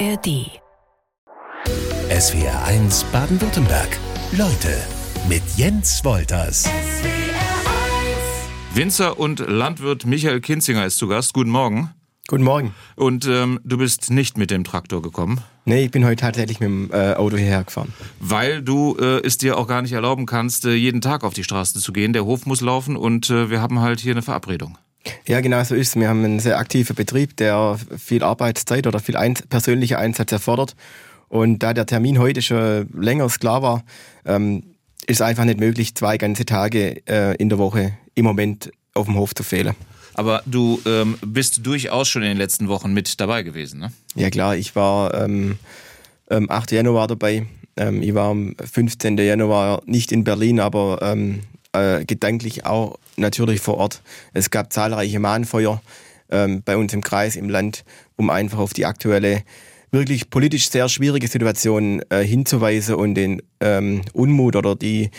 ARD. 0.00 0.50
SWR 2.10 2.64
1 2.64 3.04
Baden-Württemberg. 3.12 3.96
Leute 4.32 4.76
mit 5.28 5.42
Jens 5.56 6.04
Wolters. 6.04 6.68
Winzer 8.74 9.20
und 9.20 9.38
Landwirt 9.38 10.04
Michael 10.04 10.40
Kinzinger 10.40 10.84
ist 10.84 10.98
zu 10.98 11.06
Gast. 11.06 11.32
Guten 11.32 11.50
Morgen. 11.50 11.90
Guten 12.26 12.42
Morgen. 12.42 12.74
Und 12.96 13.26
ähm, 13.26 13.60
du 13.62 13.78
bist 13.78 14.10
nicht 14.10 14.36
mit 14.36 14.50
dem 14.50 14.64
Traktor 14.64 15.00
gekommen? 15.00 15.40
Nee, 15.64 15.84
ich 15.84 15.90
bin 15.92 16.04
heute 16.04 16.16
tatsächlich 16.16 16.58
mit 16.58 16.68
dem 16.68 16.90
äh, 16.92 17.14
Auto 17.14 17.36
hierher 17.36 17.62
gefahren. 17.62 17.92
Weil 18.18 18.62
du 18.62 18.96
äh, 18.98 19.24
es 19.24 19.38
dir 19.38 19.56
auch 19.56 19.68
gar 19.68 19.82
nicht 19.82 19.92
erlauben 19.92 20.26
kannst, 20.26 20.64
äh, 20.64 20.74
jeden 20.74 21.02
Tag 21.02 21.22
auf 21.22 21.34
die 21.34 21.44
Straße 21.44 21.78
zu 21.78 21.92
gehen. 21.92 22.12
Der 22.12 22.24
Hof 22.24 22.46
muss 22.46 22.62
laufen 22.62 22.96
und 22.96 23.30
äh, 23.30 23.48
wir 23.50 23.60
haben 23.60 23.80
halt 23.80 24.00
hier 24.00 24.12
eine 24.12 24.22
Verabredung. 24.22 24.76
Ja, 25.26 25.40
genau 25.40 25.62
so 25.64 25.74
ist 25.74 25.88
es. 25.88 25.96
Wir 25.96 26.08
haben 26.08 26.24
einen 26.24 26.40
sehr 26.40 26.58
aktiven 26.58 26.94
Betrieb, 26.96 27.36
der 27.36 27.78
viel 27.98 28.22
Arbeitszeit 28.22 28.86
oder 28.86 29.00
viel 29.00 29.16
ein 29.16 29.34
persönlicher 29.34 29.98
Einsatz 29.98 30.32
erfordert. 30.32 30.76
Und 31.28 31.60
da 31.60 31.74
der 31.74 31.86
Termin 31.86 32.18
heute 32.18 32.42
schon 32.42 32.88
länger 32.92 33.26
klar 33.28 33.62
war, 33.62 33.84
ähm, 34.24 34.62
ist 35.06 35.22
einfach 35.22 35.44
nicht 35.44 35.60
möglich, 35.60 35.94
zwei 35.94 36.16
ganze 36.18 36.44
Tage 36.44 37.02
äh, 37.06 37.34
in 37.36 37.48
der 37.48 37.58
Woche 37.58 37.94
im 38.14 38.24
Moment 38.24 38.70
auf 38.94 39.06
dem 39.06 39.16
Hof 39.16 39.34
zu 39.34 39.42
fehlen. 39.42 39.74
Aber 40.14 40.42
du 40.46 40.80
ähm, 40.86 41.18
bist 41.26 41.66
durchaus 41.66 42.08
schon 42.08 42.22
in 42.22 42.28
den 42.28 42.38
letzten 42.38 42.68
Wochen 42.68 42.92
mit 42.92 43.20
dabei 43.20 43.42
gewesen, 43.42 43.80
ne? 43.80 43.92
Ja 44.14 44.30
klar, 44.30 44.56
ich 44.56 44.76
war 44.76 45.12
ähm, 45.14 45.58
am 46.28 46.48
8. 46.48 46.70
Januar 46.70 47.08
dabei. 47.08 47.46
Ähm, 47.76 48.00
ich 48.00 48.14
war 48.14 48.30
am 48.30 48.54
15. 48.58 49.18
Januar 49.18 49.82
nicht 49.86 50.12
in 50.12 50.22
Berlin, 50.22 50.60
aber 50.60 51.00
ähm, 51.02 51.40
äh, 51.74 52.04
gedanklich 52.04 52.64
auch 52.64 52.98
natürlich 53.16 53.60
vor 53.60 53.76
Ort. 53.76 54.02
Es 54.32 54.50
gab 54.50 54.72
zahlreiche 54.72 55.18
Mahnfeuer 55.18 55.82
ähm, 56.30 56.62
bei 56.64 56.76
uns 56.76 56.92
im 56.92 57.02
Kreis, 57.02 57.36
im 57.36 57.48
Land, 57.48 57.84
um 58.16 58.30
einfach 58.30 58.58
auf 58.58 58.72
die 58.72 58.86
aktuelle, 58.86 59.42
wirklich 59.90 60.30
politisch 60.30 60.70
sehr 60.70 60.88
schwierige 60.88 61.28
Situation 61.28 62.02
äh, 62.08 62.22
hinzuweisen 62.24 62.96
und 62.96 63.14
den 63.14 63.42
ähm, 63.60 64.02
Unmut 64.12 64.56
oder 64.56 64.74
die, 64.74 65.10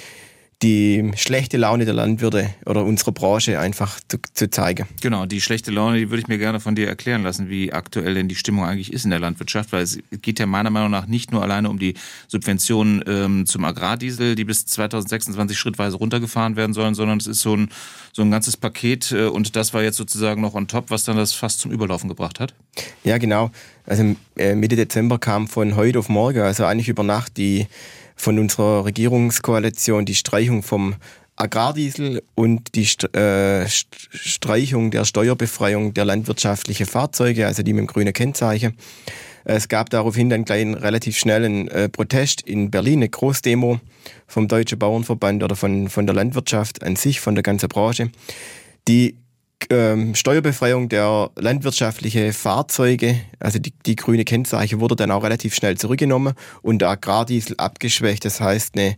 die 0.62 1.12
schlechte 1.16 1.58
Laune 1.58 1.86
der 1.86 1.94
Landwirte 1.94 2.50
oder 2.66 2.86
unserer 2.86 3.12
Branche 3.12 3.60
einfach 3.60 4.00
zu, 4.08 4.18
zu, 4.34 4.50
zeigen. 4.50 4.88
Genau, 5.02 5.26
die 5.26 5.42
schlechte 5.42 5.70
Laune, 5.70 5.98
die 5.98 6.10
würde 6.10 6.22
ich 6.22 6.28
mir 6.28 6.38
gerne 6.38 6.62
von 6.62 6.76
dir 6.76 6.88
erklären 6.88 7.24
lassen, 7.24 7.50
wie 7.50 7.74
aktuell 7.74 8.14
denn 8.14 8.30
die 8.30 8.36
Stimmung 8.36 8.64
eigentlich 8.64 8.94
ist 8.94 9.04
in 9.04 9.12
der 9.12 9.20
Landwirtschaft, 9.20 9.74
weil 9.74 9.84
es 9.84 10.00
geht 10.22 10.40
ja 10.40 10.46
meiner 10.46 10.70
Meinung 10.70 10.92
nach 10.92 11.08
nicht 11.08 11.32
nur 11.32 11.44
alleine 11.44 11.70
um 11.70 11.78
die 11.78 11.96
Subventionen 12.28 13.04
ähm, 13.06 13.46
zum 13.46 13.66
Agrardiesel, 13.66 14.36
die 14.36 14.46
bis 14.46 14.66
2026 14.66 15.58
schrittweise 15.58 15.98
runtergefahren 15.98 16.56
werden 16.56 16.74
sollen, 16.74 16.96
sondern 16.96 17.18
es 17.18 17.28
ist 17.28 17.42
so 17.42 17.56
ein, 17.56 17.70
so 18.14 18.22
ein 18.22 18.32
ganzes 18.32 18.56
Paket 18.56 19.12
äh, 19.12 19.26
und 19.26 19.56
das 19.58 19.74
war 19.74 19.84
jetzt 19.84 19.98
sozusagen 19.98 20.42
noch 20.42 20.54
on 20.54 20.70
top, 20.70 20.90
was 20.90 21.04
dann 21.04 21.18
das 21.18 21.34
fast 21.34 21.60
zum 21.60 21.72
Überlaufen 21.72 22.08
gebracht 22.08 22.40
hat. 22.40 22.54
Ja, 23.04 23.18
genau. 23.18 23.52
Also 23.86 24.16
äh, 24.38 24.56
Mitte 24.56 24.78
Dezember 24.78 25.20
kam 25.20 25.48
von 25.48 25.76
heute 25.76 26.00
auf 26.00 26.08
morgen, 26.08 26.40
also 26.40 26.66
eigentlich 26.66 26.88
über 26.88 27.04
Nacht 27.04 27.38
die 27.38 27.68
von 28.16 28.40
unserer 28.40 28.86
Regierungskoalition 28.86 30.06
die 30.06 30.16
Streichung 30.16 30.64
vom 30.64 30.96
Agrardiesel 31.36 32.24
und 32.34 32.76
die 32.76 32.88
äh, 33.18 33.68
Streichung 33.68 34.92
der 34.92 35.04
Steuerbefreiung 35.04 35.94
der 35.94 36.06
landwirtschaftlichen 36.06 36.86
Fahrzeuge, 36.86 37.46
also 37.46 37.62
die 37.62 37.74
mit 37.74 37.82
dem 37.82 37.88
grünen 37.88 38.14
Kennzeichen. 38.14 38.78
Es 39.44 39.68
gab 39.68 39.90
daraufhin 39.90 40.30
dann 40.30 40.46
gleich 40.46 40.62
einen 40.62 40.74
relativ 40.74 41.18
schnellen 41.18 41.68
äh, 41.68 41.90
Protest 41.90 42.42
in 42.42 42.72
Berlin, 42.72 43.00
eine 43.00 43.10
Großdemo 43.10 43.80
vom 44.28 44.48
Deutschen 44.48 44.80
Bauernverband 44.80 45.44
oder 45.44 45.56
von, 45.56 45.90
von 45.90 46.08
der 46.08 46.16
Landwirtschaft 46.16 46.84
an 46.84 46.96
sich, 46.96 47.20
von 47.20 47.36
der 47.36 47.44
ganzen 47.44 47.70
Branche, 47.70 48.10
die 48.88 49.18
ähm, 49.70 50.16
Steuerbefreiung 50.16 50.90
der 50.90 51.32
landwirtschaftlichen 51.36 52.34
Fahrzeuge, 52.34 53.20
also 53.40 53.60
die, 53.60 53.74
die 53.86 53.96
grüne 53.96 54.26
Kennzeichen, 54.26 54.80
wurde 54.80 54.96
dann 54.96 55.12
auch 55.12 55.24
relativ 55.24 55.56
schnell 55.56 55.78
zurückgenommen 55.78 56.34
und 56.62 56.80
der 56.80 56.90
Agrardiesel 56.90 57.56
abgeschwächt. 57.58 58.26
Das 58.26 58.42
heißt, 58.42 58.76
eine, 58.76 58.96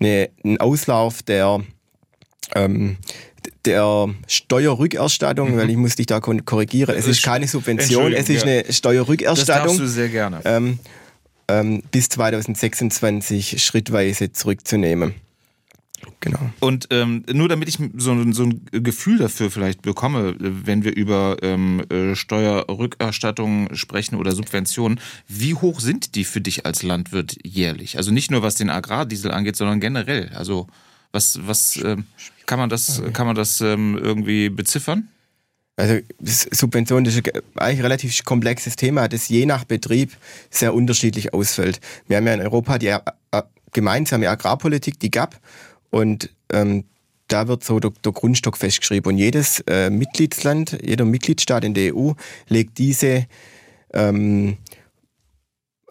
eine, 0.00 0.30
ein 0.44 0.60
Auslauf 0.60 1.22
der 1.22 1.60
ähm, 2.54 2.96
der 3.64 4.08
Steuerrückerstattung, 4.26 5.52
mhm. 5.52 5.58
weil 5.58 5.70
ich 5.70 5.76
muss 5.76 5.96
dich 5.96 6.06
da 6.06 6.20
korrigieren. 6.20 6.96
Es 6.96 7.06
ist 7.06 7.22
keine 7.22 7.46
Subvention, 7.46 8.12
es 8.12 8.28
ist 8.28 8.44
eine 8.44 8.64
Steuerrückerstattung. 8.70 9.46
Das 9.46 9.64
darfst 9.64 9.78
du 9.78 9.86
sehr 9.86 10.08
gerne. 10.08 10.40
Ähm, 10.44 10.78
ähm, 11.48 11.82
bis 11.90 12.08
2026 12.10 13.62
schrittweise 13.62 14.32
zurückzunehmen. 14.32 15.14
Genau. 16.20 16.38
Und 16.60 16.88
ähm, 16.90 17.24
nur 17.32 17.48
damit 17.48 17.68
ich 17.68 17.78
so, 17.96 18.32
so, 18.32 18.42
ein 18.44 18.66
Gefühl 18.72 19.18
dafür 19.18 19.50
vielleicht 19.50 19.82
bekomme, 19.82 20.34
wenn 20.38 20.84
wir 20.84 20.96
über 20.96 21.36
ähm, 21.42 21.82
äh, 21.90 22.14
Steuerrückerstattungen 22.14 23.76
sprechen 23.76 24.16
oder 24.16 24.32
Subventionen, 24.32 25.00
wie 25.28 25.54
hoch 25.54 25.80
sind 25.80 26.14
die 26.14 26.24
für 26.24 26.40
dich 26.40 26.66
als 26.66 26.82
Landwirt 26.82 27.36
jährlich? 27.44 27.96
Also 27.96 28.10
nicht 28.10 28.30
nur 28.30 28.42
was 28.42 28.56
den 28.56 28.70
Agrardiesel 28.70 29.30
angeht, 29.30 29.56
sondern 29.56 29.80
generell. 29.80 30.30
Also 30.34 30.66
was, 31.12 31.46
was 31.46 31.76
ähm, 31.76 32.04
kann 32.46 32.58
man 32.58 32.68
das, 32.68 33.02
kann 33.12 33.26
man 33.26 33.36
das 33.36 33.60
ähm, 33.60 33.98
irgendwie 34.00 34.48
beziffern? 34.48 35.08
Also 35.76 36.00
Subvention 36.20 37.04
ist 37.04 37.16
eigentlich 37.16 37.78
ein 37.78 37.80
relativ 37.80 38.24
komplexes 38.24 38.74
Thema, 38.74 39.06
das 39.06 39.28
je 39.28 39.46
nach 39.46 39.62
Betrieb 39.62 40.16
sehr 40.50 40.74
unterschiedlich 40.74 41.32
ausfällt. 41.32 41.80
Wir 42.08 42.16
haben 42.16 42.26
ja 42.26 42.34
in 42.34 42.40
Europa 42.40 42.78
die 42.78 42.96
gemeinsame 43.72 44.28
Agrarpolitik, 44.28 44.98
die 44.98 45.10
GAP, 45.10 45.38
und 45.90 46.30
ähm, 46.52 46.84
da 47.28 47.46
wird 47.46 47.62
so 47.62 47.78
der, 47.78 47.92
der 48.04 48.12
Grundstock 48.12 48.56
festgeschrieben. 48.56 49.12
Und 49.12 49.18
jedes 49.18 49.60
äh, 49.66 49.90
Mitgliedsland, 49.90 50.78
jeder 50.82 51.04
Mitgliedstaat 51.04 51.64
in 51.64 51.74
der 51.74 51.94
EU 51.94 52.12
legt 52.48 52.78
diese 52.78 53.26
ähm, 53.92 54.56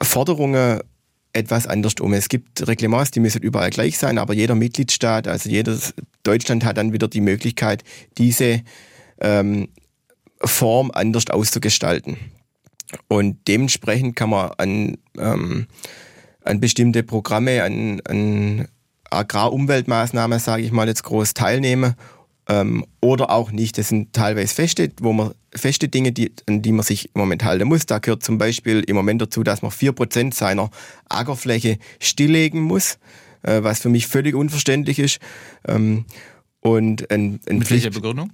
Forderungen 0.02 0.82
etwas 1.34 1.68
anders 1.68 1.94
um. 2.00 2.14
Es 2.14 2.30
gibt 2.30 2.68
Reglements, 2.68 3.12
die 3.12 3.20
müssen 3.20 3.44
überall 3.44 3.70
gleich 3.70 3.98
sein, 3.98 4.18
aber 4.18 4.34
jeder 4.34 4.56
Mitgliedstaat, 4.56 5.28
also 5.28 5.50
jedes 5.50 5.94
Deutschland 6.24 6.66
hat 6.66 6.78
dann 6.78 6.94
wieder 6.94 7.08
die 7.08 7.22
Möglichkeit, 7.22 7.84
diese 8.18 8.62
ähm, 9.22 9.70
Form 10.42 10.92
anders 10.92 11.30
auszugestalten. 11.30 12.18
Und 13.08 13.48
dementsprechend 13.48 14.16
kann 14.16 14.30
man 14.32 14.52
an, 14.58 14.98
ähm, 15.18 15.68
an 16.44 16.60
bestimmte 16.60 17.04
Programme, 17.04 17.64
an, 17.64 18.02
an 18.06 18.68
Agrarumweltmaßnahmen, 19.12 20.40
sage 20.40 20.64
ich 20.64 20.72
mal 20.72 20.88
jetzt 20.88 21.04
groß 21.04 21.34
teilnehmen 21.34 21.96
ähm, 22.50 22.86
oder 23.02 23.30
auch 23.30 23.52
nicht. 23.52 23.78
Das 23.78 23.90
sind 23.90 24.14
teilweise 24.14 24.54
feste, 24.54 24.92
wo 25.02 25.14
man 25.14 25.32
feste 25.54 25.88
Dinge, 25.90 26.12
die, 26.12 26.32
an 26.48 26.62
die 26.62 26.72
man 26.72 26.84
sich 26.84 27.10
im 27.14 27.22
Moment 27.22 27.44
halten 27.44 27.68
muss. 27.68 27.86
Da 27.86 28.00
gehört 28.00 28.24
zum 28.24 28.38
Beispiel 28.38 28.82
im 28.82 28.96
Moment 28.96 29.22
dazu, 29.22 29.44
dass 29.44 29.62
man 29.62 29.72
vier 29.72 29.92
Prozent 29.92 30.34
seiner 30.34 30.70
Ackerfläche 31.10 31.78
stilllegen 32.00 32.62
muss, 32.62 32.98
äh, 33.44 33.64
was 33.64 33.80
für 33.80 33.90
mich 33.90 34.08
völlig 34.08 34.36
unverständlich 34.36 35.00
ist. 35.00 35.20
Ähm, 35.68 36.06
und 36.62 37.10
ein, 37.12 37.40
ein 37.48 37.60
Mit 37.60 37.70
welcher 37.70 37.92
Begründung? 37.92 38.32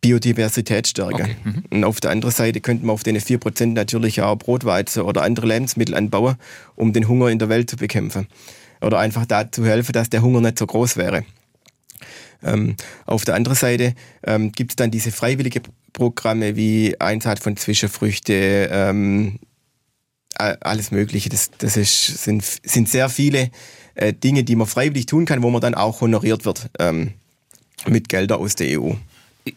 Biodiversitätsstärke. 0.00 1.22
Okay. 1.22 1.36
Mhm. 1.44 1.64
Und 1.70 1.84
auf 1.84 2.00
der 2.00 2.10
anderen 2.10 2.32
Seite 2.32 2.62
könnte 2.62 2.86
man 2.86 2.94
auf 2.94 3.02
den 3.02 3.18
4% 3.18 3.66
natürlich 3.66 4.22
auch 4.22 4.36
Brotweizen 4.36 5.02
oder 5.02 5.22
andere 5.22 5.46
Lebensmittel 5.46 5.94
anbauen, 5.94 6.36
um 6.74 6.94
den 6.94 7.06
Hunger 7.06 7.28
in 7.28 7.38
der 7.38 7.50
Welt 7.50 7.68
zu 7.68 7.76
bekämpfen 7.76 8.26
oder 8.80 8.98
einfach 8.98 9.26
dazu 9.26 9.64
helfen, 9.64 9.92
dass 9.92 10.10
der 10.10 10.22
Hunger 10.22 10.40
nicht 10.40 10.58
so 10.58 10.66
groß 10.66 10.96
wäre. 10.96 11.24
Ähm, 12.42 12.76
auf 13.06 13.24
der 13.24 13.34
anderen 13.34 13.56
Seite 13.56 13.94
ähm, 14.24 14.52
gibt 14.52 14.72
es 14.72 14.76
dann 14.76 14.90
diese 14.90 15.12
freiwillige 15.12 15.60
Programme 15.92 16.56
wie 16.56 16.98
Einsatz 17.00 17.40
von 17.40 17.56
Zwischenfrüchte, 17.56 18.68
ähm, 18.72 19.38
alles 20.34 20.90
Mögliche. 20.90 21.28
Das, 21.28 21.50
das 21.58 21.76
ist, 21.76 22.24
sind, 22.24 22.42
sind 22.42 22.88
sehr 22.88 23.10
viele 23.10 23.50
äh, 23.94 24.14
Dinge, 24.14 24.44
die 24.44 24.56
man 24.56 24.66
freiwillig 24.66 25.06
tun 25.06 25.26
kann, 25.26 25.42
wo 25.42 25.50
man 25.50 25.60
dann 25.60 25.74
auch 25.74 26.00
honoriert 26.00 26.46
wird 26.46 26.70
ähm, 26.78 27.12
mit 27.86 28.08
Gelder 28.08 28.38
aus 28.38 28.54
der 28.54 28.80
EU 28.80 28.94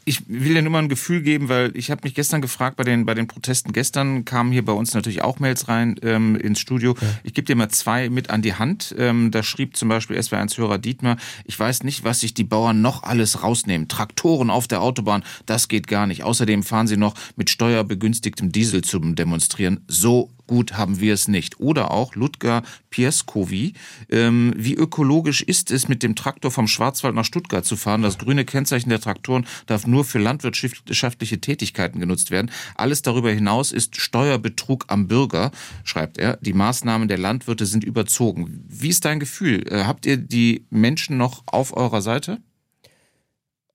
ich 0.06 0.28
will 0.28 0.54
dir 0.54 0.62
nur 0.62 0.72
mal 0.72 0.80
ein 0.80 0.90
Gefühl 0.90 1.22
geben, 1.22 1.50
weil 1.50 1.76
ich 1.76 1.92
habe 1.92 2.02
mich 2.04 2.16
gestern 2.16 2.42
gefragt 2.42 2.78
bei 2.78 2.84
den 2.84 3.06
bei 3.06 3.14
den 3.14 3.28
Protesten. 3.28 3.74
Gestern 3.74 4.26
kamen 4.26 4.52
hier 4.52 4.66
bei 4.66 4.74
uns 4.74 4.94
natürlich 4.94 5.22
auch 5.22 5.40
Mails 5.40 5.68
rein 5.68 5.96
ähm, 6.02 6.36
ins 6.36 6.60
Studio. 6.60 6.96
Ja. 7.00 7.08
Ich 7.24 7.34
gebe 7.34 7.46
dir 7.46 7.56
mal 7.56 7.70
zwei 7.70 8.10
mit 8.10 8.30
an 8.30 8.42
die 8.42 8.54
Hand. 8.54 8.96
Ähm, 8.98 9.32
da 9.32 9.44
schrieb 9.44 9.76
zum 9.76 9.90
Beispiel 9.90 10.18
SW1-Hörer 10.18 10.78
Dietmar, 10.78 11.18
ich 11.46 11.60
weiß 11.60 11.84
nicht, 11.84 12.04
was 12.04 12.20
sich 12.20 12.34
die 12.34 12.44
Bauern 12.44 12.82
noch 12.82 13.04
alles 13.04 13.44
rausnehmen. 13.44 13.88
Traktoren 13.88 14.50
auf 14.50 14.68
der 14.68 14.82
Autobahn, 14.82 15.24
das 15.46 15.68
geht 15.68 15.88
gar 15.88 16.08
nicht. 16.08 16.24
Außerdem 16.24 16.64
fahren 16.64 16.88
sie 16.88 16.98
noch 16.98 17.16
mit 17.36 17.50
steuerbegünstigtem 17.50 18.52
Diesel 18.52 18.84
zum 18.84 19.16
Demonstrieren. 19.16 19.82
So 19.88 20.30
gut 20.48 20.74
haben 20.74 21.00
wir 21.00 21.14
es 21.14 21.28
nicht. 21.28 21.60
Oder 21.60 21.92
auch 21.92 22.16
Ludger 22.16 22.64
Pieskowi. 22.90 23.74
Ähm, 24.10 24.54
wie 24.56 24.76
ökologisch 24.76 25.42
ist 25.42 25.72
es, 25.72 25.88
mit 25.88 26.04
dem 26.04 26.16
Traktor 26.16 26.52
vom 26.52 26.68
Schwarzwald 26.68 27.16
nach 27.16 27.26
Stuttgart 27.26 27.66
zu 27.66 27.76
fahren? 27.76 28.02
Das 28.02 28.18
grüne 28.18 28.46
Kennzeichen 28.46 28.90
der 28.90 29.00
Traktoren 29.00 29.46
darf 29.66 29.88
nur 29.88 30.06
für 30.06 30.20
landwirtschaftliche 30.20 31.40
Tätigkeiten 31.40 32.00
genutzt 32.00 32.32
werden. 32.32 32.52
Alles 32.76 33.02
darüber 33.02 33.32
hinaus 33.32 33.72
ist 33.72 34.00
Steuerbetrug 34.00 34.86
am 34.88 35.08
Bürger, 35.08 35.52
schreibt 35.84 36.18
er. 36.18 36.38
Die 36.42 36.54
Maßnahmen 36.54 37.08
der 37.08 37.18
Landwirte 37.18 37.66
sind 37.66 37.84
überzogen. 37.84 38.64
Wie 38.68 38.90
ist 38.90 39.06
dein 39.06 39.20
Gefühl? 39.20 39.66
Äh, 39.68 39.86
habt 39.86 40.06
ihr 40.06 40.18
die 40.18 40.66
Menschen 40.70 41.18
noch 41.18 41.44
auf 41.46 41.76
eurer 41.76 42.02
Seite? 42.02 42.42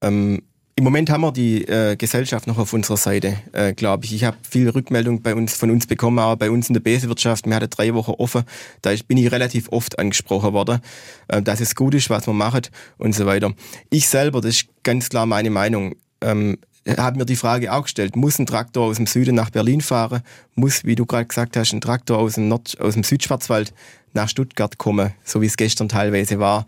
Ähm, 0.00 0.42
im 0.78 0.84
Moment 0.84 1.10
haben 1.10 1.22
wir 1.22 1.32
die 1.32 1.64
äh, 1.64 1.96
Gesellschaft 1.96 2.46
noch 2.46 2.56
auf 2.56 2.72
unserer 2.72 2.96
Seite, 2.96 3.36
äh, 3.50 3.72
glaube 3.72 4.04
ich. 4.04 4.14
Ich 4.14 4.22
habe 4.22 4.36
viel 4.48 4.68
Rückmeldung 4.68 5.22
bei 5.22 5.34
uns, 5.34 5.54
von 5.54 5.72
uns 5.72 5.88
bekommen, 5.88 6.20
aber 6.20 6.36
bei 6.36 6.52
uns 6.52 6.68
in 6.68 6.74
der 6.74 6.80
Besewirtschaft, 6.80 7.46
wir 7.46 7.56
hatten 7.56 7.68
drei 7.68 7.94
Wochen 7.94 8.12
offen, 8.12 8.44
da 8.82 8.92
bin 9.08 9.18
ich 9.18 9.32
relativ 9.32 9.70
oft 9.72 9.98
angesprochen 9.98 10.52
worden, 10.52 10.78
äh, 11.26 11.42
dass 11.42 11.58
es 11.58 11.74
gut 11.74 11.96
ist, 11.96 12.10
was 12.10 12.28
man 12.28 12.36
macht 12.36 12.70
und 12.96 13.12
so 13.12 13.26
weiter. 13.26 13.52
Ich 13.90 14.08
selber, 14.08 14.40
das 14.40 14.54
ist 14.54 14.68
ganz 14.84 15.08
klar 15.08 15.26
meine 15.26 15.50
Meinung, 15.50 15.96
ähm, 16.20 16.58
habe 16.86 17.18
mir 17.18 17.26
die 17.26 17.34
Frage 17.34 17.72
auch 17.72 17.82
gestellt, 17.82 18.14
muss 18.14 18.38
ein 18.38 18.46
Traktor 18.46 18.86
aus 18.86 18.98
dem 18.98 19.08
Süden 19.08 19.34
nach 19.34 19.50
Berlin 19.50 19.80
fahren? 19.80 20.22
Muss, 20.54 20.84
wie 20.84 20.94
du 20.94 21.06
gerade 21.06 21.26
gesagt 21.26 21.56
hast, 21.56 21.72
ein 21.72 21.80
Traktor 21.80 22.18
aus 22.18 22.34
dem, 22.34 22.46
Nord 22.46 22.80
aus 22.80 22.94
dem 22.94 23.02
Südschwarzwald 23.02 23.74
nach 24.12 24.28
Stuttgart 24.28 24.78
kommen, 24.78 25.12
so 25.24 25.42
wie 25.42 25.46
es 25.46 25.56
gestern 25.56 25.88
teilweise 25.88 26.38
war? 26.38 26.66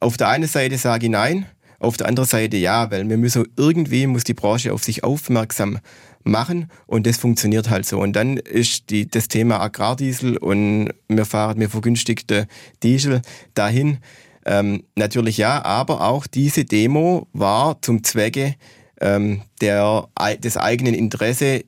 Auf 0.00 0.16
der 0.16 0.30
einen 0.30 0.48
Seite 0.48 0.76
sage 0.78 1.06
ich 1.06 1.12
nein, 1.12 1.46
auf 1.86 1.96
der 1.96 2.08
anderen 2.08 2.28
Seite 2.28 2.56
ja, 2.56 2.90
weil 2.90 3.08
wir 3.08 3.16
müssen 3.16 3.46
irgendwie 3.56 4.06
muss 4.06 4.24
die 4.24 4.34
Branche 4.34 4.72
auf 4.72 4.84
sich 4.84 5.04
aufmerksam 5.04 5.78
machen 6.24 6.70
und 6.86 7.06
das 7.06 7.16
funktioniert 7.16 7.70
halt 7.70 7.86
so. 7.86 7.98
Und 7.98 8.14
dann 8.14 8.36
ist 8.36 8.90
die, 8.90 9.08
das 9.08 9.28
Thema 9.28 9.60
Agrardiesel 9.60 10.36
und 10.36 10.90
wir 11.08 11.24
fahren 11.24 11.58
mit 11.58 11.70
vergünstigten 11.70 12.46
Diesel 12.82 13.22
dahin. 13.54 13.98
Ähm, 14.44 14.84
natürlich 14.94 15.38
ja, 15.38 15.64
aber 15.64 16.02
auch 16.02 16.26
diese 16.26 16.64
Demo 16.64 17.26
war 17.32 17.80
zum 17.82 18.04
Zwecke 18.04 18.54
ähm, 19.00 19.42
der, 19.60 20.08
des 20.42 20.56
eigenen 20.56 20.94
Interesse 20.94 21.64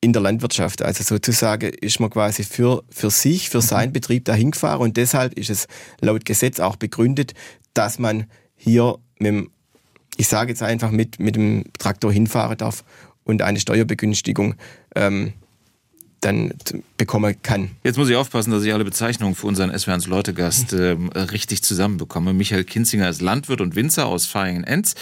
in 0.00 0.12
der 0.12 0.22
Landwirtschaft. 0.22 0.82
Also 0.82 1.04
sozusagen 1.04 1.70
ist 1.70 2.00
man 2.00 2.10
quasi 2.10 2.42
für, 2.42 2.82
für 2.90 3.10
sich, 3.10 3.50
für 3.50 3.60
seinen 3.60 3.90
mhm. 3.90 3.94
Betrieb 3.94 4.24
dahin 4.24 4.50
gefahren 4.52 4.80
und 4.80 4.96
deshalb 4.96 5.34
ist 5.34 5.50
es 5.50 5.66
laut 6.00 6.24
Gesetz 6.24 6.58
auch 6.58 6.76
begründet, 6.76 7.34
dass 7.74 7.98
man 7.98 8.26
hier 8.56 8.96
mit 9.20 9.48
ich 10.16 10.28
sage 10.28 10.50
jetzt 10.50 10.62
einfach, 10.62 10.90
mit, 10.90 11.18
mit 11.18 11.34
dem 11.36 11.64
Traktor 11.78 12.12
hinfahren 12.12 12.58
darf 12.58 12.84
und 13.24 13.40
eine 13.40 13.58
Steuerbegünstigung 13.58 14.54
ähm, 14.94 15.32
dann 16.20 16.52
bekommen 16.98 17.40
kann. 17.42 17.70
Jetzt 17.82 17.96
muss 17.96 18.10
ich 18.10 18.16
aufpassen, 18.16 18.50
dass 18.50 18.62
ich 18.62 18.74
alle 18.74 18.84
Bezeichnungen 18.84 19.34
für 19.34 19.46
unseren 19.46 19.76
SWRs 19.76 20.06
Leutegast 20.06 20.74
äh, 20.74 20.90
richtig 21.14 21.62
zusammenbekomme. 21.62 22.34
Michael 22.34 22.64
Kinzinger 22.64 23.08
ist 23.08 23.22
Landwirt 23.22 23.62
und 23.62 23.74
Winzer 23.74 24.04
aus 24.06 24.32
Vaihingen-Enz, 24.32 24.94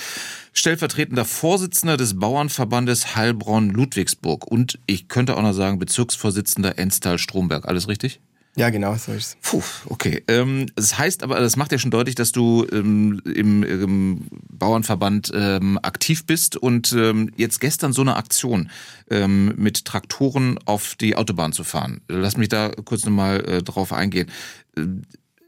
stellvertretender 0.53 1.25
Vorsitzender 1.25 1.97
des 1.97 2.21
Bauernverbandes 2.21 3.17
Heilbronn-Ludwigsburg 3.17 4.47
und 4.47 4.79
ich 4.87 5.09
könnte 5.09 5.37
auch 5.37 5.43
noch 5.43 5.55
sagen 5.55 5.81
Bezirksvorsitzender 5.81 6.79
Enstal-Stromberg. 6.79 7.67
Alles 7.67 7.89
richtig? 7.89 8.21
Ja, 8.59 8.71
genau, 8.71 8.97
so 8.97 9.13
ist 9.13 9.37
es. 9.37 9.37
Puh, 9.41 9.63
okay. 9.87 10.25
Ähm, 10.27 10.67
das 10.75 10.99
heißt 10.99 11.23
aber, 11.23 11.39
das 11.39 11.55
macht 11.55 11.71
ja 11.71 11.79
schon 11.79 11.93
deutlich, 11.93 12.17
dass 12.17 12.33
du 12.33 12.67
ähm, 12.73 13.23
im, 13.25 13.63
im, 13.63 14.27
Bauernverband 14.51 15.31
ähm, 15.33 15.79
aktiv 15.81 16.27
bist 16.27 16.57
und 16.57 16.93
ähm, 16.93 17.31
jetzt 17.37 17.61
gestern 17.61 17.93
so 17.93 18.03
eine 18.03 18.17
Aktion 18.17 18.69
ähm, 19.11 19.55
mit 19.57 19.85
Traktoren 19.85 20.59
auf 20.65 20.97
die 20.97 21.15
Autobahn 21.15 21.53
zu 21.53 21.63
fahren. 21.63 22.01
Lass 22.09 22.37
mich 22.37 22.49
da 22.49 22.71
kurz 22.85 23.05
nochmal 23.05 23.45
äh, 23.49 23.63
drauf 23.63 23.93
eingehen. 23.93 24.29
Äh, 24.77 24.87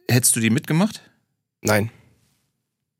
hättest 0.08 0.36
du 0.36 0.40
die 0.40 0.50
mitgemacht? 0.50 1.02
Nein. 1.62 1.90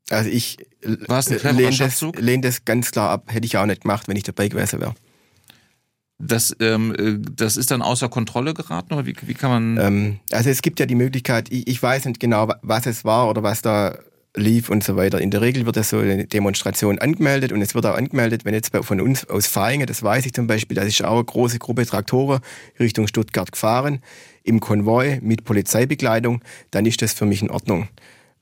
Also 0.09 0.29
ich 0.29 0.57
lehne 0.81 1.77
das, 1.77 2.01
lehn 2.17 2.41
das 2.41 2.65
ganz 2.65 2.91
klar 2.91 3.11
ab. 3.11 3.23
Hätte 3.27 3.45
ich 3.45 3.55
auch 3.55 3.65
nicht 3.65 3.83
gemacht, 3.83 4.09
wenn 4.09 4.17
ich 4.17 4.23
dabei 4.23 4.49
gewesen 4.49 4.81
wäre. 4.81 4.93
Das, 6.21 6.55
ähm, 6.59 6.95
äh, 6.95 7.17
das 7.35 7.57
ist 7.57 7.71
dann 7.71 7.81
außer 7.81 8.09
Kontrolle 8.09 8.53
geraten 8.53 8.93
oder 8.93 9.05
wie, 9.05 9.15
wie 9.21 9.33
kann 9.33 9.75
man? 9.75 9.85
Ähm, 9.85 10.19
also 10.31 10.49
es 10.49 10.61
gibt 10.61 10.79
ja 10.79 10.85
die 10.85 10.95
Möglichkeit, 10.95 11.51
ich, 11.51 11.67
ich 11.67 11.81
weiß 11.81 12.05
nicht 12.05 12.19
genau, 12.19 12.49
was 12.61 12.85
es 12.85 13.03
war 13.05 13.29
oder 13.29 13.43
was 13.43 13.61
da 13.61 13.97
lief 14.35 14.69
und 14.69 14.83
so 14.83 14.95
weiter. 14.95 15.19
In 15.19 15.31
der 15.31 15.41
Regel 15.41 15.65
wird 15.65 15.75
das 15.75 15.89
so 15.89 15.97
eine 15.97 16.25
Demonstration 16.25 16.99
angemeldet 16.99 17.51
und 17.51 17.61
es 17.61 17.75
wird 17.75 17.85
auch 17.85 17.95
angemeldet, 17.95 18.45
wenn 18.45 18.53
jetzt 18.53 18.71
von 18.75 19.01
uns 19.01 19.29
aus 19.29 19.47
Fahingen, 19.47 19.87
das 19.87 20.03
weiß 20.03 20.25
ich 20.25 20.33
zum 20.33 20.47
Beispiel, 20.47 20.75
da 20.75 20.83
ist 20.83 21.03
auch 21.03 21.15
eine 21.15 21.25
große 21.25 21.59
Gruppe 21.59 21.85
Traktoren 21.85 22.39
Richtung 22.79 23.07
Stuttgart 23.07 23.51
gefahren, 23.51 23.99
im 24.43 24.59
Konvoi 24.59 25.19
mit 25.21 25.43
Polizeibegleitung, 25.43 26.41
dann 26.71 26.85
ist 26.85 27.01
das 27.01 27.13
für 27.13 27.25
mich 27.25 27.41
in 27.41 27.49
Ordnung. 27.51 27.89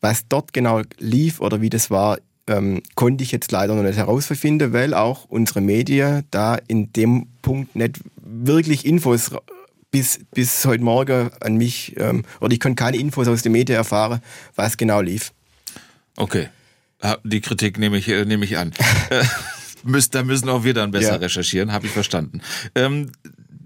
Was 0.02 0.28
dort 0.28 0.54
genau 0.54 0.82
lief 1.00 1.42
oder 1.42 1.60
wie 1.62 1.70
das 1.70 1.90
war, 1.90 2.20
ähm, 2.50 2.82
konnte 2.96 3.24
ich 3.24 3.32
jetzt 3.32 3.52
leider 3.52 3.76
noch 3.76 3.84
nicht 3.84 3.98
herausfinden, 3.98 4.74
weil 4.74 4.94
auch 4.94 5.26
unsere 5.26 5.62
Medien 5.62 6.24
da 6.32 6.58
in 6.68 6.92
dem 6.94 7.28
Punkt 7.42 7.76
nicht 7.76 8.00
wirklich 8.18 8.86
Infos 8.86 9.32
bis, 9.92 10.20
bis 10.32 10.66
heute 10.66 10.84
Morgen 10.84 11.30
an 11.40 11.56
mich, 11.56 11.96
ähm, 11.98 12.24
oder 12.42 12.54
ich 12.54 12.60
konnte 12.60 12.76
keine 12.76 12.98
Infos 12.98 13.28
aus 13.28 13.42
den 13.42 13.52
Medien 13.52 13.78
erfahren, 13.78 14.22
was 14.56 14.78
genau 14.78 15.02
lief. 15.02 15.32
Okay. 16.18 16.50
Die 17.24 17.40
Kritik 17.40 17.80
nehme 17.80 17.98
ich, 17.98 18.10
äh, 18.10 18.26
nehme 18.26 18.46
ich 18.46 18.58
an. 18.58 18.74
Äh, 19.10 19.24
da 20.12 20.24
müssen 20.24 20.50
auch 20.50 20.66
wir 20.66 20.74
dann 20.74 20.92
besser 20.92 21.14
ja. 21.14 21.16
recherchieren, 21.16 21.72
habe 21.72 21.86
ich 21.86 21.94
verstanden. 21.94 22.42
Ähm, 22.76 23.14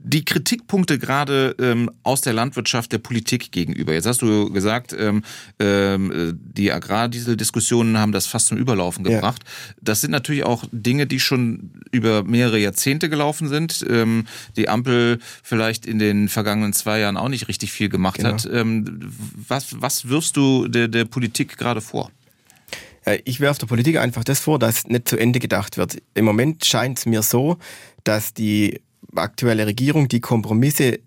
die 0.05 0.25
Kritikpunkte 0.25 0.99
gerade 0.99 1.55
ähm, 1.59 1.89
aus 2.03 2.21
der 2.21 2.33
Landwirtschaft 2.33 2.91
der 2.91 2.97
Politik 2.97 3.51
gegenüber. 3.51 3.93
Jetzt 3.93 4.05
hast 4.05 4.21
du 4.21 4.51
gesagt, 4.51 4.93
ähm, 4.97 5.23
ähm, 5.59 6.37
die 6.43 6.71
Agrardieseldiskussionen 6.71 7.97
haben 7.97 8.11
das 8.11 8.27
fast 8.27 8.47
zum 8.47 8.57
Überlaufen 8.57 9.05
gebracht. 9.05 9.43
Ja. 9.45 9.73
Das 9.81 10.01
sind 10.01 10.11
natürlich 10.11 10.43
auch 10.43 10.65
Dinge, 10.71 11.07
die 11.07 11.21
schon 11.21 11.71
über 11.91 12.23
mehrere 12.23 12.59
Jahrzehnte 12.59 13.09
gelaufen 13.09 13.47
sind. 13.47 13.85
Ähm, 13.89 14.25
die 14.57 14.67
Ampel 14.67 15.19
vielleicht 15.41 15.85
in 15.85 15.99
den 15.99 16.27
vergangenen 16.27 16.73
zwei 16.73 16.99
Jahren 16.99 17.15
auch 17.15 17.29
nicht 17.29 17.47
richtig 17.47 17.71
viel 17.71 17.87
gemacht 17.87 18.17
genau. 18.17 18.33
hat. 18.33 18.45
Ähm, 18.51 18.99
was, 19.47 19.81
was 19.81 20.09
wirfst 20.09 20.35
du 20.35 20.67
der, 20.67 20.89
der 20.89 21.05
Politik 21.05 21.57
gerade 21.57 21.79
vor? 21.79 22.11
Ich 23.25 23.41
werfe 23.41 23.59
der 23.61 23.67
Politik 23.67 23.97
einfach 23.97 24.23
das 24.23 24.39
vor, 24.39 24.59
dass 24.59 24.87
nicht 24.87 25.09
zu 25.09 25.17
Ende 25.17 25.39
gedacht 25.39 25.75
wird. 25.75 25.97
Im 26.13 26.23
Moment 26.23 26.63
scheint 26.63 26.99
es 26.99 27.05
mir 27.05 27.21
so, 27.21 27.57
dass 28.05 28.33
die 28.33 28.79
aktuelle 29.15 29.65
Regierung 29.65 30.07
die 30.07 30.21
Kompromisse 30.21 30.99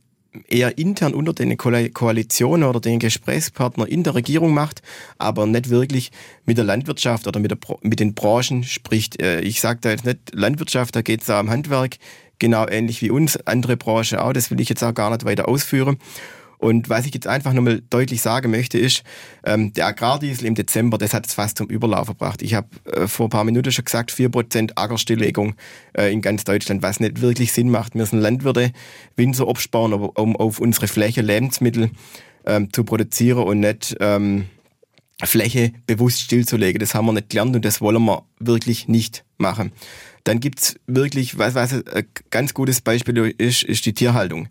eher 0.49 0.79
intern 0.79 1.15
unter 1.15 1.33
den 1.33 1.57
Koalitionen 1.57 2.69
oder 2.69 2.81
den 2.81 2.99
Gesprächspartnern 2.99 3.89
in 3.89 4.03
der 4.03 4.15
Regierung 4.15 4.55
macht, 4.55 4.83
aber 5.19 5.47
nicht 5.47 5.71
wirklich 5.71 6.11
mit 6.45 6.59
der 6.59 6.65
Landwirtschaft 6.65 7.27
oder 7.27 7.41
mit, 7.41 7.51
der, 7.51 7.59
mit 7.83 8.01
den 8.01 8.15
Branchen 8.15 8.65
spricht. 8.65 9.21
Äh, 9.21 9.41
ich 9.41 9.61
sage 9.61 9.81
da 9.83 9.91
jetzt 9.91 10.05
nicht 10.05 10.35
Landwirtschaft, 10.35 10.95
da 10.97 11.03
geht 11.03 11.21
es 11.21 11.27
da 11.27 11.41
um 11.41 11.51
Handwerk, 11.51 11.97
genau 12.39 12.67
ähnlich 12.67 13.03
wie 13.03 13.11
uns, 13.11 13.37
andere 13.47 13.77
Branchen 13.77 14.19
auch, 14.19 14.33
das 14.33 14.51
will 14.51 14.61
ich 14.61 14.69
jetzt 14.69 14.83
auch 14.83 14.95
gar 14.95 15.11
nicht 15.11 15.25
weiter 15.25 15.49
ausführen. 15.49 15.99
Und 16.59 16.89
was 16.89 17.07
ich 17.07 17.15
jetzt 17.15 17.27
einfach 17.27 17.53
nochmal 17.53 17.83
deutlich 17.91 18.23
sagen 18.23 18.51
möchte, 18.51 18.79
ist, 18.79 19.03
ähm, 19.45 19.73
der 19.73 19.87
Agrardiesel 19.87 20.47
im 20.47 20.55
Dezember, 20.55 20.99
das 20.99 21.15
hat 21.15 21.27
es 21.27 21.35
fast 21.35 21.59
zum 21.59 21.69
Überlauf 21.69 22.09
gebracht. 22.09 22.43
Ich 22.43 22.55
habe 22.55 22.69
äh, 22.93 23.07
vor 23.07 23.27
ein 23.27 23.31
paar 23.31 23.45
Minuten 23.45 23.73
schon 23.73 23.85
gesagt, 23.85 24.11
4% 24.11 24.73
Ackerstilllegung 24.77 25.55
äh, 25.97 26.13
in 26.13 26.23
ganz 26.23 26.45
Deutschland, 26.45 26.83
was 26.83 27.01
nicht 27.01 27.21
wirklich 27.21 27.53
Sinn 27.53 27.71
macht. 27.71 27.95
Wir 27.95 28.07
sind 28.07 28.21
Landwirte, 28.21 28.73
Winzer 29.17 29.49
absparen, 29.49 29.93
um 29.93 30.37
auf 30.37 30.59
unsere 30.59 30.89
Fläche 30.89 31.23
Lebensmittel 31.23 31.91
ähm, 32.47 32.73
zu 32.73 32.85
produzieren 32.85 33.45
und 33.45 33.61
nicht 33.61 33.97
ähm, 34.01 34.47
Fläche 35.23 35.73
bewusst 35.87 36.21
stillzulegen. 36.21 36.79
Das 36.79 36.95
haben 36.95 37.07
wir 37.07 37.13
nicht 37.13 37.31
gelernt 37.31 37.57
und 37.57 37.65
das 37.65 37.81
wollen 37.81 38.03
wir 38.05 38.25
wirklich 38.39 38.89
nicht 38.89 39.25
machen. 39.39 39.73
Dann 40.25 40.41
gibt's 40.41 40.77
wirklich, 40.87 41.39
was, 41.39 41.55
was 41.55 41.73
ein 41.73 42.07
ganz 42.31 42.53
gutes 42.53 42.81
Beispiel 42.81 43.35
ist, 43.39 43.63
ist 43.63 43.87
die 43.87 43.95
Tierhaltung. 43.95 44.49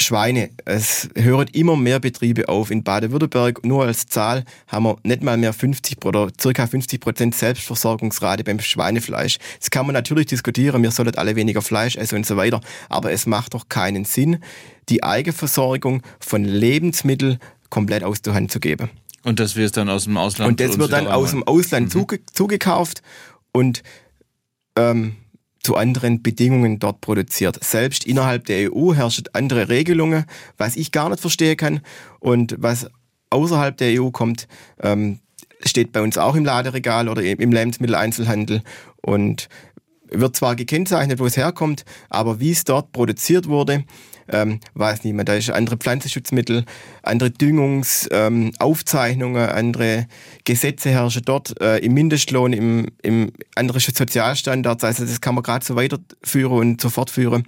Schweine. 0.00 0.50
Es 0.64 1.08
hören 1.16 1.48
immer 1.52 1.76
mehr 1.76 2.00
Betriebe 2.00 2.48
auf. 2.48 2.70
In 2.70 2.82
Baden-Württemberg, 2.82 3.64
nur 3.64 3.84
als 3.84 4.06
Zahl, 4.06 4.44
haben 4.66 4.84
wir 4.84 4.96
nicht 5.02 5.22
mal 5.22 5.36
mehr 5.36 5.52
50 5.52 6.04
oder 6.04 6.28
circa 6.40 6.66
50 6.66 7.00
Prozent 7.00 7.34
Selbstversorgungsrate 7.34 8.44
beim 8.44 8.60
Schweinefleisch. 8.60 9.38
Das 9.58 9.70
kann 9.70 9.86
man 9.86 9.94
natürlich 9.94 10.26
diskutieren, 10.26 10.82
wir 10.82 10.90
sollen 10.90 11.14
alle 11.16 11.36
weniger 11.36 11.62
Fleisch 11.62 11.96
essen 11.96 12.16
und 12.16 12.26
so 12.26 12.36
weiter. 12.36 12.60
Aber 12.88 13.12
es 13.12 13.26
macht 13.26 13.54
doch 13.54 13.68
keinen 13.68 14.04
Sinn, 14.04 14.38
die 14.88 15.02
Eigenversorgung 15.02 16.02
von 16.20 16.44
Lebensmitteln 16.44 17.38
komplett 17.70 18.04
aus 18.04 18.22
der 18.22 18.34
Hand 18.34 18.50
zu 18.50 18.60
geben. 18.60 18.90
Und 19.24 19.40
das 19.40 19.56
wird 19.56 19.76
dann 19.76 19.88
aus 19.88 20.04
dem 20.04 20.16
Ausland 20.16 20.50
Und 20.50 20.60
das 20.60 20.78
wird 20.78 20.92
dann 20.92 21.06
aus 21.06 21.30
dem 21.30 21.42
Ausland 21.42 21.86
mhm. 21.86 21.90
zuge 21.90 22.20
zugekauft 22.32 23.02
und 23.52 23.82
ähm, 24.76 25.16
zu 25.68 25.76
anderen 25.76 26.22
Bedingungen 26.22 26.78
dort 26.78 27.02
produziert. 27.02 27.62
Selbst 27.62 28.06
innerhalb 28.06 28.46
der 28.46 28.72
EU 28.72 28.94
herrschen 28.94 29.24
andere 29.34 29.68
Regelungen, 29.68 30.24
was 30.56 30.76
ich 30.76 30.92
gar 30.92 31.10
nicht 31.10 31.20
verstehen 31.20 31.58
kann 31.58 31.80
und 32.20 32.54
was 32.56 32.86
außerhalb 33.28 33.76
der 33.76 34.00
EU 34.00 34.08
kommt, 34.08 34.48
ähm, 34.80 35.18
steht 35.62 35.92
bei 35.92 36.00
uns 36.00 36.16
auch 36.16 36.36
im 36.36 36.46
Laderegal 36.46 37.10
oder 37.10 37.22
im 37.22 37.52
Lebensmitteleinzelhandel 37.52 38.62
und 39.02 39.50
wird 40.10 40.36
zwar 40.36 40.56
gekennzeichnet, 40.56 41.18
wo 41.18 41.26
es 41.26 41.36
herkommt, 41.36 41.84
aber 42.08 42.40
wie 42.40 42.52
es 42.52 42.64
dort 42.64 42.92
produziert 42.92 43.46
wurde, 43.46 43.84
ähm, 44.30 44.60
weiß 44.74 45.04
niemand. 45.04 45.28
Da 45.28 45.34
ist 45.34 45.50
andere 45.50 45.76
Pflanzenschutzmittel, 45.76 46.64
andere 47.02 47.30
Düngungsaufzeichnungen, 47.30 49.48
ähm, 49.48 49.54
andere 49.54 50.06
Gesetze 50.44 50.90
herrschen 50.90 51.22
dort, 51.24 51.60
äh, 51.60 51.78
im 51.78 51.94
Mindestlohn, 51.94 52.52
im, 52.52 52.86
im 53.02 53.32
andere 53.54 53.80
Sozialstandards. 53.80 54.84
Also 54.84 55.04
das 55.04 55.20
kann 55.20 55.34
man 55.34 55.42
gerade 55.42 55.64
so 55.64 55.74
weiterführen 55.76 56.58
und 56.58 56.80
so 56.80 56.88
fortführen. 56.88 57.44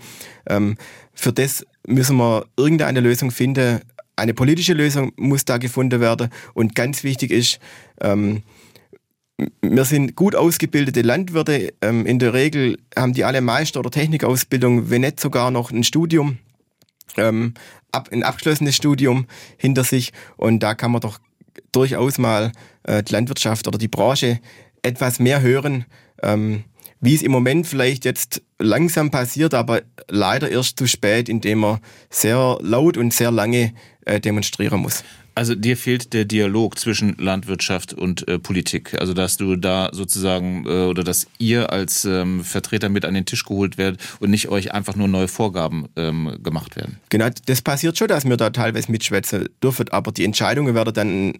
Ähm, 0.48 0.76
für 1.12 1.32
das 1.32 1.66
müssen 1.86 2.16
wir 2.16 2.46
irgendeine 2.56 3.00
Lösung 3.00 3.30
finden. 3.30 3.80
Eine 4.16 4.34
politische 4.34 4.74
Lösung 4.74 5.12
muss 5.16 5.44
da 5.44 5.58
gefunden 5.58 6.00
werden. 6.00 6.30
Und 6.54 6.74
ganz 6.74 7.04
wichtig 7.04 7.30
ist, 7.30 7.60
ähm, 8.00 8.42
wir 9.62 9.84
sind 9.84 10.16
gut 10.16 10.34
ausgebildete 10.34 11.02
Landwirte. 11.02 11.72
Ähm, 11.80 12.06
in 12.06 12.18
der 12.18 12.34
Regel 12.34 12.76
haben 12.96 13.14
die 13.14 13.24
alle 13.24 13.40
Meister- 13.40 13.80
oder 13.80 13.90
Technikausbildung, 13.90 14.90
wenn 14.90 15.02
nicht 15.02 15.20
sogar 15.20 15.50
noch 15.50 15.70
ein 15.70 15.84
Studium, 15.84 16.38
ähm, 17.16 17.54
ab, 17.92 18.08
ein 18.12 18.22
abgeschlossenes 18.22 18.76
Studium 18.76 19.26
hinter 19.56 19.84
sich. 19.84 20.12
Und 20.36 20.60
da 20.60 20.74
kann 20.74 20.92
man 20.92 21.00
doch 21.00 21.18
durchaus 21.72 22.18
mal 22.18 22.52
äh, 22.84 23.02
die 23.02 23.12
Landwirtschaft 23.12 23.66
oder 23.66 23.78
die 23.78 23.88
Branche 23.88 24.40
etwas 24.82 25.18
mehr 25.18 25.40
hören, 25.40 25.84
ähm, 26.22 26.64
wie 27.00 27.14
es 27.14 27.22
im 27.22 27.32
Moment 27.32 27.66
vielleicht 27.66 28.04
jetzt 28.04 28.42
langsam 28.58 29.10
passiert, 29.10 29.54
aber 29.54 29.82
leider 30.08 30.50
erst 30.50 30.78
zu 30.78 30.86
spät, 30.86 31.28
indem 31.28 31.60
man 31.60 31.80
sehr 32.10 32.58
laut 32.60 32.96
und 32.96 33.14
sehr 33.14 33.30
lange 33.30 33.72
äh, 34.04 34.20
demonstrieren 34.20 34.80
muss. 34.80 35.02
Also 35.40 35.54
dir 35.54 35.78
fehlt 35.78 36.12
der 36.12 36.26
Dialog 36.26 36.78
zwischen 36.78 37.16
Landwirtschaft 37.16 37.94
und 37.94 38.28
äh, 38.28 38.38
Politik. 38.38 39.00
Also 39.00 39.14
dass 39.14 39.38
du 39.38 39.56
da 39.56 39.88
sozusagen 39.90 40.66
äh, 40.66 40.84
oder 40.84 41.02
dass 41.02 41.28
ihr 41.38 41.72
als 41.72 42.04
ähm, 42.04 42.44
Vertreter 42.44 42.90
mit 42.90 43.06
an 43.06 43.14
den 43.14 43.24
Tisch 43.24 43.46
geholt 43.46 43.78
werdet 43.78 44.02
und 44.20 44.28
nicht 44.28 44.50
euch 44.50 44.74
einfach 44.74 44.96
nur 44.96 45.08
neue 45.08 45.28
Vorgaben 45.28 45.88
ähm, 45.96 46.36
gemacht 46.42 46.76
werden. 46.76 46.98
Genau, 47.08 47.30
das 47.46 47.62
passiert 47.62 47.96
schon, 47.96 48.08
dass 48.08 48.26
wir 48.26 48.36
da 48.36 48.50
teilweise 48.50 48.92
mitschwätzen 48.92 49.48
dürfen, 49.62 49.88
aber 49.88 50.12
die 50.12 50.26
Entscheidungen 50.26 50.74
werden 50.74 50.92
dann 50.92 51.32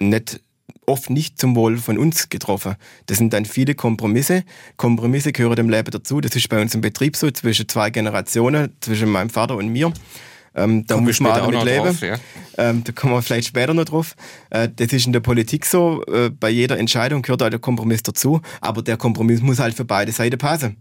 nicht 0.00 0.38
oft 0.84 1.08
nicht 1.08 1.40
zum 1.40 1.56
Wohl 1.56 1.78
von 1.78 1.96
uns 1.96 2.28
getroffen. 2.28 2.74
Das 3.06 3.16
sind 3.16 3.32
dann 3.32 3.46
viele 3.46 3.74
Kompromisse. 3.74 4.44
Kompromisse 4.76 5.32
gehören 5.32 5.56
dem 5.56 5.70
Leben 5.70 5.90
dazu. 5.90 6.20
Das 6.20 6.36
ist 6.36 6.50
bei 6.50 6.60
uns 6.60 6.74
im 6.74 6.82
Betrieb 6.82 7.16
so, 7.16 7.30
zwischen 7.30 7.66
zwei 7.70 7.88
Generationen, 7.88 8.74
zwischen 8.82 9.08
meinem 9.08 9.30
Vater 9.30 9.56
und 9.56 9.68
mir. 9.68 9.94
Ähm, 10.56 10.86
da 10.86 10.94
kommen 10.94 11.06
muss 11.06 11.20
man 11.20 11.32
auch 11.32 11.50
damit 11.50 11.64
leben. 11.64 11.84
Drauf, 11.84 12.00
ja. 12.00 12.16
ähm, 12.56 12.82
da 12.82 12.92
kommen 12.92 13.12
wir 13.12 13.22
vielleicht 13.22 13.48
später 13.48 13.74
noch 13.74 13.84
drauf. 13.84 14.16
Äh, 14.50 14.68
das 14.74 14.92
ist 14.92 15.06
in 15.06 15.12
der 15.12 15.20
Politik 15.20 15.66
so. 15.66 16.02
Äh, 16.06 16.30
bei 16.30 16.48
jeder 16.48 16.78
Entscheidung 16.78 17.22
gehört 17.22 17.42
auch 17.42 17.50
der 17.50 17.58
Kompromiss 17.58 18.02
dazu. 18.02 18.40
Aber 18.60 18.82
der 18.82 18.96
Kompromiss 18.96 19.42
muss 19.42 19.58
halt 19.58 19.74
für 19.74 19.84
beide 19.84 20.12
Seiten 20.12 20.38
passen. 20.38 20.76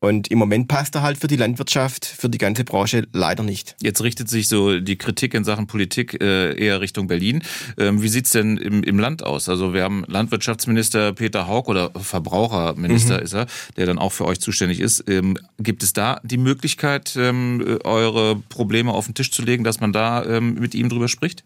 Und 0.00 0.28
im 0.28 0.38
Moment 0.38 0.66
passt 0.66 0.94
er 0.94 1.02
halt 1.02 1.18
für 1.18 1.26
die 1.26 1.36
Landwirtschaft, 1.36 2.06
für 2.06 2.30
die 2.30 2.38
ganze 2.38 2.64
Branche 2.64 3.06
leider 3.12 3.42
nicht. 3.42 3.76
Jetzt 3.82 4.02
richtet 4.02 4.30
sich 4.30 4.48
so 4.48 4.80
die 4.80 4.96
Kritik 4.96 5.34
in 5.34 5.44
Sachen 5.44 5.66
Politik 5.66 6.20
äh, 6.22 6.58
eher 6.58 6.80
Richtung 6.80 7.06
Berlin. 7.06 7.42
Ähm, 7.76 8.00
wie 8.00 8.08
sieht's 8.08 8.30
denn 8.30 8.56
im, 8.56 8.82
im 8.82 8.98
Land 8.98 9.22
aus? 9.22 9.50
Also 9.50 9.74
wir 9.74 9.82
haben 9.82 10.04
Landwirtschaftsminister 10.06 11.12
Peter 11.12 11.46
Haug 11.46 11.68
oder 11.68 11.90
Verbraucherminister 11.90 13.18
mhm. 13.18 13.24
ist 13.24 13.34
er, 13.34 13.46
der 13.76 13.84
dann 13.84 13.98
auch 13.98 14.12
für 14.12 14.24
euch 14.24 14.40
zuständig 14.40 14.80
ist. 14.80 15.04
Ähm, 15.06 15.36
gibt 15.58 15.82
es 15.82 15.92
da 15.92 16.18
die 16.24 16.38
Möglichkeit, 16.38 17.14
ähm, 17.16 17.78
eure 17.84 18.36
Probleme 18.48 18.92
auf 18.92 19.04
den 19.04 19.14
Tisch 19.14 19.30
zu 19.30 19.42
legen, 19.42 19.64
dass 19.64 19.80
man 19.80 19.92
da 19.92 20.24
ähm, 20.24 20.54
mit 20.54 20.74
ihm 20.74 20.88
drüber 20.88 21.08
spricht? 21.08 21.44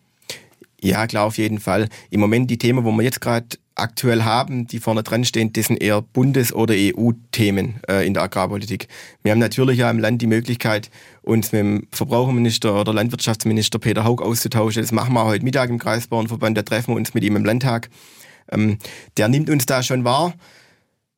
Ja, 0.81 1.07
klar, 1.07 1.25
auf 1.25 1.39
jeden 1.39 1.59
Fall. 1.59 1.89
Im 2.11 2.21
Moment 2.21 2.51
die 2.51 2.59
Themen, 2.59 2.85
wo 2.85 2.93
wir 2.93 3.03
jetzt 3.03 3.21
gerade 3.21 3.47
aktuell 3.75 4.23
haben, 4.23 4.67
die 4.67 4.79
vorne 4.79 5.03
dran 5.03 5.25
stehen, 5.25 5.53
das 5.53 5.67
sind 5.67 5.83
eher 5.83 6.01
Bundes- 6.01 6.53
oder 6.53 6.75
EU-Themen 6.77 7.81
äh, 7.89 8.07
in 8.07 8.15
der 8.15 8.23
Agrarpolitik. 8.23 8.89
Wir 9.23 9.33
haben 9.33 9.39
natürlich 9.39 9.79
ja 9.79 9.91
im 9.91 9.99
Land 9.99 10.23
die 10.23 10.27
Möglichkeit, 10.27 10.91
uns 11.23 11.53
mit 11.53 11.61
dem 11.61 11.87
Verbraucherminister 11.91 12.81
oder 12.81 12.93
Landwirtschaftsminister 12.93 13.79
Peter 13.79 14.05
Haug 14.05 14.23
auszutauschen. 14.23 14.83
Das 14.83 14.93
machen 14.93 15.15
wir 15.15 15.25
heute 15.25 15.45
Mittag 15.45 15.71
im 15.71 15.79
Kreisbauernverband, 15.79 16.57
da 16.57 16.63
treffen 16.63 16.93
wir 16.93 16.97
uns 16.97 17.15
mit 17.15 17.25
ihm 17.25 17.37
im 17.37 17.45
Landtag. 17.45 17.91
Ähm, 18.51 18.79
der 19.17 19.29
nimmt 19.29 19.51
uns 19.51 19.67
da 19.67 19.83
schon 19.83 20.05
wahr, 20.05 20.35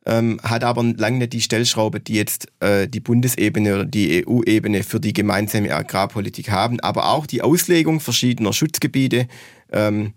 ähm, 0.06 0.40
hat 0.42 0.64
aber 0.64 0.82
lange 0.82 1.18
nicht 1.18 1.32
die 1.34 1.42
Stellschraube, 1.42 2.00
die 2.00 2.14
jetzt 2.14 2.48
äh, 2.60 2.88
die 2.88 3.00
Bundesebene 3.00 3.74
oder 3.74 3.84
die 3.84 4.24
EU-Ebene 4.26 4.82
für 4.82 5.00
die 5.00 5.12
gemeinsame 5.12 5.74
Agrarpolitik 5.74 6.50
haben. 6.50 6.80
Aber 6.80 7.10
auch 7.10 7.26
die 7.26 7.42
Auslegung 7.42 8.00
verschiedener 8.00 8.52
Schutzgebiete, 8.52 9.26
ähm, 9.72 10.14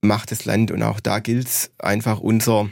macht 0.00 0.30
das 0.30 0.44
Land 0.44 0.70
und 0.70 0.82
auch 0.82 1.00
da 1.00 1.18
gilt 1.18 1.46
es 1.46 1.70
einfach 1.78 2.20
unser 2.20 2.68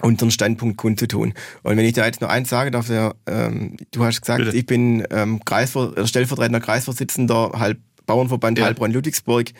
unseren 0.00 0.32
Standpunkt 0.32 0.76
kundzutun. 0.76 1.34
Und 1.62 1.76
wenn 1.76 1.84
ich 1.84 1.92
da 1.92 2.04
jetzt 2.04 2.20
noch 2.20 2.28
eins 2.28 2.48
sagen 2.48 2.72
darf, 2.72 2.88
ja, 2.88 3.14
ähm, 3.26 3.76
du 3.92 4.04
hast 4.04 4.20
gesagt, 4.20 4.44
Bitte. 4.44 4.56
ich 4.56 4.66
bin 4.66 5.06
ähm, 5.10 5.44
Kreisver 5.44 5.96
äh, 5.96 6.06
stellvertretender 6.06 6.60
Kreisvorsitzender 6.60 7.52
halb 7.54 7.78
Bauernverband 8.06 8.58
ja. 8.58 8.66
Heilbronn-Ludwigsburg. 8.66 9.50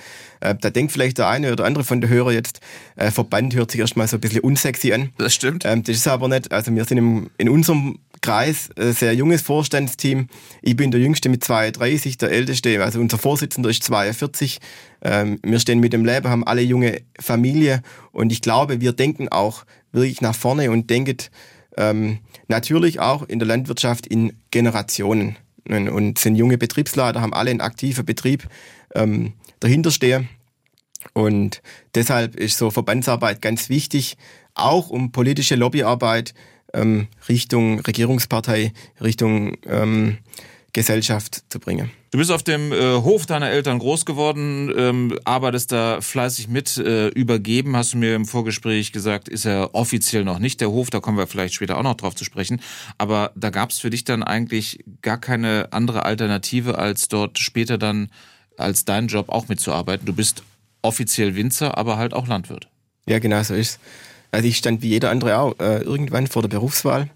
Äh, 0.40 0.54
da 0.60 0.70
denkt 0.70 0.92
vielleicht 0.92 1.18
der 1.18 1.28
eine 1.28 1.52
oder 1.52 1.64
andere 1.64 1.84
von 1.84 2.00
den 2.00 2.10
Hörern 2.10 2.34
jetzt, 2.34 2.60
äh, 2.96 3.10
Verband 3.10 3.54
hört 3.54 3.70
sich 3.70 3.80
erstmal 3.80 4.08
so 4.08 4.16
ein 4.16 4.20
bisschen 4.20 4.40
unsexy 4.40 4.92
an. 4.92 5.10
Das 5.18 5.34
stimmt. 5.34 5.64
Ähm, 5.64 5.82
das 5.82 5.96
ist 5.96 6.08
aber 6.08 6.28
nicht. 6.28 6.52
Also 6.52 6.74
wir 6.74 6.84
sind 6.84 6.98
im, 6.98 7.30
in 7.38 7.48
unserem 7.48 7.98
Kreis 8.25 8.71
äh, 8.76 8.93
sehr 8.93 9.14
junges 9.14 9.43
Vorstandsteam. 9.43 10.28
Ich 10.62 10.76
bin 10.76 10.90
der 10.90 10.99
Jüngste 10.99 11.28
mit 11.28 11.45
32, 11.45 12.16
der 12.16 12.31
Älteste, 12.31 12.83
also 12.83 12.99
unser 12.99 13.19
Vorsitzender 13.19 13.69
ist 13.69 13.83
42. 13.83 14.61
Ähm, 15.02 15.38
wir 15.43 15.61
stehen 15.61 15.78
mit 15.78 15.93
dem 15.93 16.07
Leben, 16.07 16.31
haben 16.31 16.43
alle 16.43 16.62
junge 16.62 17.02
Familie 17.21 17.83
und 18.12 18.33
ich 18.33 18.40
glaube, 18.40 18.81
wir 18.81 18.93
denken 18.93 19.28
auch 19.28 19.66
wirklich 19.93 20.23
nach 20.23 20.35
vorne 20.35 20.71
und 20.71 20.88
denken 20.88 21.19
ähm, 21.76 22.21
natürlich 22.49 22.99
auch 22.99 23.25
in 23.25 23.40
der 23.40 23.47
Landwirtschaft 23.47 24.07
in 24.07 24.33
Generationen 24.50 25.37
und 25.69 26.19
sind 26.19 26.37
junge 26.37 26.57
Betriebsleiter, 26.57 27.21
haben 27.21 27.35
alle 27.35 27.50
einen 27.50 27.61
aktiven 27.61 28.07
Betrieb 28.07 28.49
ähm, 28.95 29.35
dahinter 29.61 29.90
stehen. 29.90 30.31
Und 31.12 31.61
deshalb 31.95 32.37
ist 32.37 32.57
so 32.57 32.71
Verbandsarbeit 32.71 33.43
ganz 33.43 33.69
wichtig, 33.69 34.16
auch 34.54 34.88
um 34.88 35.12
politische 35.12 35.57
Lobbyarbeit 35.57 36.33
ähm, 36.75 37.09
Richtung 37.28 37.81
Regierungspartei, 37.81 38.73
Richtung 39.00 39.57
ähm, 39.66 40.19
Gesellschaft 40.75 41.45
zu 41.49 41.61
bringen. 41.61 41.90
Du 42.11 42.19
bist 42.19 42.31
auf 42.31 42.43
dem 42.43 42.73
äh, 42.73 42.97
Hof 42.97 43.26
deiner 43.26 43.49
Eltern 43.49 43.78
groß 43.78 44.04
geworden, 44.04 44.73
ähm, 44.76 45.19
arbeitest 45.25 45.73
da 45.73 46.00
fleißig 46.00 46.49
mit. 46.49 46.76
Äh, 46.76 47.09
übergeben, 47.09 47.76
hast 47.76 47.95
du 47.95 47.99
mir 47.99 48.14
im 48.14 48.26
Vorgespräch 48.26 48.93
gesagt, 48.93 49.28
ist 49.28 49.47
er 49.47 49.75
offiziell 49.75 50.25
noch 50.25 50.40
nicht 50.40 50.61
der 50.61 50.71
Hof. 50.71 50.90
Da 50.90 51.00
kommen 51.00 51.16
wir 51.16 51.26
vielleicht 51.26 51.54
später 51.54 51.78
auch 51.78 51.83
noch 51.83 51.95
drauf 51.95 52.14
zu 52.14 52.25
sprechen. 52.25 52.61
Aber 52.99 53.33
da 53.37 53.50
gab 53.50 53.71
es 53.71 53.78
für 53.78 53.90
dich 53.90 54.04
dann 54.04 54.23
eigentlich 54.23 54.85
gar 55.00 55.19
keine 55.19 55.69
andere 55.73 56.04
Alternative, 56.04 56.76
als 56.76 57.09
dort 57.09 57.38
später 57.38 57.78
dann 57.78 58.09
als 58.57 58.85
dein 58.85 59.07
Job 59.07 59.28
auch 59.28 59.49
mitzuarbeiten. 59.49 60.07
Du 60.07 60.12
bist 60.12 60.43
offiziell 60.83 61.37
Winzer, 61.37 61.78
aber 61.78 61.97
halt 61.97 62.14
auch 62.14 62.26
Landwirt. 62.26 62.69
Ja, 63.07 63.19
genau 63.21 63.43
so 63.43 63.54
ist 63.54 63.78
Also 64.35 64.49
ich 64.49 64.57
stand 64.57 64.83
wie 64.83 64.88
jeder 64.88 65.11
andere 65.11 65.38
auch 65.38 65.59
äh, 65.59 65.79
irgendwann 65.79 66.26
vor 66.26 66.43
der 66.43 66.49
Berufswahl 66.49 67.09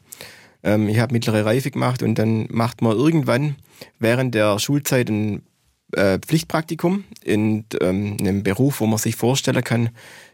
ähm, 0.63 0.89
ich 0.89 0.99
habe 0.99 1.13
mittlere 1.13 1.45
Reife 1.45 1.71
gemacht 1.71 2.03
und 2.03 2.17
dann 2.17 2.47
macht 2.51 2.83
man 2.83 2.97
irgendwann 2.97 3.57
während 3.99 4.35
der 4.35 4.59
Schulzeit 4.59 5.09
ein 5.09 5.43
äh, 5.93 6.19
Pflichtpraktikum 6.19 7.05
in 7.23 7.65
ähm, 7.81 8.17
einem 8.21 8.43
Beruf, 8.43 8.81
wo 8.81 8.87
man 8.87 8.99
sich 8.99 9.17
vorstellen 9.17 9.65
kann, 9.65 9.91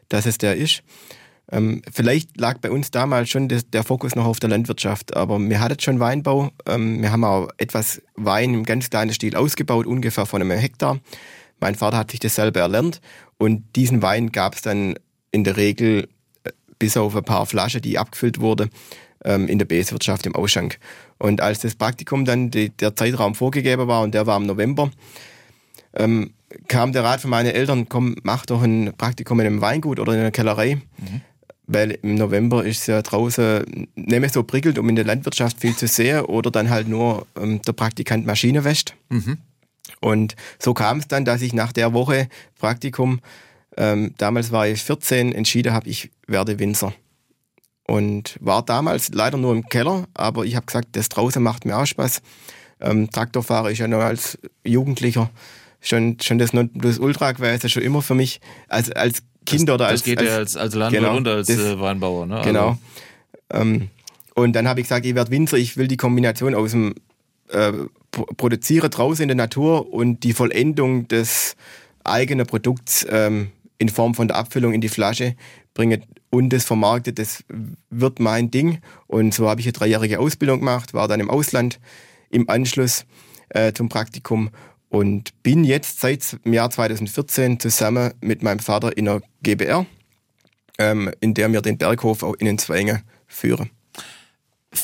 dass 0.08 0.26
es 0.26 0.38
der 0.38 0.56
ist. 0.56 0.82
Ähm, 1.52 1.82
vielleicht 1.92 2.40
lag 2.40 2.58
bei 2.58 2.70
uns 2.70 2.90
damals 2.90 3.28
schon 3.28 3.48
des, 3.48 3.68
der 3.70 3.84
Fokus 3.84 4.16
noch 4.16 4.24
auf 4.24 4.40
der 4.40 4.48
Landwirtschaft, 4.48 5.14
aber 5.14 5.38
wir 5.38 5.60
hatten 5.60 5.78
schon 5.78 6.00
Weinbau. 6.00 6.50
Ähm, 6.66 7.02
wir 7.02 7.12
haben 7.12 7.24
auch 7.24 7.48
etwas 7.58 8.00
Wein 8.14 8.54
im 8.54 8.64
ganz 8.64 8.88
kleinen 8.88 9.12
Stil 9.12 9.36
ausgebaut, 9.36 9.86
ungefähr 9.86 10.24
von 10.24 10.40
einem 10.40 10.58
Hektar. 10.58 10.98
Mein 11.60 11.74
Vater 11.74 11.98
hat 11.98 12.10
sich 12.10 12.20
das 12.20 12.34
selber 12.34 12.60
erlernt 12.60 13.00
und 13.36 13.76
diesen 13.76 14.00
Wein 14.00 14.32
gab 14.32 14.54
es 14.54 14.62
dann 14.62 14.94
in 15.30 15.44
der 15.44 15.56
Regel 15.56 16.08
bis 16.78 16.96
auf 16.96 17.16
ein 17.16 17.24
paar 17.24 17.46
Flaschen, 17.46 17.82
die 17.82 17.98
abgefüllt 17.98 18.40
wurden, 18.40 18.70
ähm, 19.24 19.48
in 19.48 19.58
der 19.58 19.66
Beeswirtschaft 19.66 20.26
im 20.26 20.34
Ausschank. 20.34 20.78
Und 21.18 21.40
als 21.40 21.60
das 21.60 21.74
Praktikum 21.74 22.24
dann 22.24 22.50
die, 22.50 22.70
der 22.70 22.94
Zeitraum 22.96 23.34
vorgegeben 23.34 23.88
war 23.88 24.02
und 24.02 24.14
der 24.14 24.26
war 24.26 24.36
im 24.36 24.46
November, 24.46 24.90
ähm, 25.94 26.32
kam 26.68 26.92
der 26.92 27.04
Rat 27.04 27.20
von 27.20 27.30
meinen 27.30 27.52
Eltern, 27.52 27.88
komm, 27.88 28.16
mach 28.22 28.46
doch 28.46 28.62
ein 28.62 28.92
Praktikum 28.96 29.40
in 29.40 29.46
einem 29.46 29.60
Weingut 29.60 29.98
oder 29.98 30.12
in 30.12 30.20
einer 30.20 30.30
Kellerei. 30.30 30.76
Mhm. 30.98 31.20
Weil 31.66 31.92
im 32.02 32.16
November 32.16 32.62
ist 32.64 32.82
es 32.82 32.86
ja 32.88 33.00
draußen 33.00 33.88
nicht 33.94 34.20
mehr 34.20 34.28
so 34.28 34.42
prickelt, 34.42 34.78
um 34.78 34.86
in 34.90 34.96
der 34.96 35.06
Landwirtschaft 35.06 35.60
viel 35.60 35.74
zu 35.74 35.86
sehen 35.86 36.20
oder 36.26 36.50
dann 36.50 36.68
halt 36.68 36.88
nur 36.88 37.26
ähm, 37.40 37.62
der 37.62 37.72
Praktikant 37.72 38.26
Maschine 38.26 38.64
wäscht. 38.64 38.94
Mhm. 39.08 39.38
Und 40.00 40.36
so 40.58 40.74
kam 40.74 40.98
es 40.98 41.08
dann, 41.08 41.24
dass 41.24 41.40
ich 41.40 41.54
nach 41.54 41.72
der 41.72 41.94
Woche 41.94 42.28
Praktikum, 42.58 43.20
ähm, 43.76 44.14
damals 44.18 44.52
war 44.52 44.66
ich 44.66 44.82
14, 44.82 45.32
entschieden 45.32 45.72
habe, 45.72 45.88
ich 45.88 46.10
werde 46.26 46.58
Winzer. 46.58 46.92
Und 47.86 48.38
war 48.40 48.64
damals 48.64 49.10
leider 49.12 49.36
nur 49.36 49.52
im 49.52 49.68
Keller, 49.68 50.06
aber 50.14 50.44
ich 50.44 50.56
habe 50.56 50.66
gesagt, 50.66 50.88
das 50.92 51.08
draußen 51.10 51.42
macht 51.42 51.66
mir 51.66 51.76
auch 51.76 51.86
Spaß. 51.86 52.22
Ähm, 52.80 53.10
Traktorfahrer 53.10 53.70
ist 53.70 53.78
ja 53.78 53.88
noch 53.88 54.00
als 54.00 54.38
Jugendlicher 54.64 55.30
schon, 55.84 56.16
schon 56.20 56.38
das 56.38 56.98
Ultra 56.98 57.32
gewesen, 57.32 57.68
schon 57.68 57.82
immer 57.82 58.02
für 58.02 58.14
mich. 58.14 58.40
Als, 58.68 58.90
als 58.90 59.22
Kind 59.46 59.68
das, 59.68 59.74
oder 59.74 59.86
als. 59.86 60.00
Das 60.00 60.04
geht 60.04 60.18
als, 60.18 60.28
ja 60.28 60.36
als, 60.36 60.56
als 60.56 60.74
Landwirt 60.74 61.02
genau, 61.02 61.16
und 61.16 61.28
als 61.28 61.46
das, 61.46 61.58
äh, 61.58 61.80
Weinbauer, 61.80 62.26
ne? 62.26 62.36
Also. 62.36 62.48
Genau. 62.48 62.78
Ähm, 63.50 63.90
und 64.34 64.54
dann 64.54 64.66
habe 64.66 64.80
ich 64.80 64.86
gesagt, 64.86 65.06
ich 65.06 65.14
werde 65.14 65.30
Winzer, 65.30 65.58
ich 65.58 65.76
will 65.76 65.86
die 65.86 65.96
Kombination 65.96 66.54
aus 66.54 66.72
dem 66.72 66.94
äh, 67.50 67.72
Produzieren 68.10 68.90
draußen 68.90 69.22
in 69.22 69.28
der 69.28 69.36
Natur 69.36 69.92
und 69.92 70.24
die 70.24 70.32
Vollendung 70.32 71.06
des 71.08 71.56
eigenen 72.04 72.46
Produkts 72.46 73.06
ähm, 73.08 73.50
in 73.78 73.88
Form 73.88 74.14
von 74.14 74.28
der 74.28 74.36
Abfüllung 74.36 74.72
in 74.72 74.80
die 74.80 74.88
Flasche 74.88 75.34
bringe 75.74 76.00
und 76.30 76.50
das 76.50 76.64
vermarktet, 76.64 77.18
das 77.18 77.44
wird 77.90 78.20
mein 78.20 78.50
Ding. 78.50 78.80
Und 79.06 79.34
so 79.34 79.48
habe 79.48 79.60
ich 79.60 79.66
eine 79.66 79.72
dreijährige 79.72 80.20
Ausbildung 80.20 80.60
gemacht, 80.60 80.94
war 80.94 81.08
dann 81.08 81.20
im 81.20 81.30
Ausland 81.30 81.80
im 82.30 82.48
Anschluss 82.48 83.06
äh, 83.50 83.72
zum 83.72 83.88
Praktikum 83.88 84.50
und 84.88 85.42
bin 85.42 85.64
jetzt 85.64 86.00
seit 86.00 86.44
dem 86.44 86.52
Jahr 86.52 86.70
2014 86.70 87.58
zusammen 87.60 88.12
mit 88.20 88.42
meinem 88.42 88.60
Vater 88.60 88.96
in 88.96 89.06
der 89.06 89.22
GBR. 89.42 89.86
ähm, 90.78 91.10
in 91.20 91.34
der 91.34 91.52
wir 91.52 91.62
den 91.62 91.78
Berghof 91.78 92.22
auch 92.22 92.34
in 92.34 92.46
den 92.46 92.58
Zwänge 92.58 93.02
führen. 93.26 93.70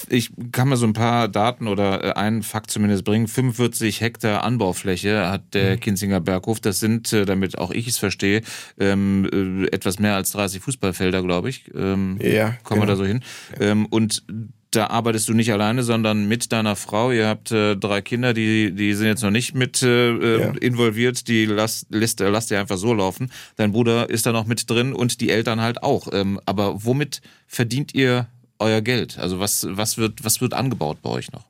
Ich 0.09 0.31
kann 0.53 0.69
mal 0.69 0.77
so 0.77 0.87
ein 0.87 0.93
paar 0.93 1.29
Daten 1.29 1.69
oder 1.69 2.05
äh, 2.05 2.13
einen 2.13 2.43
Fakt 2.43 2.71
zumindest 2.71 3.05
bringen. 3.05 3.29
45 3.29 4.01
Hektar 4.01 4.45
Anbaufläche 4.45 5.29
hat 5.29 5.55
der 5.55 5.77
mhm. 5.77 5.81
Kinzinger 5.81 6.21
Berghof. 6.21 6.61
Das 6.61 6.81
sind, 6.81 7.13
äh, 7.13 7.25
damit 7.25 7.59
auch 7.59 7.71
ich 7.71 7.89
es 7.89 7.99
verstehe, 7.99 8.43
ähm, 8.79 9.29
äh, 9.33 9.75
etwas 9.75 9.99
mehr 9.99 10.15
als 10.15 10.33
30 10.33 10.63
Fußballfelder, 10.63 11.23
glaube 11.23 11.49
ich. 11.49 11.71
Ähm, 11.75 12.19
ja. 12.23 12.57
Kommen 12.63 12.81
genau. 12.81 12.83
wir 12.83 12.87
da 12.87 12.97
so 12.97 13.05
hin. 13.05 13.21
Ja. 13.59 13.67
Ähm, 13.67 13.87
und 13.87 14.25
da 14.71 14.87
arbeitest 14.87 15.29
du 15.29 15.35
nicht 15.35 15.53
alleine, 15.53 15.83
sondern 15.83 16.29
mit 16.29 16.53
deiner 16.53 16.77
Frau. 16.77 17.11
Ihr 17.11 17.27
habt 17.27 17.51
äh, 17.51 17.77
drei 17.77 18.03
Kinder, 18.03 18.33
die, 18.33 18.73
die 18.73 18.95
sind 18.95 19.09
jetzt 19.09 19.23
noch 19.23 19.31
nicht 19.31 19.55
mit 19.55 19.83
äh, 19.83 20.41
ja. 20.41 20.53
involviert. 20.61 21.27
Die 21.27 21.47
lasst, 21.47 21.87
lässt, 21.91 22.21
lasst 22.21 22.51
ihr 22.51 22.61
einfach 22.61 22.77
so 22.77 22.95
laufen. 22.95 23.33
Dein 23.57 23.73
Bruder 23.73 24.09
ist 24.09 24.27
da 24.27 24.33
noch 24.33 24.47
mit 24.47 24.71
drin 24.71 24.93
und 24.93 25.21
die 25.21 25.31
Eltern 25.31 25.61
halt 25.61 25.83
auch. 25.83 26.09
Ähm, 26.13 26.41
aber 26.47 26.85
womit 26.85 27.21
verdient 27.49 27.95
ihr 27.95 28.29
euer 28.61 28.81
Geld? 28.81 29.19
Also 29.19 29.41
was, 29.41 29.67
was, 29.71 29.99
wird, 29.99 30.25
was 30.25 30.41
wird 30.41 30.55
angebaut 30.55 30.99
bei 31.03 31.11
euch 31.11 31.33
noch? 31.33 31.45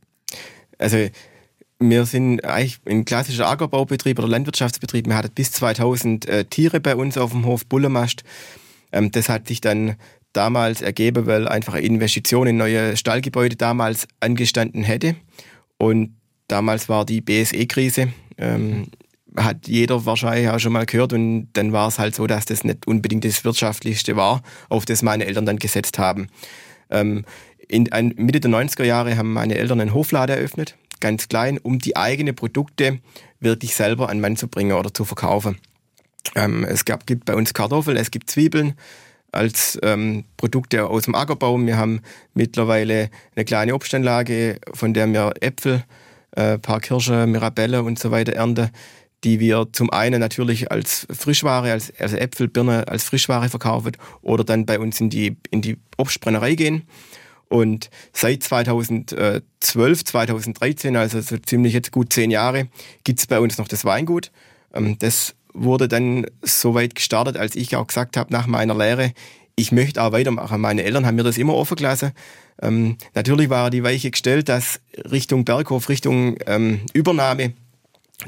Also 0.78 1.08
wir 1.78 2.06
sind 2.06 2.44
eigentlich 2.44 2.78
ein 2.86 3.04
klassischer 3.04 3.48
Ackerbaubetrieb 3.48 4.18
oder 4.18 4.28
Landwirtschaftsbetrieb. 4.28 5.06
Wir 5.06 5.16
hatten 5.16 5.32
bis 5.34 5.52
2000 5.52 6.26
äh, 6.26 6.44
Tiere 6.44 6.80
bei 6.80 6.94
uns 6.94 7.16
auf 7.16 7.32
dem 7.32 7.46
Hof 7.46 7.66
Bullemast. 7.66 8.22
Ähm, 8.92 9.10
das 9.10 9.28
hat 9.28 9.48
sich 9.48 9.60
dann 9.60 9.96
damals 10.32 10.82
ergeben, 10.82 11.26
weil 11.26 11.48
einfach 11.48 11.74
eine 11.74 11.86
Investition 11.86 12.46
in 12.46 12.56
neue 12.56 12.96
Stallgebäude 12.96 13.56
damals 13.56 14.06
angestanden 14.20 14.84
hätte. 14.84 15.16
Und 15.78 16.16
damals 16.48 16.88
war 16.88 17.04
die 17.04 17.20
BSE-Krise. 17.20 18.12
Ähm, 18.36 18.88
hat 19.36 19.68
jeder 19.68 20.04
wahrscheinlich 20.06 20.48
auch 20.48 20.58
schon 20.58 20.72
mal 20.72 20.86
gehört 20.86 21.12
und 21.12 21.48
dann 21.52 21.72
war 21.72 21.88
es 21.88 21.98
halt 21.98 22.14
so, 22.14 22.26
dass 22.26 22.46
das 22.46 22.64
nicht 22.64 22.86
unbedingt 22.86 23.24
das 23.24 23.44
Wirtschaftlichste 23.44 24.16
war, 24.16 24.42
auf 24.68 24.84
das 24.84 25.02
meine 25.02 25.24
Eltern 25.24 25.46
dann 25.46 25.58
gesetzt 25.58 25.98
haben. 25.98 26.28
Ähm, 26.90 27.24
in 27.68 27.92
ein, 27.92 28.14
Mitte 28.16 28.40
der 28.40 28.50
90er 28.50 28.84
Jahre 28.84 29.16
haben 29.16 29.32
meine 29.32 29.56
Eltern 29.56 29.80
einen 29.80 29.94
Hofladen 29.94 30.36
eröffnet, 30.36 30.76
ganz 31.00 31.28
klein, 31.28 31.58
um 31.58 31.78
die 31.78 31.96
eigenen 31.96 32.34
Produkte 32.34 32.98
wirklich 33.38 33.74
selber 33.74 34.08
an 34.08 34.20
Mann 34.20 34.36
zu 34.36 34.48
bringen 34.48 34.72
oder 34.72 34.92
zu 34.92 35.04
verkaufen. 35.04 35.58
Ähm, 36.34 36.64
es 36.64 36.84
gab, 36.84 37.06
gibt 37.06 37.24
bei 37.24 37.34
uns 37.34 37.54
Kartoffeln, 37.54 37.96
es 37.96 38.10
gibt 38.10 38.30
Zwiebeln 38.30 38.74
als 39.32 39.78
ähm, 39.82 40.24
Produkte 40.36 40.86
aus 40.86 41.04
dem 41.04 41.14
Ackerbau. 41.14 41.58
Wir 41.58 41.76
haben 41.76 42.00
mittlerweile 42.34 43.10
eine 43.34 43.44
kleine 43.44 43.74
Obstanlage, 43.74 44.58
von 44.74 44.92
der 44.92 45.06
wir 45.06 45.34
Äpfel, 45.40 45.84
äh, 46.32 46.58
paar 46.58 46.80
Kirsche, 46.80 47.26
Mirabelle 47.26 47.82
und 47.82 47.98
so 47.98 48.10
weiter 48.10 48.32
ernten 48.32 48.70
die 49.24 49.40
wir 49.40 49.68
zum 49.72 49.90
einen 49.90 50.20
natürlich 50.20 50.70
als 50.70 51.06
Frischware, 51.10 51.72
als, 51.72 51.92
also 51.98 52.16
Äpfel, 52.16 52.48
Birne 52.48 52.88
als 52.88 53.04
Frischware 53.04 53.48
verkaufen 53.48 53.92
oder 54.22 54.44
dann 54.44 54.66
bei 54.66 54.78
uns 54.78 55.00
in 55.00 55.10
die, 55.10 55.36
in 55.50 55.62
die 55.62 55.78
Obstbrennerei 55.96 56.54
gehen. 56.54 56.84
Und 57.48 57.90
seit 58.12 58.44
2012, 58.44 60.04
2013, 60.04 60.96
also 60.96 61.20
so 61.20 61.36
ziemlich 61.36 61.74
jetzt 61.74 61.90
gut 61.90 62.12
zehn 62.12 62.30
Jahre, 62.30 62.68
gibt's 63.02 63.26
bei 63.26 63.40
uns 63.40 63.58
noch 63.58 63.66
das 63.68 63.84
Weingut. 63.84 64.30
Ähm, 64.72 64.96
das 65.00 65.34
wurde 65.52 65.88
dann 65.88 66.26
so 66.42 66.74
weit 66.74 66.94
gestartet, 66.94 67.36
als 67.36 67.56
ich 67.56 67.74
auch 67.74 67.88
gesagt 67.88 68.16
habe 68.16 68.32
nach 68.32 68.46
meiner 68.46 68.76
Lehre, 68.76 69.12
ich 69.56 69.72
möchte 69.72 70.02
auch 70.02 70.12
weitermachen. 70.12 70.60
Meine 70.60 70.84
Eltern 70.84 71.04
haben 71.04 71.16
mir 71.16 71.24
das 71.24 71.36
immer 71.36 71.54
offen 71.54 71.76
gelassen. 71.76 72.12
Ähm, 72.62 72.96
natürlich 73.14 73.50
war 73.50 73.70
die 73.70 73.82
Weiche 73.82 74.10
gestellt, 74.10 74.48
dass 74.48 74.80
Richtung 75.10 75.44
Berghof, 75.44 75.88
Richtung 75.88 76.36
ähm, 76.46 76.80
Übernahme 76.92 77.52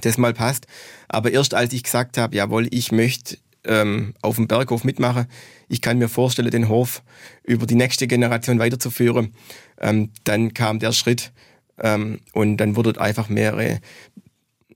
das 0.00 0.18
mal 0.18 0.34
passt. 0.34 0.66
Aber 1.08 1.30
erst 1.30 1.54
als 1.54 1.72
ich 1.72 1.82
gesagt 1.82 2.18
habe, 2.18 2.36
jawohl, 2.36 2.68
ich 2.70 2.92
möchte 2.92 3.38
ähm, 3.64 4.14
auf 4.22 4.36
dem 4.36 4.48
Berghof 4.48 4.84
mitmachen, 4.84 5.26
ich 5.68 5.80
kann 5.80 5.98
mir 5.98 6.08
vorstellen, 6.08 6.50
den 6.50 6.68
Hof 6.68 7.02
über 7.44 7.66
die 7.66 7.74
nächste 7.74 8.06
Generation 8.06 8.58
weiterzuführen, 8.58 9.34
ähm, 9.80 10.10
dann 10.24 10.54
kam 10.54 10.78
der 10.78 10.92
Schritt 10.92 11.32
ähm, 11.78 12.20
und 12.32 12.56
dann 12.56 12.76
wurden 12.76 12.98
einfach 12.98 13.28
mehrere 13.28 13.80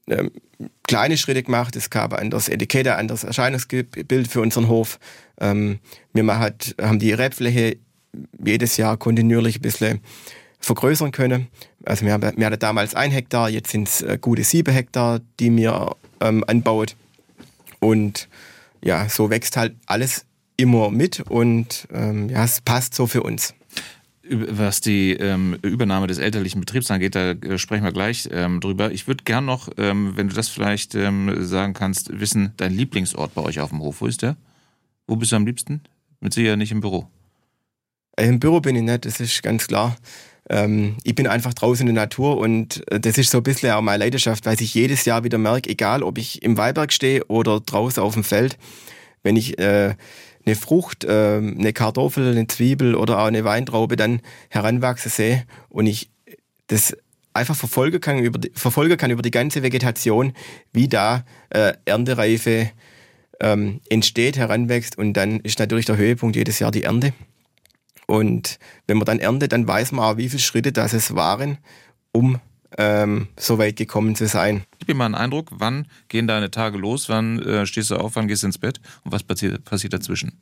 ähm, 0.09 0.31
kleine 0.87 1.17
Schritte 1.17 1.43
gemacht. 1.43 1.77
Es 1.77 1.91
gab 1.91 2.13
ein 2.13 2.21
anderes 2.21 2.49
Etikett, 2.49 2.87
ein 2.89 2.99
anderes 2.99 3.25
Erscheinungsbild 3.25 4.29
für 4.29 4.41
unseren 4.41 4.69
Hof. 4.69 4.99
Ähm, 5.41 5.81
wir 6.13 6.39
hat, 6.39 6.75
haben 6.81 6.99
die 6.99 7.13
Rebfläche 7.13 7.77
jedes 8.43 8.77
Jahr 8.77 8.97
kontinuierlich 8.97 9.59
ein 9.59 9.63
bisschen 9.63 10.01
vergrößern 10.67 11.13
können. 11.13 11.47
Also 11.85 12.05
wir, 12.05 12.13
haben, 12.13 12.37
wir 12.37 12.47
hatten 12.47 12.59
damals 12.59 12.95
ein 12.95 13.13
Hektar, 13.13 13.49
jetzt 13.49 13.71
sind 13.71 13.89
es 13.89 14.03
äh, 14.03 14.19
gute 14.21 14.43
sieben 14.43 14.75
Hektar, 14.75 15.21
die 15.39 15.51
mir 15.51 15.95
ähm, 16.21 16.45
anbaut. 16.47 16.97
Und 17.81 18.29
ja, 18.83 19.09
so 19.09 19.31
wächst 19.31 19.57
halt 19.57 19.77
alles 19.87 20.27
immer 20.57 20.91
mit 20.91 21.21
und 21.21 21.87
ähm, 21.93 22.29
ja, 22.29 22.45
es 22.45 22.61
passt 22.61 22.95
so 22.95 23.07
für 23.07 23.23
uns. 23.23 23.55
Was 24.29 24.81
die 24.81 25.13
ähm, 25.13 25.57
Übernahme 25.63 26.09
des 26.09 26.19
elterlichen 26.19 26.61
Betriebs 26.61 26.91
angeht, 26.91 27.15
da 27.15 27.31
äh, 27.31 27.59
sprechen 27.59 27.85
wir 27.85 27.93
gleich 27.93 28.29
ähm, 28.33 28.61
drüber. 28.61 28.91
Ich 28.91 29.07
würde 29.07 29.23
gern 29.23 29.45
noch, 29.45 29.69
ähm, 29.77 30.17
wenn 30.17 30.29
du 30.29 30.35
das 30.35 30.49
vielleicht 30.49 30.97
ähm, 30.97 31.45
sagen 31.45 31.75
kannst, 31.75 32.19
wissen, 32.19 32.53
dein 32.57 32.73
Lieblingsort 32.73 33.35
bei 33.35 33.43
euch 33.43 33.61
auf 33.61 33.71
dem 33.71 33.81
Hof, 33.81 34.01
wo 34.01 34.07
ist 34.07 34.23
der? 34.23 34.37
Wo 35.07 35.15
bist 35.15 35.31
du 35.31 35.37
am 35.37 35.47
liebsten? 35.47 35.83
Mit 36.19 36.35
Sicherheit 36.35 36.59
nicht 36.59 36.73
im 36.73 36.81
Büro. 36.81 37.09
Äh, 38.17 38.27
Im 38.27 38.41
Büro 38.41 38.61
bin 38.61 38.75
ich 38.75 38.83
nicht, 38.83 39.05
das 39.05 39.21
ist 39.21 39.45
ganz 39.45 39.69
klar 39.69 39.97
ähm, 40.49 40.97
ich 41.03 41.15
bin 41.15 41.27
einfach 41.27 41.55
draußen 41.55 41.87
in 41.87 41.95
der 41.95 42.05
Natur 42.05 42.39
und 42.39 42.85
äh, 42.91 43.01
das 43.01 43.19
ist 43.19 43.31
so 43.31 43.39
ein 43.39 43.43
bisschen 43.43 43.71
auch 43.73 43.83
meine 43.83 44.05
Leidenschaft, 44.05 44.47
weil 44.47 44.61
ich 44.61 44.75
jedes 44.75 45.05
Jahr 45.05 45.25
wieder 45.25 45.39
merke, 45.39 45.69
egal 45.71 46.03
ob 46.03 46.19
ich 46.19 46.43
im 46.43 46.57
Weinberg 46.57 46.93
stehe 46.93 47.25
oder 47.27 47.61
draußen 47.61 48.03
auf 48.03 48.15
dem 48.15 48.25
Feld, 48.25 48.57
wenn 49.23 49.37
ich 49.37 49.59
äh, 49.59 49.95
eine 50.45 50.55
Frucht, 50.55 51.05
äh, 51.05 51.39
eine 51.39 51.73
Kartoffel, 51.73 52.31
eine 52.31 52.47
Zwiebel 52.47 52.95
oder 52.95 53.19
auch 53.19 53.27
eine 53.27 53.45
Weintraube 53.45 53.97
dann 53.97 54.21
heranwachsen 54.49 55.11
sehe 55.11 55.45
und 55.69 55.87
ich 55.87 56.11
das 56.69 56.97
einfach 57.35 57.57
verfolgen 57.57 58.01
kann 58.01 58.19
über 58.19 58.39
die, 58.39 58.53
verfolgen 58.55 58.97
kann 58.97 59.11
über 59.11 59.23
die 59.23 59.31
ganze 59.33 59.63
Vegetation, 59.63 60.33
wie 60.73 60.89
da 60.89 61.25
äh, 61.51 61.73
Erntereife 61.85 62.71
ähm, 63.41 63.81
entsteht, 63.91 64.37
heranwächst 64.37 64.97
und 64.97 65.15
dann 65.15 65.41
ist 65.41 65.59
natürlich 65.59 65.87
der 65.87 65.97
Höhepunkt 65.97 66.37
jedes 66.37 66.61
Jahr 66.61 66.71
die 66.71 66.85
Ernte. 66.85 67.13
Und 68.07 68.59
wenn 68.87 68.99
man 68.99 69.05
dann 69.05 69.19
erntet, 69.19 69.53
dann 69.53 69.67
weiß 69.67 69.93
man 69.93 70.05
auch, 70.05 70.17
wie 70.17 70.29
viele 70.29 70.41
Schritte 70.41 70.73
das 70.73 70.93
es 70.93 71.15
waren, 71.15 71.59
um 72.13 72.41
ähm, 72.79 73.29
so 73.37 73.59
weit 73.59 73.77
gekommen 73.77 74.15
zu 74.15 74.27
sein. 74.27 74.65
Gib 74.79 74.89
mir 74.89 74.95
mal 74.95 75.07
einen 75.07 75.15
Eindruck, 75.15 75.49
wann 75.51 75.87
gehen 76.09 76.27
deine 76.27 76.51
Tage 76.51 76.79
los, 76.79 77.09
wann 77.09 77.41
äh, 77.43 77.67
stehst 77.67 77.91
du 77.91 77.97
auf, 77.97 78.17
wann 78.17 78.29
gehst 78.29 78.43
du 78.43 78.49
ins 78.49 78.59
Bett 78.59 78.81
und 79.05 79.13
was 79.13 79.23
passiert, 79.23 79.65
passiert 79.65 79.93
dazwischen? 79.93 80.33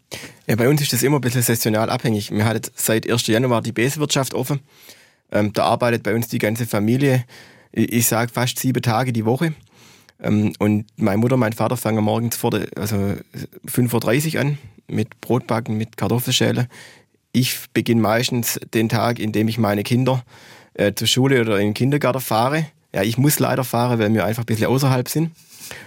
Ja, 0.47 0.57
bei 0.57 0.69
uns 0.69 0.81
ist 0.81 0.93
das 0.93 1.03
immer 1.03 1.19
ein 1.19 1.21
bisschen 1.21 1.43
saisonal 1.43 1.91
abhängig. 1.91 2.31
Wir 2.31 2.45
hatten 2.45 2.71
seit 2.75 3.09
1. 3.11 3.27
Januar 3.27 3.63
die 3.63 3.73
Besenwirtschaft 3.73 4.35
offen. 4.35 4.61
Ähm, 5.33 5.53
da 5.53 5.65
arbeitet 5.65 6.03
bei 6.03 6.15
uns 6.15 6.29
die 6.29 6.39
ganze 6.39 6.67
Familie, 6.67 7.25
ich, 7.73 7.93
ich 7.93 8.07
sage 8.07 8.31
fast 8.33 8.59
sieben 8.59 8.83
Tage 8.83 9.13
die 9.13 9.25
Woche. 9.25 9.55
Ähm, 10.21 10.53
und 10.59 10.87
meine 10.97 11.19
Mutter, 11.19 11.37
mein 11.37 11.53
Vater 11.53 11.77
fangen 11.77 12.03
morgens 12.03 12.37
vor 12.37 12.51
der, 12.51 12.67
also 12.77 12.97
5.30 13.67 14.35
Uhr 14.35 14.41
an 14.41 14.59
mit 14.87 15.21
Brotbacken, 15.21 15.77
mit 15.77 15.97
Kartoffelschälen 15.97 16.69
ich 17.35 17.59
beginne 17.75 18.01
meistens 18.01 18.61
den 18.73 18.89
Tag, 18.89 19.19
indem 19.19 19.49
ich 19.49 19.59
meine 19.59 19.83
Kinder 19.83 20.25
äh, 20.75 20.95
zur 20.95 21.09
Schule 21.09 21.41
oder 21.41 21.59
in 21.59 21.69
den 21.69 21.75
Kindergarten 21.75 22.21
fahre. 22.21 22.67
Ja, 22.95 23.03
ich 23.03 23.19
muss 23.19 23.41
leider 23.41 23.65
fahren, 23.65 23.99
weil 23.99 24.15
wir 24.15 24.25
einfach 24.25 24.45
ein 24.45 24.47
bisschen 24.47 24.69
außerhalb 24.69 25.09
sind. 25.09 25.33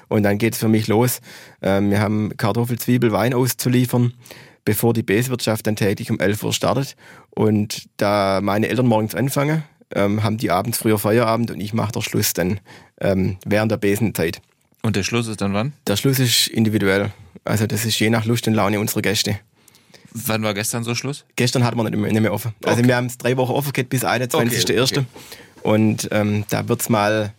Und 0.09 0.23
dann 0.23 0.37
geht 0.37 0.53
es 0.53 0.59
für 0.59 0.67
mich 0.67 0.87
los. 0.87 1.21
Ähm, 1.61 1.89
wir 1.89 2.01
haben 2.01 2.35
Kartoffel, 2.35 2.77
Zwiebel, 2.77 3.13
Wein 3.13 3.33
auszuliefern, 3.33 4.13
bevor 4.65 4.93
die 4.93 5.03
Beeswirtschaft 5.03 5.65
dann 5.67 5.77
täglich 5.77 6.11
um 6.11 6.19
11 6.19 6.43
Uhr 6.43 6.53
startet. 6.53 6.97
Und 7.29 7.87
da 7.95 8.41
meine 8.41 8.67
Eltern 8.67 8.87
morgens 8.87 9.15
anfangen, 9.15 9.63
ähm, 9.95 10.23
haben 10.23 10.37
die 10.37 10.51
abends 10.51 10.79
früher 10.79 10.99
Feierabend 10.99 11.49
und 11.49 11.61
ich 11.61 11.73
mache 11.73 11.93
den 11.93 12.01
Schluss 12.01 12.33
dann 12.33 12.59
ähm, 12.99 13.37
während 13.45 13.71
der 13.71 13.77
Besenzeit. 13.77 14.41
Und 14.81 14.97
der 14.97 15.03
Schluss 15.03 15.27
ist 15.27 15.39
dann 15.39 15.53
wann? 15.53 15.71
Der 15.87 15.95
Schluss 15.95 16.19
ist 16.19 16.47
individuell. 16.47 17.11
Also 17.45 17.67
das 17.67 17.85
ist 17.85 17.97
je 17.99 18.09
nach 18.09 18.25
Lust 18.25 18.47
und 18.49 18.53
Laune 18.53 18.81
unserer 18.81 19.01
Gäste. 19.01 19.39
Wann 20.13 20.43
war 20.43 20.53
gestern 20.53 20.83
so 20.83 20.95
Schluss? 20.95 21.25
Gestern 21.35 21.63
hatten 21.63 21.77
wir 21.77 21.83
nicht 21.83 21.97
mehr, 21.97 22.11
nicht 22.11 22.21
mehr 22.21 22.33
offen. 22.33 22.53
Also 22.63 22.83
wir 22.83 22.95
haben 22.95 23.07
es 23.07 23.17
drei 23.17 23.37
Wochen 23.37 23.51
offen 23.51 23.73
gehabt 23.73 23.89
bis 23.89 24.03
21.01. 24.03 24.63
Okay, 24.63 24.79
okay. 24.79 25.05
Und 25.63 26.07
ähm, 26.11 26.45
da 26.49 26.67
wird 26.67 26.81
es 26.81 26.89
mal 26.89 27.33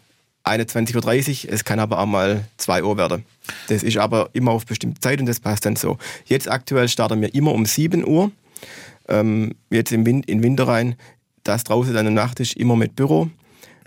21.30 0.44 1.46
Uhr, 1.46 1.52
es 1.52 1.64
kann 1.64 1.78
aber 1.78 1.98
auch 1.98 2.07
mal 2.07 2.44
2 2.57 2.85
Uhr 2.85 2.96
werden. 2.96 3.24
Das 3.68 3.83
ist 3.83 3.96
aber 3.96 4.31
immer 4.33 4.52
auf 4.52 4.66
bestimmte 4.66 5.00
Zeit 5.00 5.20
und 5.20 5.26
das 5.26 5.40
passt 5.40 5.66
dann 5.66 5.76
so. 5.76 5.98
Jetzt 6.26 6.50
aktuell 6.50 6.88
starten 6.88 7.20
wir 7.20 7.35
immer 7.35 7.52
um 7.52 7.66
7 7.66 8.07
Uhr. 8.07 8.31
Ähm, 9.09 9.54
jetzt 9.70 9.92
im 9.92 10.04
Wind, 10.04 10.28
in 10.28 10.42
Winter 10.42 10.68
rein, 10.68 10.96
das 11.44 11.64
draußen 11.64 11.94
dann 11.94 12.12
Nacht 12.12 12.40
ist 12.40 12.57
immer 12.57 12.76
mit 12.76 12.96
Büro. 12.96 13.31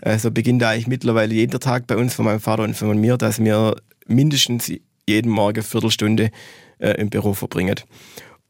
Also 0.00 0.32
beginnt 0.32 0.62
eigentlich 0.64 0.88
mittlerweile 0.88 1.32
jeder 1.34 1.60
Tag 1.60 1.86
bei 1.86 1.96
uns 1.96 2.14
von 2.14 2.24
meinem 2.24 2.40
Vater 2.40 2.64
und 2.64 2.76
von 2.76 2.98
mir, 2.98 3.16
dass 3.16 3.38
wir 3.38 3.76
mindestens 4.06 4.72
jeden 5.08 5.30
Morgen 5.30 5.62
Viertelstunde 5.62 6.30
äh, 6.78 6.90
im 7.00 7.08
Büro 7.08 7.34
verbringen. 7.34 7.76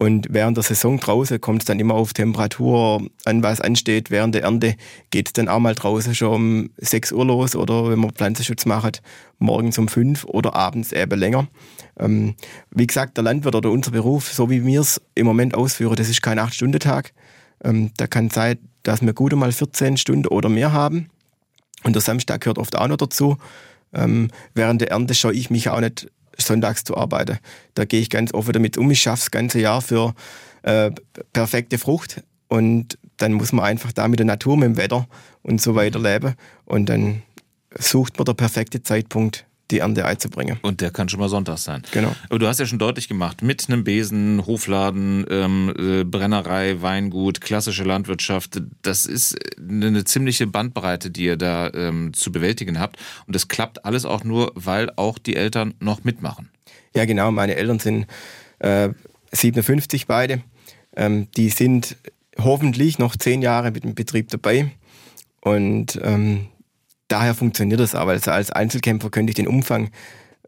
Und 0.02 0.26
während 0.30 0.56
der 0.56 0.64
Saison 0.64 0.98
draußen 0.98 1.40
kommt 1.40 1.62
es 1.62 1.66
dann 1.66 1.78
immer 1.78 1.94
auf 1.94 2.12
Temperatur 2.12 3.06
an, 3.24 3.42
was 3.44 3.60
ansteht. 3.60 4.10
Während 4.10 4.34
der 4.34 4.42
Ernte 4.42 4.74
geht 5.10 5.28
es 5.28 5.32
dann 5.32 5.46
auch 5.46 5.60
mal 5.60 5.76
draußen 5.76 6.16
schon 6.16 6.34
um 6.34 6.70
6 6.78 7.12
Uhr 7.12 7.24
los 7.24 7.54
oder 7.54 7.88
wenn 7.88 8.00
man 8.00 8.10
Pflanzenschutz 8.10 8.66
macht, 8.66 9.00
morgens 9.38 9.78
um 9.78 9.86
5 9.86 10.24
oder 10.24 10.56
abends 10.56 10.90
eben 10.90 11.16
länger. 11.16 11.46
Ähm, 12.00 12.34
wie 12.72 12.88
gesagt, 12.88 13.16
der 13.16 13.22
Landwirt 13.22 13.54
oder 13.54 13.70
unser 13.70 13.92
Beruf, 13.92 14.32
so 14.32 14.50
wie 14.50 14.66
wir 14.66 14.80
es 14.80 15.00
im 15.14 15.24
Moment 15.24 15.54
ausführen, 15.54 15.94
das 15.94 16.08
ist 16.08 16.20
kein 16.20 16.40
8-Stunden-Tag. 16.40 17.12
Ähm, 17.62 17.92
da 17.96 18.08
kann 18.08 18.28
sein, 18.28 18.58
dass 18.82 19.02
wir 19.02 19.12
gut 19.12 19.32
mal 19.36 19.52
14 19.52 19.98
Stunden 19.98 20.26
oder 20.26 20.48
mehr 20.48 20.72
haben. 20.72 21.10
Und 21.84 21.94
der 21.94 22.02
Samstag 22.02 22.40
gehört 22.40 22.58
oft 22.58 22.74
auch 22.76 22.88
noch 22.88 22.96
dazu. 22.96 23.36
Ähm, 23.94 24.30
während 24.52 24.80
der 24.80 24.90
Ernte 24.90 25.14
schaue 25.14 25.34
ich 25.34 25.48
mich 25.48 25.68
auch 25.68 25.78
nicht 25.78 26.10
sonntags 26.38 26.84
zu 26.84 26.96
arbeiten. 26.96 27.38
Da 27.74 27.84
gehe 27.84 28.00
ich 28.00 28.10
ganz 28.10 28.32
offen 28.34 28.52
damit 28.52 28.76
um. 28.76 28.90
Ich 28.90 29.00
schaffe 29.00 29.22
das 29.22 29.30
ganze 29.30 29.60
Jahr 29.60 29.82
für 29.82 30.14
äh, 30.62 30.90
perfekte 31.32 31.78
Frucht 31.78 32.22
und 32.48 32.98
dann 33.16 33.32
muss 33.32 33.52
man 33.52 33.64
einfach 33.64 33.92
da 33.92 34.08
mit 34.08 34.18
der 34.18 34.26
Natur, 34.26 34.56
mit 34.56 34.66
dem 34.66 34.76
Wetter 34.76 35.06
und 35.42 35.60
so 35.60 35.74
weiter 35.74 35.98
leben 35.98 36.34
und 36.64 36.86
dann 36.88 37.22
sucht 37.78 38.18
man 38.18 38.24
der 38.24 38.34
perfekte 38.34 38.82
Zeitpunkt, 38.82 39.46
die 39.72 39.78
Ernte 39.78 40.04
einzubringen. 40.04 40.58
Und 40.62 40.80
der 40.80 40.90
kann 40.90 41.08
schon 41.08 41.18
mal 41.18 41.28
Sonntag 41.28 41.58
sein. 41.58 41.82
Genau. 41.90 42.14
Aber 42.28 42.38
du 42.38 42.46
hast 42.46 42.60
ja 42.60 42.66
schon 42.66 42.78
deutlich 42.78 43.08
gemacht, 43.08 43.42
mit 43.42 43.68
einem 43.68 43.84
Besen, 43.84 44.46
Hofladen, 44.46 45.26
ähm, 45.30 45.74
äh, 45.76 46.04
Brennerei, 46.04 46.80
Weingut, 46.82 47.40
klassische 47.40 47.84
Landwirtschaft, 47.84 48.62
das 48.82 49.06
ist 49.06 49.36
eine 49.58 50.04
ziemliche 50.04 50.46
Bandbreite, 50.46 51.10
die 51.10 51.24
ihr 51.24 51.36
da 51.36 51.70
ähm, 51.72 52.12
zu 52.12 52.30
bewältigen 52.30 52.78
habt. 52.78 52.98
Und 53.26 53.34
das 53.34 53.48
klappt 53.48 53.84
alles 53.84 54.04
auch 54.04 54.22
nur, 54.22 54.52
weil 54.54 54.90
auch 54.96 55.18
die 55.18 55.36
Eltern 55.36 55.74
noch 55.80 56.04
mitmachen. 56.04 56.50
Ja, 56.94 57.04
genau. 57.06 57.30
Meine 57.30 57.56
Eltern 57.56 57.78
sind 57.78 58.06
äh, 58.58 58.90
57 59.32 60.06
beide. 60.06 60.42
Ähm, 60.94 61.28
die 61.36 61.48
sind 61.48 61.96
hoffentlich 62.38 62.98
noch 62.98 63.16
zehn 63.16 63.42
Jahre 63.42 63.70
mit 63.70 63.84
dem 63.84 63.94
Betrieb 63.94 64.28
dabei. 64.28 64.70
Und 65.40 65.98
ähm, 66.02 66.48
daher 67.12 67.34
funktioniert 67.34 67.80
das 67.80 67.94
aber. 67.94 68.12
Also 68.12 68.30
als 68.30 68.50
Einzelkämpfer 68.50 69.10
könnte 69.10 69.30
ich 69.30 69.36
den 69.36 69.46
Umfang 69.46 69.90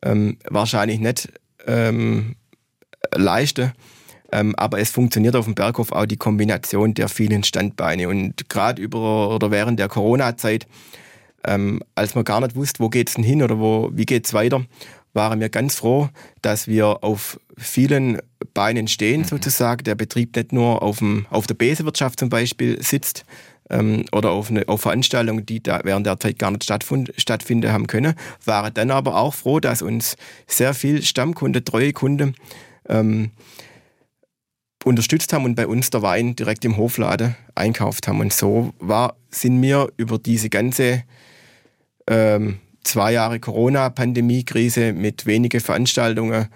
ähm, 0.02 0.38
wahrscheinlich 0.48 0.98
nicht 0.98 1.28
ähm, 1.66 2.36
leisten. 3.14 3.72
Ähm, 4.32 4.54
aber 4.56 4.80
es 4.80 4.90
funktioniert 4.90 5.36
auf 5.36 5.44
dem 5.44 5.54
Berghof 5.54 5.92
auch 5.92 6.06
die 6.06 6.16
Kombination 6.16 6.94
der 6.94 7.08
vielen 7.08 7.44
Standbeine. 7.44 8.08
Und 8.08 8.48
gerade 8.48 8.80
über 8.80 9.34
oder 9.34 9.50
während 9.50 9.78
der 9.78 9.88
Corona-Zeit, 9.88 10.66
ähm, 11.46 11.80
als 11.94 12.14
man 12.14 12.24
gar 12.24 12.40
nicht 12.40 12.56
wusste, 12.56 12.80
wo 12.80 12.88
geht's 12.88 13.14
denn 13.14 13.24
hin 13.24 13.42
oder 13.42 13.58
wo, 13.58 13.90
wie 13.92 14.06
geht's 14.06 14.32
weiter, 14.32 14.64
waren 15.12 15.40
wir 15.40 15.50
ganz 15.50 15.76
froh, 15.76 16.08
dass 16.42 16.66
wir 16.66 17.04
auf 17.04 17.38
vielen 17.56 18.20
Beinen 18.54 18.88
stehen, 18.88 19.20
mhm. 19.20 19.26
sozusagen. 19.26 19.84
Der 19.84 19.94
Betrieb 19.94 20.34
nicht 20.34 20.52
nur 20.52 20.82
auf, 20.82 20.98
dem, 20.98 21.26
auf 21.30 21.46
der 21.46 21.54
Besewirtschaft 21.54 22.18
zum 22.18 22.30
Beispiel 22.30 22.82
sitzt, 22.82 23.24
ähm, 23.70 24.04
oder 24.12 24.30
auf, 24.30 24.50
eine, 24.50 24.68
auf 24.68 24.82
Veranstaltungen, 24.82 25.46
die 25.46 25.62
da 25.62 25.80
während 25.84 26.06
der 26.06 26.18
Zeit 26.20 26.38
gar 26.38 26.50
nicht 26.50 26.64
stattfinden 26.64 27.72
haben 27.72 27.86
können, 27.86 28.14
waren 28.44 28.74
dann 28.74 28.90
aber 28.90 29.16
auch 29.16 29.34
froh, 29.34 29.60
dass 29.60 29.82
uns 29.82 30.16
sehr 30.46 30.74
viel 30.74 31.02
Stammkunde, 31.02 31.64
treue 31.64 31.92
Kunden 31.92 32.34
ähm, 32.88 33.30
unterstützt 34.84 35.32
haben 35.32 35.44
und 35.44 35.54
bei 35.54 35.66
uns 35.66 35.90
der 35.90 36.02
Wein 36.02 36.36
direkt 36.36 36.64
im 36.64 36.76
Hofladen 36.76 37.36
einkauft 37.54 38.06
haben. 38.06 38.20
Und 38.20 38.32
so 38.32 38.74
war, 38.78 39.16
sind 39.30 39.60
wir 39.62 39.88
über 39.96 40.18
diese 40.18 40.50
ganze 40.50 41.04
ähm, 42.06 42.58
zwei 42.82 43.12
Jahre 43.12 43.40
Corona-Pandemie-Krise 43.40 44.92
mit 44.92 45.26
wenigen 45.26 45.60
Veranstaltungen 45.60 46.48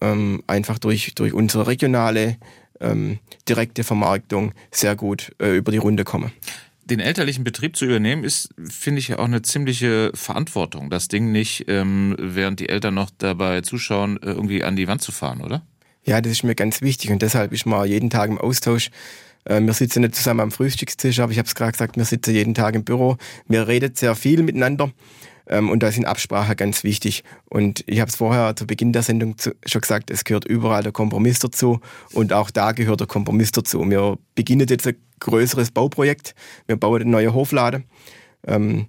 ähm, 0.00 0.42
einfach 0.46 0.78
durch, 0.78 1.14
durch 1.14 1.32
unsere 1.32 1.66
regionale 1.66 2.36
ähm, 2.82 3.18
direkte 3.48 3.84
Vermarktung 3.84 4.52
sehr 4.70 4.96
gut 4.96 5.32
äh, 5.40 5.56
über 5.56 5.72
die 5.72 5.78
Runde 5.78 6.04
komme. 6.04 6.32
Den 6.84 7.00
elterlichen 7.00 7.44
Betrieb 7.44 7.76
zu 7.76 7.84
übernehmen, 7.84 8.24
ist, 8.24 8.50
finde 8.68 8.98
ich, 8.98 9.08
ja 9.08 9.18
auch 9.18 9.24
eine 9.24 9.42
ziemliche 9.42 10.10
Verantwortung. 10.14 10.90
Das 10.90 11.08
Ding 11.08 11.30
nicht, 11.30 11.66
ähm, 11.68 12.16
während 12.18 12.60
die 12.60 12.68
Eltern 12.68 12.94
noch 12.94 13.10
dabei 13.16 13.60
zuschauen, 13.60 14.16
äh, 14.22 14.26
irgendwie 14.26 14.64
an 14.64 14.76
die 14.76 14.88
Wand 14.88 15.00
zu 15.00 15.12
fahren, 15.12 15.40
oder? 15.40 15.62
Ja, 16.04 16.20
das 16.20 16.32
ist 16.32 16.42
mir 16.42 16.56
ganz 16.56 16.82
wichtig 16.82 17.10
und 17.10 17.22
deshalb 17.22 17.52
ist 17.52 17.66
man 17.66 17.86
jeden 17.86 18.10
Tag 18.10 18.28
im 18.28 18.38
Austausch. 18.38 18.90
Äh, 19.44 19.60
wir 19.60 19.72
sitzen 19.72 20.00
nicht 20.00 20.16
zusammen 20.16 20.40
am 20.40 20.50
Frühstückstisch, 20.50 21.20
aber 21.20 21.30
ich 21.30 21.38
habe 21.38 21.46
es 21.46 21.54
gerade 21.54 21.72
gesagt, 21.72 21.96
wir 21.96 22.04
sitzen 22.04 22.34
jeden 22.34 22.54
Tag 22.54 22.74
im 22.74 22.84
Büro. 22.84 23.16
Wir 23.46 23.68
reden 23.68 23.94
sehr 23.94 24.16
viel 24.16 24.42
miteinander 24.42 24.92
ähm, 25.46 25.70
und 25.70 25.82
da 25.82 25.90
sind 25.90 26.04
Absprachen 26.04 26.56
ganz 26.56 26.84
wichtig. 26.84 27.24
Und 27.48 27.84
ich 27.86 28.00
habe 28.00 28.08
es 28.08 28.16
vorher 28.16 28.54
zu 28.56 28.66
Beginn 28.66 28.92
der 28.92 29.02
Sendung 29.02 29.36
schon 29.66 29.80
gesagt, 29.80 30.10
es 30.10 30.24
gehört 30.24 30.44
überall 30.44 30.82
der 30.82 30.92
Kompromiss 30.92 31.38
dazu. 31.38 31.80
Und 32.12 32.32
auch 32.32 32.50
da 32.50 32.72
gehört 32.72 33.00
der 33.00 33.06
Kompromiss 33.06 33.52
dazu. 33.52 33.88
Wir 33.88 34.18
beginnen 34.34 34.66
jetzt 34.68 34.86
ein 34.86 34.96
größeres 35.20 35.70
Bauprojekt. 35.70 36.34
Wir 36.66 36.76
bauen 36.76 37.02
eine 37.02 37.10
neue 37.10 37.34
Hoflade. 37.34 37.82
Ähm, 38.46 38.86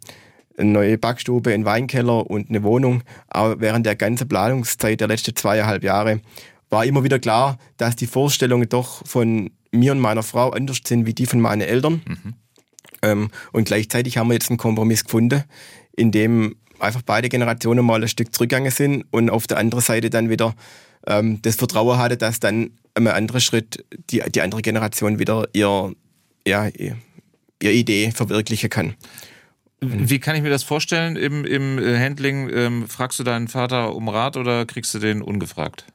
eine 0.58 0.72
neue 0.72 0.98
Backstube, 0.98 1.52
einen 1.52 1.66
Weinkeller 1.66 2.30
und 2.30 2.50
eine 2.50 2.64
Wohnung. 2.64 3.04
Aber 3.28 3.60
während 3.60 3.86
der 3.86 3.96
ganzen 3.96 4.28
Planungszeit 4.28 5.02
der 5.02 5.08
letzten 5.08 5.36
zweieinhalb 5.36 5.84
Jahre 5.84 6.22
war 6.70 6.86
immer 6.86 7.04
wieder 7.04 7.20
klar, 7.20 7.58
dass 7.78 7.96
die 7.96 8.08
Vorstellungen 8.08 8.70
doch 8.70 9.06
von 9.06 9.52
mir 9.72 9.92
und 9.92 10.00
meiner 10.00 10.24
Frau 10.24 10.52
anders 10.52 10.82
sind 10.86 11.06
wie 11.06 11.14
die 11.14 11.26
von 11.26 11.42
meinen 11.42 11.62
Eltern. 11.62 12.02
Mhm. 12.06 12.34
Ähm, 13.02 13.30
und 13.52 13.66
gleichzeitig 13.66 14.18
haben 14.18 14.28
wir 14.28 14.36
jetzt 14.36 14.50
einen 14.50 14.58
Kompromiss 14.58 15.04
gefunden, 15.04 15.44
in 15.96 16.12
dem 16.12 16.56
einfach 16.80 17.02
beide 17.02 17.30
Generationen 17.30 17.86
mal 17.86 18.02
ein 18.02 18.08
Stück 18.08 18.34
zurückgegangen 18.34 18.72
sind 18.72 19.06
und 19.12 19.30
auf 19.30 19.48
der 19.48 19.58
anderen 19.58 19.84
Seite 19.84 20.10
dann 20.10 20.30
wieder 20.30 20.56
ähm, 21.08 21.42
das 21.42 21.56
Vertrauen 21.56 21.98
hatte, 21.98 22.18
dass 22.18 22.40
dann 22.40 22.72
ein 22.96 23.08
anderer 23.08 23.40
Schritt 23.40 23.86
die, 24.10 24.22
die 24.30 24.42
andere 24.42 24.62
Generation 24.62 25.20
wieder 25.20 25.48
ihr, 25.54 25.94
ja, 26.46 26.68
ihre 26.68 27.74
Idee 27.74 28.12
verwirklichen 28.12 28.70
kann. 28.70 28.96
Wie 29.82 30.20
kann 30.20 30.36
ich 30.36 30.42
mir 30.42 30.50
das 30.50 30.64
vorstellen 30.64 31.18
im, 31.18 31.44
im 31.46 31.78
äh, 31.78 31.98
Handling? 32.00 32.50
Ähm, 32.54 32.88
fragst 32.88 33.20
du 33.20 33.24
deinen 33.24 33.48
Vater 33.48 33.96
um 33.96 34.08
Rat 34.08 34.38
oder 34.38 34.66
kriegst 34.66 34.94
du 34.94 35.00
den 35.00 35.22
ungefragt? 35.22 35.86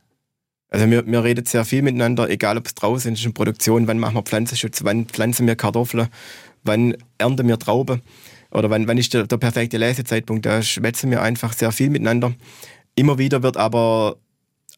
Also 0.71 0.91
wir, 0.91 1.07
wir 1.07 1.25
reden 1.25 1.47
sehr 1.47 1.65
viel 1.65 1.81
miteinander, 1.81 2.29
egal 2.29 2.59
ob 2.59 2.67
es 2.67 2.75
draußen 2.75 3.15
ist 3.15 3.25
in 3.25 3.33
Produktion, 3.33 3.87
wann 3.87 3.99
machen 3.99 4.17
wir 4.17 4.23
Pflanzenschutz, 4.23 4.85
wann 4.85 5.07
pflanzen 5.07 5.47
wir 5.47 5.57
Kartoffeln, 5.57 6.09
wann 6.65 6.95
ernten 7.17 7.49
wir 7.49 7.59
Trauben 7.59 8.03
oder 8.51 8.71
wann, 8.71 8.89
wann 8.89 8.99
ist 8.99 9.15
der, 9.15 9.27
der 9.27 9.37
perfekte 9.37 9.79
Lesezeitpunkt. 9.79 10.47
Da 10.47 10.63
schwätzen 10.63 11.11
wir 11.11 11.23
einfach 11.23 11.53
sehr 11.53 11.73
viel 11.73 11.91
miteinander. 11.91 12.35
Immer 12.95 13.19
wieder 13.19 13.43
wird 13.43 13.57
aber 13.57 14.17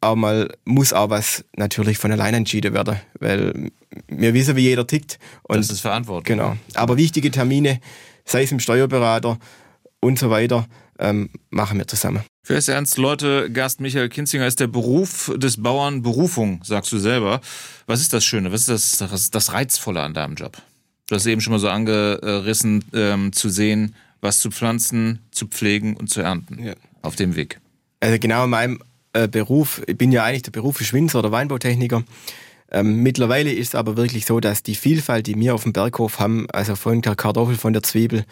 auch 0.00 0.16
mal, 0.16 0.50
muss 0.64 0.92
auch 0.92 1.10
was 1.10 1.44
natürlich 1.56 1.98
von 1.98 2.12
allein 2.12 2.34
entschieden 2.34 2.74
werden, 2.74 2.96
weil 3.18 3.70
wir 4.08 4.34
wissen, 4.34 4.56
wie 4.56 4.62
jeder 4.62 4.86
tickt. 4.86 5.18
Und 5.42 5.58
das 5.58 5.70
ist 5.70 5.80
Verantwortung. 5.80 6.24
Genau. 6.24 6.56
Aber 6.74 6.96
wichtige 6.96 7.30
Termine, 7.30 7.80
sei 8.24 8.42
es 8.42 8.52
im 8.52 8.60
Steuerberater 8.60 9.38
und 10.00 10.18
so 10.18 10.30
weiter, 10.30 10.66
ähm, 10.98 11.30
machen 11.50 11.78
wir 11.78 11.86
zusammen. 11.86 12.22
Für 12.42 12.56
es 12.56 12.68
ernst, 12.68 12.98
Leute, 12.98 13.50
Gast 13.50 13.80
Michael 13.80 14.08
Kinzinger 14.08 14.46
ist 14.46 14.60
der 14.60 14.66
Beruf 14.66 15.32
des 15.36 15.62
Bauern 15.62 16.02
Berufung, 16.02 16.62
sagst 16.64 16.92
du 16.92 16.98
selber. 16.98 17.40
Was 17.86 18.00
ist 18.00 18.12
das 18.12 18.24
Schöne? 18.24 18.52
Was 18.52 18.62
ist 18.62 18.98
das, 18.98 19.10
das, 19.10 19.30
das 19.30 19.52
Reizvolle 19.52 20.02
an 20.02 20.14
deinem 20.14 20.34
Job? 20.34 20.56
Du 21.10 21.16
hast 21.16 21.26
eben 21.26 21.40
schon 21.40 21.50
mal 21.50 21.58
so 21.58 21.68
angerissen, 21.68 22.84
ähm, 22.94 23.32
zu 23.32 23.48
sehen, 23.48 23.96
was 24.20 24.38
zu 24.38 24.52
pflanzen, 24.52 25.18
zu 25.32 25.48
pflegen 25.48 25.96
und 25.96 26.08
zu 26.08 26.20
ernten 26.20 26.62
ja. 26.62 26.74
auf 27.02 27.16
dem 27.16 27.34
Weg. 27.34 27.60
Also 27.98 28.16
genau 28.20 28.44
in 28.44 28.50
meinem 28.50 28.82
äh, 29.12 29.26
Beruf, 29.26 29.82
ich 29.88 29.98
bin 29.98 30.12
ja 30.12 30.22
eigentlich 30.22 30.42
der 30.42 30.52
Beruf 30.52 30.76
für 30.76 30.92
Winzer 30.92 31.18
oder 31.18 31.32
Weinbautechniker. 31.32 32.04
Ähm, 32.70 33.02
mittlerweile 33.02 33.52
ist 33.52 33.68
es 33.68 33.74
aber 33.74 33.96
wirklich 33.96 34.24
so, 34.24 34.38
dass 34.38 34.62
die 34.62 34.76
Vielfalt, 34.76 35.26
die 35.26 35.34
wir 35.34 35.56
auf 35.56 35.64
dem 35.64 35.72
Berghof 35.72 36.20
haben, 36.20 36.48
also 36.52 36.76
von 36.76 37.02
der 37.02 37.16
Kartoffel, 37.16 37.56
von 37.56 37.72
der 37.72 37.82
Zwiebel, 37.82 38.24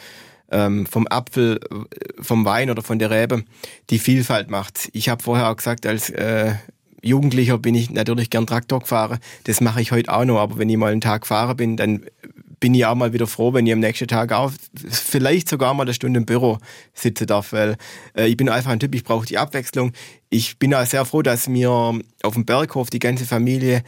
ähm, 0.53 0.87
vom 0.87 1.09
Apfel, 1.09 1.59
äh, 1.59 2.23
vom 2.23 2.45
Wein 2.45 2.71
oder 2.71 2.83
von 2.83 3.01
der 3.01 3.11
Rebe, 3.11 3.43
die 3.91 3.99
Vielfalt 3.99 4.51
macht. 4.51 4.89
Ich 4.93 5.09
habe 5.09 5.21
vorher 5.21 5.51
auch 5.51 5.57
gesagt, 5.57 5.85
als 5.85 6.11
äh, 6.11 6.55
Jugendlicher 7.03 7.59
bin 7.59 7.75
ich 7.75 7.91
natürlich 7.91 8.31
gern 8.31 8.47
Traktor 8.47 8.79
gefahren. 8.79 9.19
Das 9.45 9.61
mache 9.61 9.81
ich 9.81 9.91
heute 9.91 10.13
auch 10.13 10.25
noch, 10.25 10.39
aber 10.39 10.59
wenn 10.59 10.69
ich 10.69 10.77
mal 10.77 10.93
einen 10.93 11.01
Tag 11.01 11.23
gefahren 11.23 11.57
bin, 11.57 11.77
dann 11.77 12.05
bin 12.61 12.75
ich 12.75 12.87
auch 12.87 12.95
mal 12.95 13.13
wieder 13.13 13.27
froh, 13.27 13.53
wenn 13.53 13.67
ich 13.67 13.73
am 13.73 13.81
nächsten 13.81 14.09
Tag 14.09 14.33
auch 14.33 14.53
vielleicht 14.91 15.49
sogar 15.49 15.75
mal 15.75 15.83
eine 15.85 15.95
Stunde 15.95 16.19
im 16.19 16.27
Büro 16.27 16.59
sitzen 16.95 17.27
darf, 17.27 17.53
weil 17.53 17.77
äh, 18.17 18.27
ich 18.27 18.37
bin 18.37 18.49
einfach 18.49 18.71
ein 18.71 18.81
Typ, 18.81 18.95
ich 18.95 19.05
brauche 19.05 19.27
die 19.27 19.39
Abwechslung. 19.39 19.93
Ich 20.31 20.59
bin 20.59 20.75
auch 20.75 20.85
sehr 20.85 21.05
froh, 21.05 21.23
dass 21.23 21.49
mir 21.49 21.71
auf 21.71 22.35
dem 22.35 22.45
Berghof 22.45 22.91
die 22.91 22.99
ganze 22.99 23.25
Familie 23.25 23.83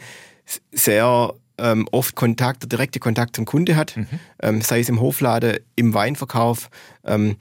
sehr 0.71 1.33
ähm, 1.57 1.87
oft 1.91 2.15
Kontakt, 2.15 2.71
direkte 2.71 2.99
Kontakt 2.99 3.35
zum 3.35 3.45
Kunde 3.45 3.75
hat, 3.75 3.97
mhm. 3.97 4.07
ähm, 4.41 4.61
sei 4.61 4.79
es 4.79 4.89
im 4.89 4.99
Hofladen, 4.99 5.57
im 5.75 5.93
Weinverkauf, 5.93 6.69
ähm, 7.05 7.37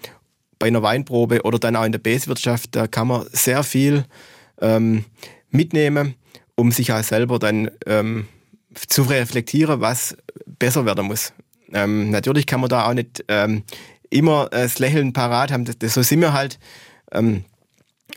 bei 0.58 0.66
einer 0.66 0.82
Weinprobe 0.82 1.42
oder 1.42 1.58
dann 1.58 1.76
auch 1.76 1.84
in 1.84 1.92
der 1.92 1.98
Beeswirtschaft. 1.98 2.76
Da 2.76 2.86
kann 2.86 3.08
man 3.08 3.26
sehr 3.32 3.62
viel 3.62 4.04
ähm, 4.60 5.04
mitnehmen, 5.50 6.14
um 6.54 6.70
sich 6.70 6.92
auch 6.92 7.02
selber 7.02 7.38
dann 7.38 7.70
ähm, 7.86 8.28
zu 8.74 9.02
reflektieren, 9.02 9.80
was 9.80 10.16
besser 10.46 10.84
werden 10.84 11.06
muss. 11.06 11.32
Ähm, 11.72 12.10
natürlich 12.10 12.46
kann 12.46 12.60
man 12.60 12.70
da 12.70 12.88
auch 12.88 12.94
nicht 12.94 13.24
ähm, 13.28 13.62
immer 14.10 14.48
das 14.50 14.78
Lächeln 14.78 15.12
parat 15.12 15.52
haben, 15.52 15.64
das, 15.64 15.78
das, 15.78 15.94
so 15.94 16.02
sind 16.02 16.20
wir 16.20 16.32
halt. 16.32 16.58
Ähm, 17.12 17.44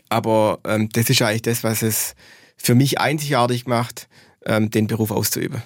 aber 0.08 0.60
ähm, 0.64 0.88
das 0.92 1.08
ist 1.10 1.22
eigentlich 1.22 1.42
das, 1.42 1.64
was 1.64 1.82
es 1.82 2.14
für 2.56 2.74
mich 2.74 3.00
einzigartig 3.00 3.66
macht, 3.66 4.08
ähm, 4.46 4.70
den 4.70 4.86
Beruf 4.86 5.10
auszuüben. 5.10 5.62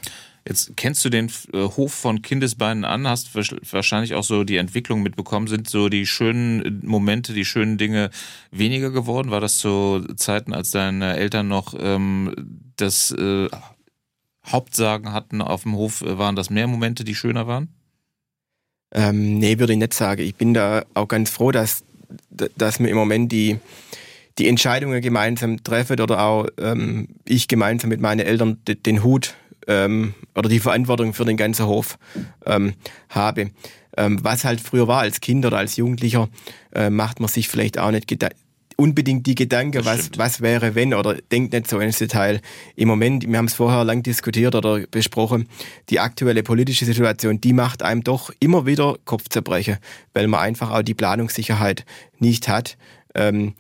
Jetzt 0.47 0.77
kennst 0.77 1.05
du 1.05 1.11
den 1.11 1.31
äh, 1.53 1.65
Hof 1.65 1.93
von 1.93 2.23
Kindesbeinen 2.23 2.85
an, 2.85 3.07
hast 3.07 3.35
wahrscheinlich 3.35 4.15
auch 4.15 4.25
so 4.25 4.45
die 4.45 4.57
Entwicklung 4.57 5.03
mitbekommen. 5.03 5.47
Sind 5.47 5.69
so 5.69 5.91
die 5.91 6.07
schönen 6.07 6.81
Momente, 6.87 7.35
die 7.35 7.45
schönen 7.45 7.77
Dinge 7.77 8.11
weniger 8.51 8.91
geworden? 8.91 9.31
War 9.31 9.43
das 9.43 9.59
zu 9.59 10.07
Zeiten, 10.17 10.55
als 10.55 10.71
deine 10.71 11.17
Eltern 11.17 11.49
noch 11.49 11.75
ähm, 11.79 12.35
das 12.77 13.11
äh, 13.11 13.49
Hauptsagen 14.51 15.13
hatten 15.13 15.43
auf 15.43 15.63
dem 15.63 15.75
Hof? 15.75 16.03
Waren 16.03 16.37
das 16.37 16.51
mehr 16.51 16.67
Momente, 16.67 17.05
die 17.05 17.15
schöner 17.15 17.47
waren? 17.47 17.69
Ähm, 18.93 19.39
nee, 19.39 19.59
würde 19.59 19.75
ich 19.75 19.79
nicht 19.79 19.95
sagen. 19.95 20.23
Ich 20.23 20.35
bin 20.35 20.55
da 20.55 20.85
auch 20.95 21.09
ganz 21.09 21.31
froh, 21.31 21.53
dass, 21.53 21.85
dass 22.31 22.79
wir 22.81 22.89
im 22.89 22.97
Moment 22.97 23.33
die, 23.33 23.59
die 24.39 24.49
Entscheidungen 24.49 25.03
gemeinsam 25.03 25.63
treffen 25.63 26.01
oder 26.01 26.23
auch 26.23 26.47
ähm, 26.59 27.09
ich 27.25 27.49
gemeinsam 27.49 27.91
mit 27.91 28.01
meinen 28.01 28.21
Eltern 28.21 28.59
den, 28.67 28.83
den 28.83 29.05
Hut 29.05 29.35
ähm, 29.67 30.15
oder 30.35 30.49
die 30.49 30.61
Verantwortung 30.61 31.13
für 31.13 31.25
den 31.25 31.37
ganzen 31.37 31.67
Hof 31.67 31.99
ähm, 32.47 32.75
habe. 33.11 33.51
Ähm, 33.97 34.23
was 34.23 34.45
halt 34.45 34.61
früher 34.61 34.89
war 34.89 35.01
als 35.01 35.21
Kind 35.21 35.45
oder 35.45 35.59
als 35.59 35.77
Jugendlicher, 35.77 36.29
äh, 36.75 36.89
macht 36.89 37.21
man 37.21 37.29
sich 37.29 37.49
vielleicht 37.49 37.79
auch 37.79 37.91
nicht 37.91 38.07
unbedingt 38.81 39.27
die 39.27 39.35
Gedanken, 39.35 39.85
was, 39.85 40.11
was 40.17 40.41
wäre, 40.41 40.77
wenn, 40.77 40.95
oder 40.95 41.15
denkt 41.15 41.53
nicht 41.53 41.69
so 41.69 41.81
ins 41.81 41.99
Detail. 41.99 42.41
Im 42.77 42.87
Moment, 42.87 43.29
wir 43.29 43.37
haben 43.37 43.47
es 43.47 43.55
vorher 43.55 43.85
lang 43.85 44.05
diskutiert 44.05 44.55
oder 44.55 44.87
besprochen, 44.89 45.49
die 45.91 45.99
aktuelle 45.99 46.45
politische 46.45 46.85
Situation, 46.85 47.41
die 47.41 47.53
macht 47.53 47.83
einem 47.83 48.05
doch 48.05 48.31
immer 48.39 48.67
wieder 48.67 48.97
Kopfzerbrechen, 49.05 49.79
weil 50.15 50.29
man 50.29 50.41
einfach 50.41 50.71
auch 50.71 50.83
die 50.83 50.95
Planungssicherheit 50.95 51.85
nicht 52.19 52.47
hat, 52.49 52.79
ähm, 53.17 53.55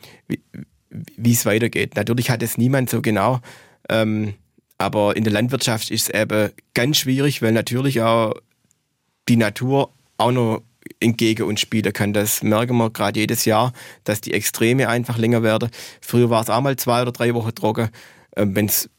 wie 0.88 1.32
es 1.32 1.44
weitergeht. 1.44 1.96
Natürlich 1.96 2.30
hat 2.30 2.42
es 2.44 2.56
niemand 2.56 2.88
so 2.88 3.02
genau. 3.02 3.40
Ähm, 3.88 4.34
aber 4.78 5.16
in 5.16 5.24
der 5.24 5.32
Landwirtschaft 5.32 5.90
ist 5.90 6.10
es 6.10 6.20
eben 6.20 6.52
ganz 6.74 6.98
schwierig, 6.98 7.42
weil 7.42 7.52
natürlich 7.52 8.02
auch 8.02 8.34
die 9.28 9.36
Natur 9.36 9.92
auch 10.16 10.30
noch 10.30 10.62
entgegen 11.00 11.44
uns 11.44 11.60
spielen 11.60 11.92
kann. 11.92 12.12
Das 12.12 12.42
merken 12.42 12.76
wir 12.76 12.90
gerade 12.90 13.20
jedes 13.20 13.44
Jahr, 13.44 13.72
dass 14.04 14.20
die 14.20 14.32
Extreme 14.32 14.88
einfach 14.88 15.18
länger 15.18 15.42
werden. 15.42 15.70
Früher 16.00 16.30
war 16.30 16.42
es 16.42 16.50
auch 16.50 16.60
mal 16.60 16.76
zwei 16.76 17.02
oder 17.02 17.12
drei 17.12 17.34
Wochen 17.34 17.54
trocken. 17.54 17.88
Ähm, 18.36 18.54
wenn's, 18.54 18.90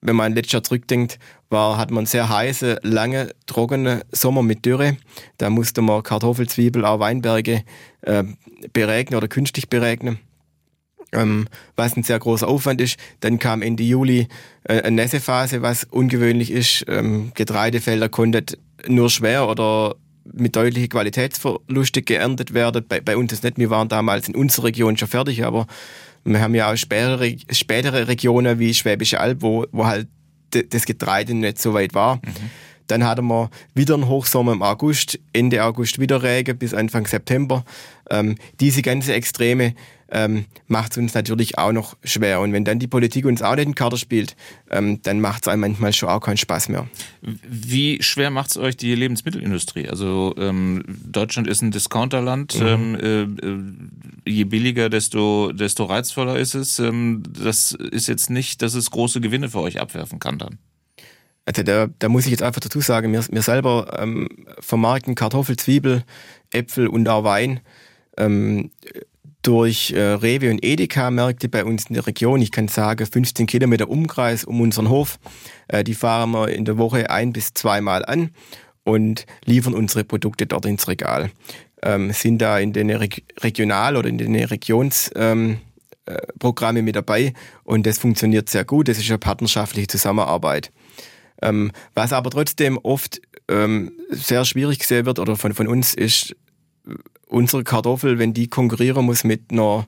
wenn 0.00 0.16
man 0.16 0.34
letztes 0.34 0.52
Jahr 0.52 0.62
zurückdenkt, 0.62 1.18
war, 1.48 1.76
hat 1.76 1.90
man 1.90 2.06
sehr 2.06 2.28
heiße, 2.28 2.80
lange, 2.82 3.30
trockene 3.46 4.02
Sommer 4.12 4.42
mit 4.42 4.64
Dürre. 4.64 4.96
Da 5.38 5.50
musste 5.50 5.82
man 5.82 6.02
Kartoffel, 6.02 6.48
Zwiebel, 6.48 6.84
auch 6.84 7.00
Weinberge 7.00 7.64
äh, 8.02 8.24
beregnen 8.72 9.16
oder 9.16 9.28
künstlich 9.28 9.68
beregnen 9.68 10.20
ähm, 11.12 11.46
was 11.76 11.96
ein 11.96 12.02
sehr 12.02 12.18
großer 12.18 12.48
Aufwand 12.48 12.80
ist. 12.80 12.98
Dann 13.20 13.38
kam 13.38 13.62
Ende 13.62 13.82
Juli 13.82 14.28
äh, 14.64 14.82
eine 14.82 15.02
Nässephase, 15.02 15.62
was 15.62 15.84
ungewöhnlich 15.84 16.50
ist. 16.50 16.84
Ähm, 16.88 17.32
Getreidefelder 17.34 18.08
konnten 18.08 18.46
nur 18.86 19.10
schwer 19.10 19.48
oder 19.48 19.96
mit 20.24 20.56
deutlichen 20.56 20.88
Qualitätsverlusten 20.88 22.04
geerntet 22.04 22.54
werden. 22.54 22.84
Bei, 22.88 23.00
bei 23.00 23.16
uns 23.16 23.32
ist 23.32 23.44
nicht. 23.44 23.58
Wir 23.58 23.70
waren 23.70 23.88
damals 23.88 24.28
in 24.28 24.34
unserer 24.34 24.66
Region 24.66 24.96
schon 24.96 25.08
fertig, 25.08 25.44
aber 25.44 25.66
wir 26.24 26.40
haben 26.40 26.54
ja 26.54 26.70
auch 26.70 26.76
spätere, 26.76 27.36
spätere 27.50 28.08
Regionen 28.08 28.58
wie 28.58 28.74
Schwäbische 28.74 29.20
Alb, 29.20 29.42
wo, 29.42 29.66
wo 29.72 29.86
halt 29.86 30.08
das 30.50 30.84
Getreide 30.84 31.34
nicht 31.34 31.60
so 31.60 31.74
weit 31.74 31.94
war. 31.94 32.16
Mhm. 32.16 32.50
Dann 32.86 33.04
hatten 33.04 33.26
wir 33.26 33.50
wieder 33.74 33.94
einen 33.94 34.08
Hochsommer 34.08 34.52
im 34.52 34.62
August, 34.62 35.18
Ende 35.32 35.62
August 35.62 36.00
wieder 36.00 36.22
Regen 36.24 36.58
bis 36.58 36.74
Anfang 36.74 37.06
September. 37.06 37.64
Ähm, 38.10 38.34
diese 38.58 38.82
ganze 38.82 39.14
Extreme 39.14 39.74
ähm, 40.10 40.46
macht 40.66 40.92
es 40.92 40.98
uns 40.98 41.14
natürlich 41.14 41.58
auch 41.58 41.72
noch 41.72 41.96
schwer. 42.04 42.40
Und 42.40 42.52
wenn 42.52 42.64
dann 42.64 42.78
die 42.78 42.86
Politik 42.86 43.24
uns 43.24 43.42
auch 43.42 43.54
nicht 43.54 43.66
in 43.66 43.74
Karte 43.74 43.96
spielt, 43.96 44.36
ähm, 44.70 45.00
dann 45.02 45.20
macht 45.20 45.42
es 45.42 45.48
einem 45.48 45.60
manchmal 45.60 45.92
schon 45.92 46.08
auch 46.08 46.20
keinen 46.20 46.36
Spaß 46.36 46.68
mehr. 46.68 46.88
Wie 47.22 48.02
schwer 48.02 48.30
macht 48.30 48.50
es 48.50 48.56
euch 48.56 48.76
die 48.76 48.94
Lebensmittelindustrie? 48.94 49.88
Also 49.88 50.34
ähm, 50.38 50.84
Deutschland 51.04 51.48
ist 51.48 51.62
ein 51.62 51.70
Discounterland. 51.70 52.58
Mhm. 52.60 52.66
Ähm, 52.66 52.94
äh, 52.96 53.22
äh, 53.22 54.30
je 54.30 54.44
billiger, 54.44 54.88
desto, 54.90 55.52
desto 55.52 55.84
reizvoller 55.84 56.38
ist 56.38 56.54
es. 56.54 56.78
Ähm, 56.78 57.22
das 57.28 57.72
ist 57.72 58.08
jetzt 58.08 58.30
nicht, 58.30 58.62
dass 58.62 58.74
es 58.74 58.90
große 58.90 59.20
Gewinne 59.20 59.50
für 59.50 59.60
euch 59.60 59.80
abwerfen 59.80 60.18
kann 60.18 60.38
dann. 60.38 60.58
Also 61.46 61.62
da, 61.62 61.88
da 61.98 62.08
muss 62.08 62.26
ich 62.26 62.30
jetzt 62.30 62.42
einfach 62.42 62.60
dazu 62.60 62.80
sagen, 62.80 63.12
wir, 63.12 63.24
wir 63.28 63.42
selber 63.42 63.98
ähm, 63.98 64.28
vermarkten 64.60 65.14
Kartoffel, 65.14 65.56
Zwiebel, 65.56 66.04
Äpfel 66.52 66.86
und 66.86 67.08
auch 67.08 67.24
Wein. 67.24 67.60
Ähm, 68.16 68.70
durch 69.42 69.92
äh, 69.92 70.00
Rewe 70.00 70.50
und 70.50 70.64
Edeka-Märkte 70.64 71.48
bei 71.48 71.64
uns 71.64 71.86
in 71.86 71.94
der 71.94 72.06
Region. 72.06 72.42
Ich 72.42 72.50
kann 72.50 72.68
sagen, 72.68 73.06
15 73.06 73.46
Kilometer 73.46 73.88
Umkreis 73.88 74.44
um 74.44 74.60
unseren 74.60 74.88
Hof. 74.88 75.18
Äh, 75.68 75.84
die 75.84 75.94
fahren 75.94 76.32
wir 76.32 76.48
in 76.48 76.64
der 76.64 76.78
Woche 76.78 77.10
ein 77.10 77.32
bis 77.32 77.54
zweimal 77.54 78.04
an 78.04 78.30
und 78.84 79.26
liefern 79.44 79.74
unsere 79.74 80.04
Produkte 80.04 80.46
dort 80.46 80.66
ins 80.66 80.88
Regal. 80.88 81.30
Ähm, 81.82 82.12
sind 82.12 82.38
da 82.38 82.58
in 82.58 82.72
den 82.72 82.90
Reg 82.90 83.24
Regional- 83.40 83.96
oder 83.96 84.08
in 84.08 84.18
den 84.18 84.34
Regionsprogrammen 84.36 85.56
ähm, 85.56 86.76
äh, 86.76 86.82
mit 86.82 86.96
dabei 86.96 87.32
und 87.64 87.86
das 87.86 87.98
funktioniert 87.98 88.50
sehr 88.50 88.64
gut. 88.64 88.88
Das 88.88 88.98
ist 88.98 89.08
eine 89.08 89.18
partnerschaftliche 89.18 89.88
Zusammenarbeit. 89.88 90.70
Ähm, 91.42 91.72
was 91.94 92.12
aber 92.12 92.28
trotzdem 92.30 92.78
oft 92.82 93.22
ähm, 93.48 93.92
sehr 94.10 94.44
schwierig 94.44 94.78
gesehen 94.78 95.06
wird 95.06 95.18
oder 95.18 95.36
von, 95.36 95.54
von 95.54 95.66
uns 95.66 95.94
ist, 95.94 96.36
unsere 97.26 97.64
Kartoffel, 97.64 98.18
wenn 98.18 98.34
die 98.34 98.48
konkurrieren 98.48 99.04
muss 99.04 99.24
mit 99.24 99.50
einer 99.50 99.86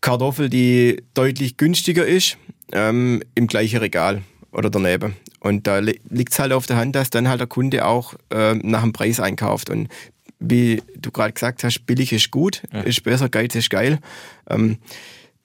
Kartoffel, 0.00 0.48
die 0.48 1.02
deutlich 1.14 1.56
günstiger 1.56 2.06
ist, 2.06 2.36
ähm, 2.72 3.22
im 3.34 3.46
gleichen 3.46 3.78
Regal 3.78 4.22
oder 4.52 4.70
daneben. 4.70 5.16
Und 5.40 5.66
da 5.66 5.78
liegt 5.78 6.32
es 6.32 6.38
halt 6.38 6.52
auf 6.52 6.66
der 6.66 6.76
Hand, 6.76 6.94
dass 6.94 7.10
dann 7.10 7.28
halt 7.28 7.40
der 7.40 7.46
Kunde 7.46 7.84
auch 7.84 8.14
äh, 8.30 8.54
nach 8.54 8.82
dem 8.82 8.92
Preis 8.92 9.20
einkauft. 9.20 9.68
Und 9.68 9.88
wie 10.38 10.82
du 10.96 11.10
gerade 11.10 11.32
gesagt 11.32 11.64
hast, 11.64 11.86
billig 11.86 12.12
ist 12.12 12.30
gut, 12.30 12.62
ja. 12.72 12.80
ist 12.80 13.02
besser, 13.02 13.28
Geiz 13.28 13.54
ist 13.54 13.70
geil. 13.70 13.98
Ähm, 14.48 14.78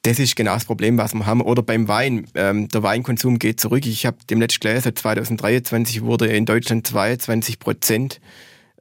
das 0.04 0.20
ist 0.20 0.36
genau 0.36 0.54
das 0.54 0.66
Problem, 0.66 0.98
was 0.98 1.14
wir 1.14 1.26
haben. 1.26 1.42
Oder 1.42 1.62
beim 1.62 1.88
Wein. 1.88 2.28
Ähm, 2.36 2.70
der 2.70 2.84
Weinkonsum 2.84 3.40
geht 3.40 3.60
zurück. 3.60 3.86
Ich 3.86 4.06
habe 4.06 4.18
dem 4.30 4.40
letzten 4.40 4.62
gelesen, 4.62 4.96
2023 4.96 6.02
wurde 6.02 6.28
in 6.28 6.46
Deutschland 6.46 6.88
22 6.88 7.60
Prozent 7.60 8.22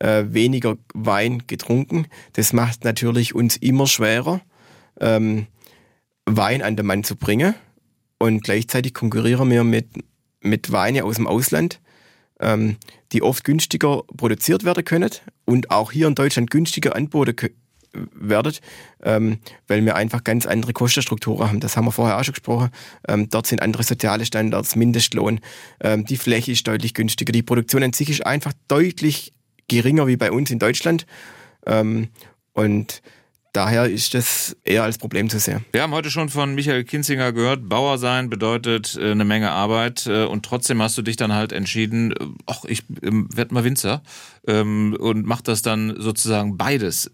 äh, 0.01 0.25
weniger 0.29 0.77
Wein 0.95 1.45
getrunken. 1.47 2.07
Das 2.35 2.53
macht 2.53 2.85
natürlich 2.85 3.35
uns 3.35 3.57
immer 3.57 3.87
schwerer, 3.87 4.41
ähm, 5.01 5.47
Wein 6.27 6.63
an 6.63 6.77
den 6.77 6.87
Mann 6.87 7.05
zu 7.05 7.17
bringen. 7.17 7.55
Und 8.19 8.43
gleichzeitig 8.43 8.95
konkurrieren 8.95 9.51
wir 9.51 9.65
mit, 9.65 9.89
mit 10.41 10.73
Weine 10.73 11.05
aus 11.05 11.17
dem 11.17 11.27
Ausland, 11.27 11.81
ähm, 12.41 12.77
die 13.13 13.23
oft 13.23 13.45
günstiger 13.45 14.03
produziert 14.17 14.65
werden 14.65 14.85
können 14.85 15.11
und 15.45 15.71
auch 15.71 15.93
hier 15.93 16.09
in 16.09 16.15
Deutschland 16.15 16.51
günstiger 16.51 16.97
angeboten 16.97 17.51
werden, 17.93 18.55
ähm, 19.03 19.39
weil 19.67 19.85
wir 19.85 19.97
einfach 19.97 20.25
ganz 20.25 20.47
andere 20.47 20.73
Kostenstrukturen 20.73 21.49
haben. 21.49 21.61
Das 21.61 21.77
haben 21.77 21.87
wir 21.87 21.93
vorher 21.93 22.19
auch 22.19 22.25
schon 22.25 22.35
gesprochen. 22.35 22.71
Ähm, 23.07 23.29
dort 23.31 23.47
sind 23.47 23.63
andere 23.63 23.83
soziale 23.83 24.27
Standards, 24.27 24.77
Mindestlohn, 24.77 25.41
ähm, 25.81 26.05
die 26.05 26.17
Fläche 26.17 26.53
ist 26.53 26.67
deutlich 26.67 26.95
günstiger, 26.95 27.33
die 27.33 27.43
Produktion 27.43 27.83
an 27.83 27.93
sich 27.93 28.11
ist 28.11 28.27
einfach 28.27 28.53
deutlich 28.69 29.33
geringer 29.69 30.07
wie 30.07 30.17
bei 30.17 30.33
uns 30.33 30.51
in 30.51 30.59
Deutschland. 30.59 31.07
Ähm, 31.67 32.09
und 32.53 33.03
daher 33.53 33.89
ist 33.89 34.15
das 34.15 34.57
eher 34.65 34.83
als 34.83 34.99
Problem 34.99 35.29
zu 35.29 35.39
sehen. 35.39 35.65
Wir 35.73 35.83
haben 35.83 35.93
heute 35.93 36.11
schon 36.11 36.29
von 36.29 36.55
Michael 36.55 36.85
Kinzinger 36.85 37.33
gehört, 37.33 37.69
Bauer 37.69 37.99
sein 37.99 38.31
bedeutet 38.31 38.97
äh, 39.01 39.11
eine 39.11 39.25
Menge 39.25 39.51
Arbeit 39.51 40.07
äh, 40.07 40.25
und 40.25 40.45
trotzdem 40.45 40.83
hast 40.83 40.99
du 40.99 41.03
dich 41.03 41.17
dann 41.17 41.33
halt 41.33 41.53
entschieden, 41.53 42.13
äh, 42.13 42.17
ach, 42.47 42.65
ich 42.65 42.85
ähm, 43.03 43.29
werde 43.35 43.55
mal 43.55 43.65
Winzer 43.65 44.03
ähm, 44.47 44.97
und 44.99 45.27
mach 45.27 45.41
das 45.41 45.63
dann 45.63 46.01
sozusagen 46.01 46.57
beides. 46.57 47.11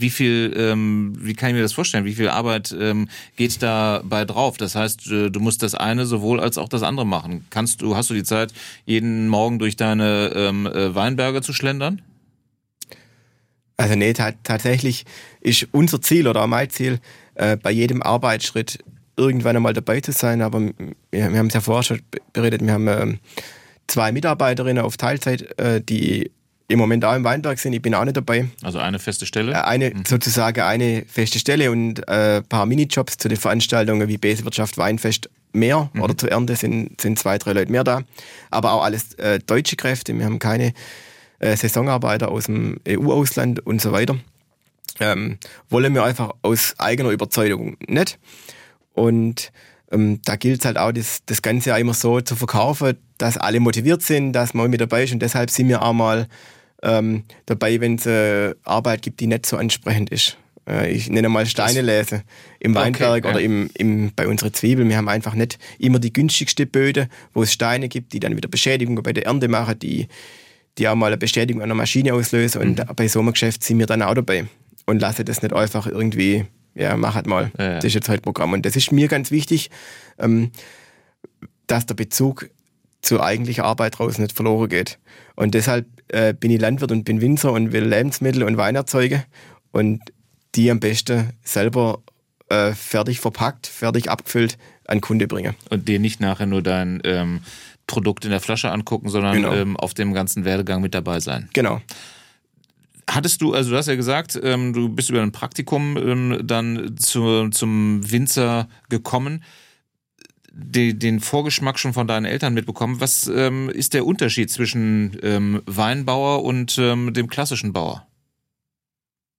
Wie 0.00 0.10
viel, 0.10 0.54
ähm, 0.56 1.14
wie 1.18 1.34
kann 1.34 1.50
ich 1.50 1.54
mir 1.54 1.62
das 1.62 1.72
vorstellen? 1.72 2.04
Wie 2.04 2.14
viel 2.14 2.28
Arbeit 2.28 2.74
ähm, 2.78 3.08
geht 3.36 3.62
dabei 3.62 4.24
drauf? 4.24 4.56
Das 4.56 4.74
heißt, 4.74 5.10
äh, 5.10 5.30
du 5.30 5.40
musst 5.40 5.62
das 5.62 5.74
eine 5.74 6.06
sowohl 6.06 6.40
als 6.40 6.58
auch 6.58 6.68
das 6.68 6.82
andere 6.82 7.06
machen. 7.06 7.46
Kannst 7.50 7.82
du, 7.82 7.96
hast 7.96 8.10
du 8.10 8.14
die 8.14 8.24
Zeit, 8.24 8.52
jeden 8.84 9.28
Morgen 9.28 9.58
durch 9.58 9.76
deine 9.76 10.32
ähm, 10.34 10.66
äh, 10.66 10.94
Weinberge 10.94 11.42
zu 11.42 11.52
schlendern? 11.52 12.02
Also 13.76 13.94
nee, 13.94 14.12
tatsächlich 14.12 15.06
ist 15.40 15.68
unser 15.72 16.02
Ziel 16.02 16.28
oder 16.28 16.46
mein 16.46 16.68
Ziel, 16.68 17.00
äh, 17.34 17.56
bei 17.56 17.70
jedem 17.70 18.02
Arbeitsschritt 18.02 18.84
irgendwann 19.16 19.56
einmal 19.56 19.72
dabei 19.72 20.00
zu 20.00 20.12
sein. 20.12 20.42
Aber 20.42 20.60
wir, 20.60 20.94
wir 21.10 21.38
haben 21.38 21.46
es 21.46 21.54
ja 21.54 21.60
vorher 21.60 21.82
schon 21.82 22.00
beredet, 22.32 22.62
wir 22.64 22.72
haben 22.72 22.88
ähm, 22.88 23.18
zwei 23.86 24.12
Mitarbeiterinnen 24.12 24.84
auf 24.84 24.96
Teilzeit, 24.96 25.58
äh, 25.58 25.80
die 25.80 26.30
im 26.70 26.78
Moment 26.78 27.04
auch 27.04 27.14
im 27.14 27.24
Weinberg 27.24 27.58
sind. 27.58 27.72
Ich 27.72 27.82
bin 27.82 27.94
auch 27.94 28.04
nicht 28.04 28.16
dabei. 28.16 28.48
Also 28.62 28.78
eine 28.78 29.00
feste 29.00 29.26
Stelle? 29.26 29.52
Äh, 29.52 29.56
eine, 29.56 29.90
mhm. 29.90 30.04
sozusagen 30.06 30.60
eine 30.60 31.04
feste 31.06 31.40
Stelle 31.40 31.70
und 31.72 32.08
ein 32.08 32.38
äh, 32.38 32.42
paar 32.42 32.64
Minijobs 32.64 33.18
zu 33.18 33.28
den 33.28 33.38
Veranstaltungen 33.38 34.06
wie 34.08 34.18
Besenwirtschaft, 34.18 34.78
Weinfest 34.78 35.28
mehr 35.52 35.90
mhm. 35.92 36.02
oder 36.02 36.16
zur 36.16 36.30
Ernte 36.30 36.54
sind, 36.54 37.00
sind 37.00 37.18
zwei, 37.18 37.38
drei 37.38 37.54
Leute 37.54 37.72
mehr 37.72 37.82
da. 37.82 38.02
Aber 38.50 38.72
auch 38.72 38.84
alles 38.84 39.14
äh, 39.14 39.40
deutsche 39.40 39.74
Kräfte. 39.74 40.16
Wir 40.16 40.24
haben 40.24 40.38
keine 40.38 40.72
äh, 41.40 41.56
Saisonarbeiter 41.56 42.30
aus 42.30 42.44
dem 42.44 42.78
EU-Ausland 42.88 43.66
und 43.66 43.82
so 43.82 43.90
weiter. 43.90 44.16
Ähm, 45.00 45.38
wollen 45.70 45.92
wir 45.92 46.04
einfach 46.04 46.30
aus 46.42 46.74
eigener 46.78 47.10
Überzeugung 47.10 47.78
nicht. 47.88 48.18
Und 48.92 49.50
ähm, 49.90 50.20
da 50.24 50.36
gilt 50.36 50.60
es 50.60 50.66
halt 50.66 50.78
auch, 50.78 50.92
das, 50.92 51.22
das 51.26 51.42
Ganze 51.42 51.70
ja 51.70 51.76
immer 51.78 51.94
so 51.94 52.20
zu 52.20 52.36
verkaufen, 52.36 52.96
dass 53.18 53.36
alle 53.36 53.58
motiviert 53.58 54.02
sind, 54.02 54.34
dass 54.34 54.54
man 54.54 54.70
mit 54.70 54.80
dabei 54.80 55.02
ist 55.02 55.12
und 55.12 55.20
deshalb 55.20 55.50
sind 55.50 55.68
wir 55.68 55.82
auch 55.82 55.92
mal 55.92 56.28
ähm, 56.82 57.24
dabei, 57.46 57.80
wenn 57.80 57.96
es 57.96 58.06
äh, 58.06 58.54
Arbeit 58.64 59.02
gibt, 59.02 59.20
die 59.20 59.26
nicht 59.26 59.46
so 59.46 59.56
ansprechend 59.56 60.10
ist. 60.10 60.36
Äh, 60.68 60.92
ich 60.92 61.08
nenne 61.10 61.28
mal 61.28 61.46
Steine 61.46 61.82
lesen 61.82 62.22
im 62.58 62.74
Weinberg 62.74 63.24
okay, 63.24 63.28
oder 63.28 63.40
im, 63.40 63.70
im, 63.76 64.12
bei 64.14 64.26
unseren 64.28 64.54
Zwiebeln. 64.54 64.88
Wir 64.88 64.96
haben 64.96 65.08
einfach 65.08 65.34
nicht 65.34 65.58
immer 65.78 65.98
die 65.98 66.12
günstigste 66.12 66.66
Böde, 66.66 67.08
wo 67.34 67.42
es 67.42 67.52
Steine 67.52 67.88
gibt, 67.88 68.12
die 68.12 68.20
dann 68.20 68.36
wieder 68.36 68.48
Beschädigungen 68.48 69.02
bei 69.02 69.12
der 69.12 69.26
Ernte 69.26 69.48
machen, 69.48 69.78
die, 69.78 70.08
die 70.78 70.88
auch 70.88 70.94
mal 70.94 71.08
eine 71.08 71.18
Beschädigung 71.18 71.62
an 71.62 71.68
der 71.68 71.76
Maschine 71.76 72.14
auslösen. 72.14 72.60
Und 72.62 72.78
mhm. 72.78 72.94
bei 72.94 73.08
so 73.08 73.20
einem 73.20 73.32
Geschäft 73.32 73.64
sind 73.64 73.78
wir 73.78 73.86
dann 73.86 74.02
auch 74.02 74.14
dabei 74.14 74.46
und 74.86 75.00
lassen 75.00 75.24
das 75.24 75.42
nicht 75.42 75.54
einfach 75.54 75.86
irgendwie 75.86 76.46
ja, 76.74 76.96
mach 76.96 77.14
halt 77.14 77.26
mal. 77.26 77.50
Ja, 77.58 77.64
ja. 77.64 77.74
Das 77.76 77.84
ist 77.84 77.94
jetzt 77.94 78.08
halt 78.08 78.22
Programm. 78.22 78.52
Und 78.52 78.64
das 78.64 78.76
ist 78.76 78.92
mir 78.92 79.08
ganz 79.08 79.30
wichtig, 79.30 79.70
ähm, 80.18 80.50
dass 81.66 81.86
der 81.86 81.94
Bezug 81.94 82.50
zur 83.02 83.24
eigentlichen 83.24 83.64
Arbeit 83.64 83.98
draußen 83.98 84.22
nicht 84.22 84.34
verloren 84.34 84.68
geht. 84.68 84.98
Und 85.36 85.54
deshalb 85.54 85.86
äh, 86.08 86.34
bin 86.34 86.50
ich 86.50 86.60
Landwirt 86.60 86.92
und 86.92 87.04
bin 87.04 87.20
Winzer 87.20 87.52
und 87.52 87.72
will 87.72 87.84
Lebensmittel 87.84 88.42
und 88.42 88.56
Wein 88.56 88.76
erzeugen 88.76 89.24
und 89.72 90.00
die 90.54 90.70
am 90.70 90.80
besten 90.80 91.30
selber 91.42 92.02
äh, 92.48 92.72
fertig 92.72 93.20
verpackt, 93.20 93.66
fertig 93.66 94.10
abgefüllt 94.10 94.58
an 94.86 95.00
Kunde 95.00 95.26
bringen. 95.26 95.54
Und 95.70 95.88
dir 95.88 95.98
nicht 95.98 96.20
nachher 96.20 96.46
nur 96.46 96.62
dein 96.62 97.00
ähm, 97.04 97.40
Produkt 97.86 98.24
in 98.24 98.30
der 98.30 98.40
Flasche 98.40 98.70
angucken, 98.70 99.08
sondern 99.08 99.36
genau. 99.36 99.52
ähm, 99.52 99.76
auf 99.76 99.94
dem 99.94 100.12
ganzen 100.12 100.44
Werdegang 100.44 100.82
mit 100.82 100.94
dabei 100.94 101.20
sein. 101.20 101.48
Genau. 101.52 101.80
Hattest 103.08 103.40
du, 103.40 103.54
also 103.54 103.70
du 103.70 103.76
hast 103.76 103.88
ja 103.88 103.96
gesagt, 103.96 104.38
ähm, 104.42 104.72
du 104.72 104.88
bist 104.88 105.10
über 105.10 105.22
ein 105.22 105.32
Praktikum 105.32 105.96
ähm, 105.96 106.40
dann 106.44 106.96
zu, 106.96 107.48
zum 107.50 108.08
Winzer 108.08 108.68
gekommen, 108.88 109.42
die, 110.52 110.98
den 110.98 111.20
Vorgeschmack 111.20 111.78
schon 111.78 111.92
von 111.92 112.06
deinen 112.06 112.24
Eltern 112.26 112.54
mitbekommen. 112.54 113.00
Was 113.00 113.26
ähm, 113.28 113.70
ist 113.70 113.94
der 113.94 114.04
Unterschied 114.06 114.50
zwischen 114.50 115.16
ähm, 115.22 115.62
Weinbauer 115.66 116.44
und 116.44 116.76
ähm, 116.78 117.12
dem 117.14 117.28
klassischen 117.28 117.72
Bauer? 117.72 118.06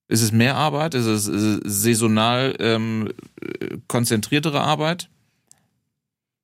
Ist 0.08 0.22
es 0.22 0.32
mehr 0.32 0.56
Arbeit? 0.56 0.94
Ist 0.94 1.06
es, 1.06 1.28
ist 1.28 1.44
es 1.66 1.84
saisonal 1.84 2.56
ähm, 2.60 3.14
konzentriertere 3.88 4.62
Arbeit? 4.62 5.11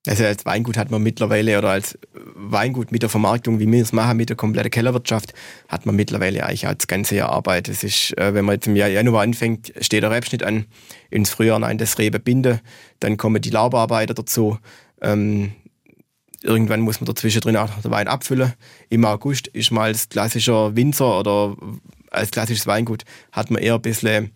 Also 0.08 0.24
als 0.24 0.46
Weingut 0.46 0.78
hat 0.78 0.90
man 0.90 1.04
mittlerweile 1.04 1.58
oder 1.58 1.70
als 1.70 1.98
Weingut 2.34 2.92
mit 2.92 3.02
der 3.02 3.10
Vermarktung, 3.10 3.60
wie 3.60 3.70
wir 3.70 3.82
es 3.82 3.92
machen, 3.92 4.18
mit 4.18 4.30
der 4.30 4.38
kompletten 4.38 4.72
Kellerwirtschaft, 4.72 5.34
hat 5.68 5.86
man 5.86 5.96
mittlerweile 5.96 6.46
eigentlich 6.46 6.66
als 6.66 6.88
ganze 6.88 7.16
Jahr 7.16 7.30
Arbeit. 7.30 7.68
Es 7.68 7.84
ist, 7.84 8.18
äh, 8.18 8.34
wenn 8.34 8.46
man 8.46 8.56
jetzt 8.56 8.68
im 8.68 8.76
Januar 8.76 9.24
anfängt, 9.24 9.74
steht 9.82 10.04
der 10.04 10.12
Rebschnitt 10.12 10.44
an, 10.44 10.66
ins 11.10 11.30
Frühjahr 11.30 11.60
nein, 11.60 11.78
das 11.78 12.00
Rebe 12.00 12.20
binde, 12.20 12.62
dann 13.00 13.18
kommen 13.18 13.42
die 13.42 13.50
Laubarbeiter 13.50 14.14
dazu. 14.14 14.58
Ähm, 15.02 15.52
irgendwann 16.42 16.82
muss 16.82 17.02
man 17.02 17.06
dazwischen 17.06 17.42
drin 17.42 17.58
auch 17.58 17.70
den 17.82 17.92
Wein 17.92 18.08
abfüllen. 18.08 18.54
Im 18.90 19.04
August 19.04 19.48
ist 19.48 19.72
man 19.72 19.84
als 19.84 20.08
klassischer 20.08 20.76
Winzer 20.76 21.20
oder 21.20 21.58
als 22.12 22.32
klassisches 22.32 22.68
Weingut 22.68 23.04
hat 23.34 23.52
man 23.52 23.62
eher 23.62 23.76
ein 23.76 23.82
bisschen 23.82 24.32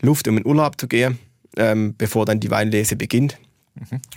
Luft, 0.00 0.26
um 0.26 0.38
in 0.38 0.46
Urlaub 0.46 0.80
zu 0.80 0.88
gehen, 0.88 1.18
ähm, 1.56 1.94
bevor 1.98 2.24
dann 2.24 2.40
die 2.40 2.50
Weinlese 2.50 2.96
beginnt. 2.96 3.38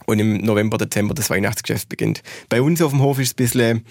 Und 0.06 0.20
im 0.20 0.38
November, 0.38 0.78
Dezember 0.78 1.14
das 1.14 1.30
Weihnachtsgeschäft 1.30 1.90
beginnt. 1.90 2.22
Bei 2.50 2.62
uns 2.62 2.82
auf 2.82 2.92
dem 2.92 3.02
Hof 3.02 3.20
ist 3.20 3.28
es 3.28 3.34
ein 3.34 3.36
bisschen 3.36 3.86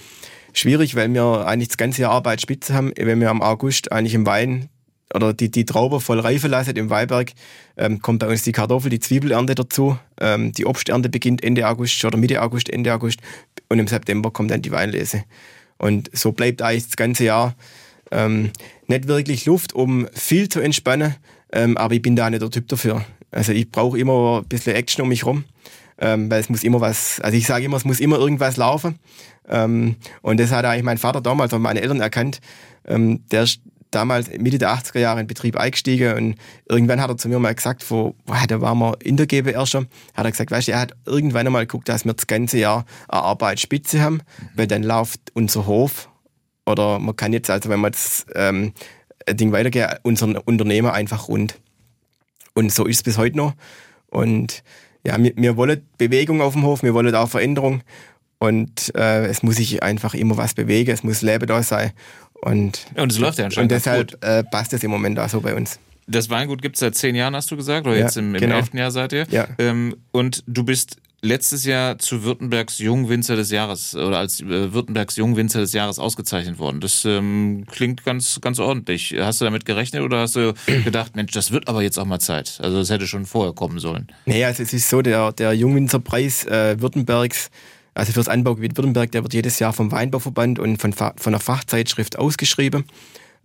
schwierig, 0.53 0.95
weil 0.95 1.13
wir 1.13 1.47
eigentlich 1.47 1.69
das 1.69 1.77
ganze 1.77 2.03
Jahr 2.03 2.13
Arbeitsspitze 2.13 2.75
haben. 2.75 2.93
Wenn 2.97 3.21
wir 3.21 3.31
am 3.31 3.43
August 3.43 3.93
eigentlich 3.93 4.15
im 4.15 4.27
Wein 4.27 4.69
oder 5.13 5.33
die, 5.33 5.51
die 5.51 5.65
Trauben 5.65 6.01
voll 6.01 6.21
reifen 6.21 6.51
lassen 6.51 6.77
im 6.77 6.91
Weinberg, 6.91 7.33
ähm, 7.77 8.01
kommt 8.01 8.21
bei 8.21 8.29
uns 8.29 8.43
die 8.43 8.53
Kartoffel, 8.53 8.91
die 8.91 9.01
Zwiebelernte 9.01 9.55
dazu. 9.55 9.99
Ähm, 10.21 10.53
die 10.53 10.67
Obsternte 10.67 11.09
beginnt 11.09 11.43
Ende 11.43 11.69
August 11.69 12.05
oder 12.05 12.17
Mitte 12.17 12.43
August, 12.43 12.69
Ende 12.69 12.93
August. 12.93 13.21
Und 13.69 13.79
im 13.79 13.87
September 13.87 14.31
kommt 14.31 14.51
dann 14.51 14.63
die 14.63 14.73
Weinlese. 14.73 15.25
Und 15.79 16.11
so 16.17 16.33
bleibt 16.33 16.63
eigentlich 16.63 16.87
das 16.87 16.97
ganze 16.97 17.25
Jahr 17.25 17.55
ähm, 18.11 18.51
nicht 18.87 19.09
wirklich 19.09 19.47
Luft, 19.47 19.73
um 19.73 20.09
viel 20.13 20.49
zu 20.49 20.61
entspannen. 20.61 21.17
Ähm, 21.53 21.77
aber 21.77 21.95
ich 21.95 22.03
bin 22.03 22.17
da 22.17 22.31
nicht 22.31 22.43
der 22.43 22.51
Typ 22.51 22.69
dafür. 22.69 23.05
Also 23.35 23.53
ich 23.53 23.71
brauche 23.71 23.99
immer 23.99 24.41
ein 24.43 24.49
bisschen 24.49 24.75
Action 24.75 25.03
um 25.03 25.09
mich 25.09 25.25
herum 25.25 25.45
ähm, 25.99 26.31
weil 26.31 26.41
es 26.41 26.49
muss 26.49 26.65
immer 26.65 26.81
was, 26.81 27.21
also 27.21 27.37
ich 27.37 27.47
sage 27.47 27.65
immer, 27.65 27.77
es 27.77 27.85
muss 27.85 28.01
immer 28.01 28.19
irgendwas 28.19 28.57
laufen. 28.57 28.99
Ähm, 29.49 29.97
und 30.23 30.41
das 30.41 30.51
hat 30.51 30.65
eigentlich 30.65 30.85
mein 30.85 30.99
Vater 30.99 31.21
damals 31.21 31.53
und 31.53 31.63
meine 31.63 31.81
Eltern 31.81 32.01
erkannt. 32.01 32.41
Ähm, 32.87 33.27
der 33.31 33.45
ist 33.45 33.61
damals 33.91 34.29
Mitte 34.39 34.59
der 34.59 34.71
80er 34.71 34.99
Jahre 34.99 35.21
in 35.21 35.29
Betrieb 35.29 35.57
eingestiegen 35.57 36.17
und 36.17 36.35
irgendwann 36.69 37.01
hat 37.01 37.11
er 37.11 37.17
zu 37.17 37.29
mir 37.29 37.39
mal 37.39 37.55
gesagt, 37.55 37.89
wo, 37.91 38.17
da 38.49 38.61
waren 38.61 38.79
wir 38.79 38.97
in 39.01 39.17
der 39.17 39.27
GBR 39.27 39.67
schon, 39.67 39.87
hat 40.15 40.25
er 40.25 40.33
gesagt, 40.33 40.51
weißt 40.51 40.67
du, 40.67 40.73
er 40.73 40.81
hat 40.81 40.97
irgendwann 41.07 41.47
einmal 41.47 41.65
geguckt, 41.65 41.89
dass 41.89 42.05
wir 42.05 42.13
das 42.13 42.27
ganze 42.27 42.59
Jahr 42.59 42.87
eine 43.09 43.23
Arbeitsspitze 43.23 44.03
haben, 44.03 44.21
weil 44.57 44.67
dann 44.67 44.83
läuft 44.83 45.21
unser 45.35 45.67
Hof 45.67 46.09
oder 46.67 46.99
man 46.99 47.15
kann 47.15 47.33
jetzt, 47.33 47.51
also 47.51 47.69
wenn 47.69 47.79
man 47.79 47.93
das 47.93 48.27
ähm, 48.35 48.73
Ding 49.31 49.53
weitergeht, 49.53 50.01
unser 50.03 50.43
Unternehmer 50.45 50.93
einfach 50.93 51.29
rund. 51.29 51.61
Und 52.55 52.73
so 52.73 52.87
ist 52.87 52.97
es 52.97 53.03
bis 53.03 53.19
heute 53.19 53.37
noch. 53.37 53.55
Und 54.09 54.63
ja, 55.07 55.23
wir, 55.23 55.33
wir 55.37 55.57
wollen 55.57 55.87
Bewegung 55.99 56.41
auf 56.41 56.55
dem 56.55 56.65
Hof, 56.65 56.83
wir 56.83 56.95
wollen 56.95 57.15
auch 57.15 57.29
Veränderung 57.29 57.83
und 58.39 58.95
äh, 58.95 59.27
es 59.27 59.43
muss 59.43 59.57
sich 59.57 59.83
einfach 59.83 60.15
immer 60.15 60.37
was 60.37 60.55
bewegen, 60.55 60.91
es 60.91 61.03
muss 61.03 61.23
Leben 61.23 61.47
da 61.47 61.63
sein. 61.63 61.93
Und, 62.35 62.87
ja, 62.97 63.03
und 63.03 63.13
es 63.13 63.19
läuft 63.19 63.39
ja 63.39 63.47
anscheinend. 63.47 63.73
Und 63.73 63.77
deshalb 63.77 64.25
äh, 64.25 64.45
passt 64.45 64.73
es 64.73 64.83
im 64.83 64.91
Moment 64.91 65.19
auch 65.19 65.29
so 65.29 65.41
bei 65.41 65.55
uns. 65.55 65.79
Das 66.07 66.29
Weingut 66.29 66.61
gibt 66.61 66.77
es 66.77 66.81
seit 66.81 66.95
zehn 66.95 67.15
Jahren, 67.15 67.35
hast 67.35 67.51
du 67.51 67.57
gesagt, 67.57 67.87
oder 67.87 67.97
ja, 67.97 68.05
jetzt 68.05 68.17
im, 68.17 68.35
im 68.35 68.41
genau. 68.41 68.57
elften 68.57 68.77
Jahr 68.77 68.91
seid 68.91 69.13
ihr. 69.13 69.27
Ja. 69.31 69.49
Ähm, 69.59 69.97
und 70.13 70.45
du 70.47 70.63
bist 70.63 70.99
letztes 71.25 71.65
Jahr 71.65 71.99
zu 71.99 72.23
Württembergs 72.23 72.79
Jungwinzer 72.79 73.35
des 73.35 73.51
Jahres 73.51 73.97
oder 73.97 74.19
als 74.19 74.41
äh, 74.41 74.73
Württembergs 74.73 75.17
Jungwinzer 75.17 75.61
des 75.61 75.73
Jahres 75.73 75.99
ausgezeichnet 75.99 76.59
worden. 76.59 76.81
Das 76.81 77.05
ähm, 77.05 77.65
klingt 77.71 78.05
ganz, 78.05 78.41
ganz 78.41 78.59
ordentlich. 78.59 79.17
Hast 79.19 79.41
du 79.41 79.47
damit 79.47 79.65
gerechnet 79.65 80.03
oder 80.03 80.21
hast 80.21 80.37
du 80.37 80.55
gedacht, 80.85 81.17
Mensch, 81.17 81.33
das 81.33 81.51
wird 81.51 81.67
aber 81.67 81.83
jetzt 81.83 81.99
auch 81.99 82.05
mal 82.05 82.21
Zeit? 82.21 82.59
Also 82.63 82.79
das 82.79 82.91
hätte 82.91 83.07
schon 83.07 83.25
vorher 83.25 83.55
kommen 83.55 83.79
sollen. 83.79 84.09
Nee, 84.27 84.45
also 84.45 84.63
es 84.63 84.73
ist 84.73 84.89
so, 84.89 85.03
der, 85.03 85.33
der 85.33 85.55
Jungwinzerpreis 85.55 86.45
äh, 86.45 86.81
Württembergs, 86.81 87.51
also 87.95 88.13
fürs 88.13 88.29
Anbaugebiet 88.29 88.77
Württemberg, 88.77 89.11
der 89.13 89.23
wird 89.23 89.35
jedes 89.35 89.59
Jahr 89.59 89.73
vom 89.73 89.91
Weinbauverband 89.91 90.59
und 90.59 90.79
von, 90.79 90.93
von 90.93 91.15
einer 91.25 91.41
Fachzeitschrift 91.41 92.19
ausgeschrieben. 92.19 92.85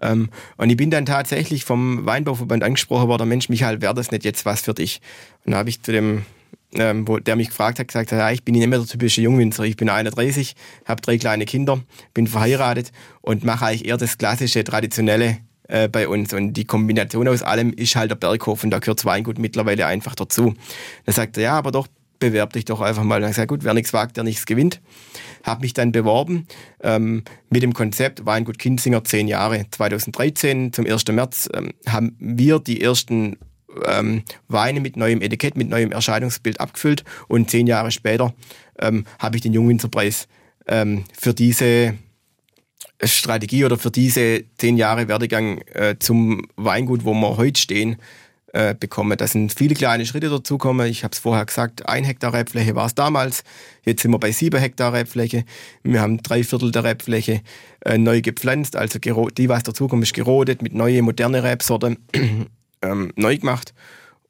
Ähm, 0.01 0.29
und 0.57 0.69
ich 0.69 0.77
bin 0.77 0.91
dann 0.91 1.05
tatsächlich 1.05 1.63
vom 1.63 2.05
Weinbauverband 2.05 2.63
angesprochen 2.63 3.07
worden, 3.07 3.29
Mensch, 3.29 3.47
Michael, 3.47 3.81
wäre 3.81 3.93
das 3.93 4.11
nicht 4.11 4.25
jetzt 4.25 4.45
was 4.45 4.61
für 4.61 4.73
dich? 4.73 5.01
Und 5.45 5.53
da 5.53 5.59
habe 5.59 5.69
ich 5.69 5.81
zu 5.81 5.91
dem 5.91 6.25
ähm, 6.75 7.07
wo 7.07 7.17
der 7.17 7.35
mich 7.35 7.49
gefragt 7.49 7.79
hat, 7.79 7.87
gesagt 7.87 8.11
hat, 8.11 8.19
ja, 8.19 8.31
ich 8.31 8.43
bin 8.43 8.55
nicht 8.55 8.67
mehr 8.67 8.79
der 8.79 8.87
typische 8.87 9.21
Jungwinzer. 9.21 9.63
Ich 9.63 9.75
bin 9.75 9.89
31, 9.89 10.55
habe 10.85 11.01
drei 11.01 11.17
kleine 11.17 11.45
Kinder, 11.45 11.81
bin 12.13 12.27
verheiratet 12.27 12.91
und 13.21 13.43
mache 13.43 13.65
eigentlich 13.65 13.85
eher 13.85 13.97
das 13.97 14.17
klassische, 14.17 14.63
traditionelle 14.63 15.37
äh, 15.67 15.87
bei 15.87 16.07
uns. 16.07 16.33
Und 16.33 16.53
die 16.53 16.65
Kombination 16.65 17.27
aus 17.27 17.41
allem 17.41 17.73
ist 17.73 17.95
halt 17.95 18.11
der 18.11 18.15
Berghof 18.15 18.63
und 18.63 18.71
da 18.71 18.79
gehört 18.79 19.03
Weingut 19.05 19.39
mittlerweile 19.39 19.87
einfach 19.87 20.15
dazu. 20.15 20.53
Da 21.05 21.11
sagt 21.11 21.37
er, 21.37 21.43
ja, 21.43 21.57
aber 21.57 21.71
doch, 21.71 21.87
bewerb 22.19 22.53
dich 22.53 22.65
doch 22.65 22.81
einfach 22.81 23.03
mal. 23.03 23.21
Dann 23.21 23.31
gesagt, 23.31 23.47
gut, 23.47 23.63
wer 23.63 23.73
nichts 23.73 23.93
wagt, 23.93 24.17
der 24.17 24.23
nichts 24.23 24.45
gewinnt. 24.45 24.81
Habe 25.43 25.61
mich 25.61 25.73
dann 25.73 25.91
beworben 25.91 26.47
ähm, 26.83 27.23
mit 27.49 27.63
dem 27.63 27.73
Konzept 27.73 28.25
Weingut 28.25 28.59
Kinzinger 28.59 29.03
10 29.03 29.27
Jahre. 29.27 29.65
2013 29.71 30.73
zum 30.73 30.85
1. 30.85 31.07
März 31.07 31.49
ähm, 31.53 31.71
haben 31.87 32.15
wir 32.19 32.59
die 32.59 32.81
ersten 32.81 33.37
ähm, 33.85 34.23
Weine 34.47 34.79
mit 34.79 34.97
neuem 34.97 35.21
Etikett, 35.21 35.55
mit 35.55 35.69
neuem 35.69 35.91
Erscheinungsbild 35.91 36.59
abgefüllt 36.59 37.03
und 37.27 37.49
zehn 37.49 37.67
Jahre 37.67 37.91
später 37.91 38.33
ähm, 38.79 39.05
habe 39.19 39.35
ich 39.35 39.41
den 39.41 39.53
Jungwinzerpreis 39.53 40.27
ähm, 40.67 41.03
für 41.17 41.33
diese 41.33 41.95
Strategie 43.03 43.65
oder 43.65 43.77
für 43.77 43.91
diese 43.91 44.43
zehn 44.57 44.77
Jahre 44.77 45.07
Werdegang 45.07 45.59
äh, 45.73 45.95
zum 45.99 46.45
Weingut, 46.55 47.05
wo 47.05 47.13
wir 47.13 47.37
heute 47.37 47.59
stehen, 47.59 47.97
äh, 48.51 48.73
bekommen. 48.73 49.17
Da 49.17 49.27
sind 49.27 49.53
viele 49.53 49.75
kleine 49.75 50.05
Schritte 50.05 50.29
dazugekommen. 50.29 50.87
Ich 50.87 51.03
habe 51.03 51.13
es 51.13 51.19
vorher 51.19 51.45
gesagt, 51.45 51.87
ein 51.87 52.03
Hektar 52.03 52.33
Rebfläche 52.33 52.75
war 52.75 52.87
es 52.87 52.95
damals. 52.95 53.43
Jetzt 53.85 54.01
sind 54.01 54.11
wir 54.11 54.19
bei 54.19 54.31
sieben 54.31 54.59
Hektar 54.59 54.91
Rebfläche. 54.91 55.45
Wir 55.83 56.01
haben 56.01 56.21
drei 56.23 56.43
Viertel 56.43 56.71
der 56.71 56.83
Rebfläche 56.83 57.41
äh, 57.85 57.97
neu 57.97 58.21
gepflanzt. 58.21 58.75
Also 58.75 58.97
die, 58.99 59.49
was 59.49 59.63
dazukommt, 59.63 60.03
ist 60.03 60.13
gerodet 60.13 60.61
mit 60.61 60.73
neue, 60.73 61.01
moderne 61.03 61.43
Rebsorten 61.43 61.97
ähm, 62.81 63.11
neu 63.15 63.37
gemacht 63.37 63.73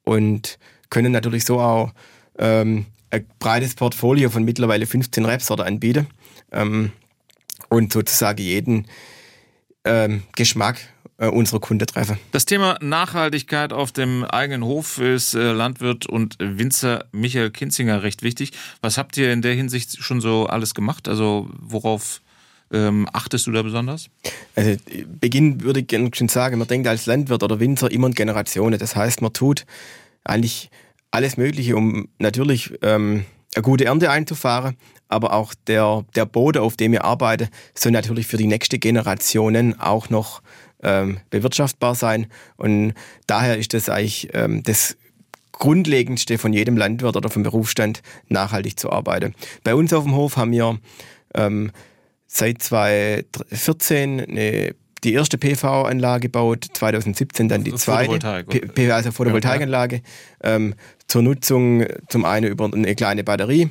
und 0.04 0.58
können 0.90 1.12
natürlich 1.12 1.46
so 1.46 1.60
auch 1.60 1.94
ähm, 2.38 2.86
ein 3.12 3.26
breites 3.40 3.76
Portfolio 3.76 4.30
von 4.30 4.44
mittlerweile 4.44 4.86
15 4.86 5.26
Rebsorten 5.26 5.66
anbieten 5.66 6.08
ähm, 6.52 6.92
und 7.70 7.94
sozusagen 7.94 8.42
jeden 8.42 8.88
ähm, 9.86 10.24
Geschmack 10.36 10.80
äh, 11.18 11.28
unserer 11.28 11.60
Kunden 11.60 11.86
treffen. 11.86 12.18
Das 12.32 12.46
Thema 12.46 12.78
Nachhaltigkeit 12.82 13.74
auf 13.74 13.92
dem 13.92 14.24
eigenen 14.26 14.64
Hof 14.64 15.00
ist 15.00 15.34
äh, 15.34 15.52
Landwirt 15.52 16.06
und 16.06 16.38
Winzer 16.40 17.06
Michael 17.12 17.52
Kinzinger 17.52 18.04
recht 18.04 18.24
wichtig. 18.24 18.52
Was 18.82 18.98
habt 18.98 19.18
ihr 19.18 19.32
in 19.32 19.42
der 19.42 19.54
Hinsicht 19.54 20.02
schon 20.02 20.22
so 20.22 20.46
alles 20.46 20.74
gemacht? 20.74 21.08
Also 21.08 21.50
worauf 21.60 22.22
ähm, 22.72 23.08
achtest 23.14 23.48
du 23.48 23.52
da 23.52 23.62
besonders? 23.62 24.10
Also 24.56 24.76
Beginn 25.20 25.62
würde 25.62 25.82
ich 25.82 26.16
schon 26.16 26.30
sagen, 26.30 26.60
man 26.60 26.68
denkt 26.68 26.88
als 26.88 27.06
Landwirt 27.06 27.44
oder 27.44 27.60
Winzer 27.60 27.92
immer 27.92 28.08
in 28.08 28.14
Generationen. 28.14 28.80
Das 28.80 28.96
heißt, 28.96 29.22
man 29.22 29.34
tut 29.34 29.66
eigentlich 30.24 30.70
alles 31.12 31.38
Mögliche, 31.38 31.76
um 31.76 32.08
natürlich 32.20 32.74
ähm, 32.82 33.26
eine 33.56 33.64
gute 33.64 33.86
Ernte 33.86 34.12
einzufahren, 34.12 34.78
aber 35.08 35.34
auch 35.34 35.54
der, 35.68 36.06
der 36.16 36.26
Boden, 36.26 36.62
auf 36.62 36.78
dem 36.78 36.92
wir 36.92 37.04
arbeiten, 37.04 37.50
soll 37.74 37.92
natürlich 37.92 38.28
für 38.28 38.38
die 38.38 38.48
nächste 38.48 38.78
Generationen 38.78 39.80
auch 39.80 40.10
noch 40.10 40.42
ähm, 40.84 41.20
bewirtschaftbar 41.30 41.96
sein. 41.96 42.28
Und 42.58 42.94
daher 43.26 43.58
ist 43.58 43.74
das 43.74 43.90
eigentlich 43.90 44.30
ähm, 44.34 44.62
das 44.64 44.98
Grundlegendste 45.52 46.38
von 46.38 46.54
jedem 46.54 46.78
Landwirt 46.78 47.18
oder 47.18 47.30
vom 47.30 47.44
Berufsstand, 47.44 48.02
nachhaltig 48.30 48.80
zu 48.80 48.92
arbeiten. 48.92 49.36
Bei 49.64 49.76
uns 49.76 49.92
auf 49.94 50.04
dem 50.04 50.16
Hof 50.16 50.38
haben 50.38 50.52
wir 50.52 50.80
ähm, 51.34 51.72
seit 52.30 52.62
2014 52.62 54.22
eine 54.22 54.76
die 55.04 55.14
erste 55.14 55.38
PV-Anlage 55.38 56.24
gebaut, 56.24 56.68
2017 56.74 57.48
dann 57.48 57.64
die 57.64 57.74
zweite, 57.74 58.12
Photovoltaik. 58.12 58.92
Also 58.92 59.12
Photovoltaikanlage, 59.12 60.02
ähm, 60.44 60.76
zur 61.08 61.22
Nutzung 61.22 61.86
zum 62.10 62.26
einen 62.26 62.52
über 62.52 62.66
eine 62.66 62.96
kleine 62.96 63.24
Batterie 63.24 63.70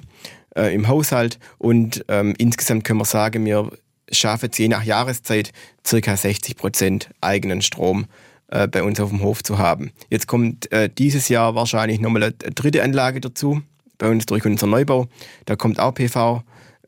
äh, 0.56 0.74
im 0.74 0.88
Haushalt 0.88 1.38
und 1.58 2.04
ähm, 2.08 2.34
insgesamt 2.38 2.84
können 2.84 2.98
wir 2.98 3.04
sagen, 3.04 3.44
wir 3.44 3.70
schaffen 4.10 4.48
es 4.50 4.58
je 4.58 4.68
nach 4.68 4.84
Jahreszeit 4.84 5.52
circa 5.86 6.16
60 6.16 6.56
Prozent 6.56 7.10
eigenen 7.20 7.60
Strom 7.60 8.06
äh, 8.48 8.66
bei 8.66 8.82
uns 8.82 8.98
auf 8.98 9.10
dem 9.10 9.22
Hof 9.22 9.42
zu 9.44 9.58
haben. 9.58 9.92
Jetzt 10.08 10.26
kommt 10.26 10.72
äh, 10.72 10.88
dieses 10.88 11.28
Jahr 11.28 11.54
wahrscheinlich 11.54 12.00
nochmal 12.00 12.22
eine 12.22 12.32
dritte 12.32 12.82
Anlage 12.82 13.20
dazu, 13.20 13.60
bei 13.98 14.08
uns 14.08 14.24
durch 14.24 14.46
unseren 14.46 14.70
Neubau. 14.70 15.08
Da 15.44 15.56
kommt 15.56 15.78
auch 15.78 15.92
PV 15.92 16.42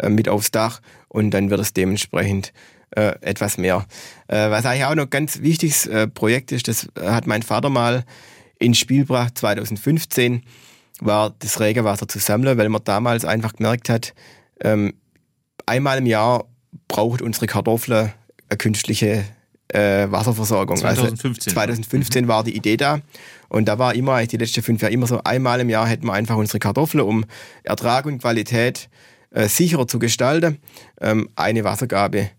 mit 0.08 0.28
aufs 0.28 0.50
Dach 0.50 0.80
und 1.08 1.30
dann 1.30 1.50
wird 1.50 1.60
es 1.60 1.72
dementsprechend 1.72 2.52
äh, 2.96 3.14
etwas 3.20 3.58
mehr. 3.58 3.86
Äh, 4.28 4.50
was 4.50 4.66
eigentlich 4.66 4.84
auch 4.84 4.94
noch 4.94 5.10
ganz 5.10 5.42
wichtiges 5.42 5.86
äh, 5.86 6.08
Projekt 6.08 6.52
ist, 6.52 6.68
das 6.68 6.88
hat 7.00 7.26
mein 7.26 7.42
Vater 7.42 7.70
mal 7.70 8.04
ins 8.58 8.78
Spiel 8.78 9.00
gebracht, 9.02 9.38
2015, 9.38 10.42
war 11.00 11.34
das 11.38 11.60
Regenwasser 11.60 12.08
zu 12.08 12.18
sammeln, 12.18 12.58
weil 12.58 12.68
man 12.68 12.82
damals 12.84 13.24
einfach 13.24 13.54
gemerkt 13.54 13.88
hat, 13.88 14.14
ähm, 14.62 14.94
einmal 15.66 15.98
im 15.98 16.06
Jahr 16.06 16.44
braucht 16.88 17.22
unsere 17.22 17.46
Kartoffel 17.46 18.12
eine 18.48 18.58
künstliche 18.58 19.24
äh, 19.68 20.10
Wasserversorgung. 20.10 20.76
2015. 20.76 21.30
Also 21.30 21.50
2015 21.50 22.24
mhm. 22.24 22.28
war 22.28 22.44
die 22.44 22.56
Idee 22.56 22.76
da. 22.76 23.00
Und 23.48 23.66
da 23.66 23.78
war 23.78 23.94
immer, 23.94 24.24
die 24.26 24.36
letzten 24.36 24.62
fünf 24.62 24.82
Jahre 24.82 24.92
immer 24.92 25.06
so, 25.06 25.22
einmal 25.24 25.60
im 25.60 25.70
Jahr 25.70 25.86
hätten 25.86 26.06
wir 26.06 26.12
einfach 26.12 26.36
unsere 26.36 26.58
Kartoffeln, 26.58 27.02
um 27.02 27.24
Ertrag 27.62 28.06
und 28.06 28.20
Qualität 28.20 28.88
äh, 29.30 29.48
sicherer 29.48 29.86
zu 29.86 29.98
gestalten, 29.98 30.58
ähm, 31.00 31.28
eine 31.36 31.64
Wassergabe 31.64 32.30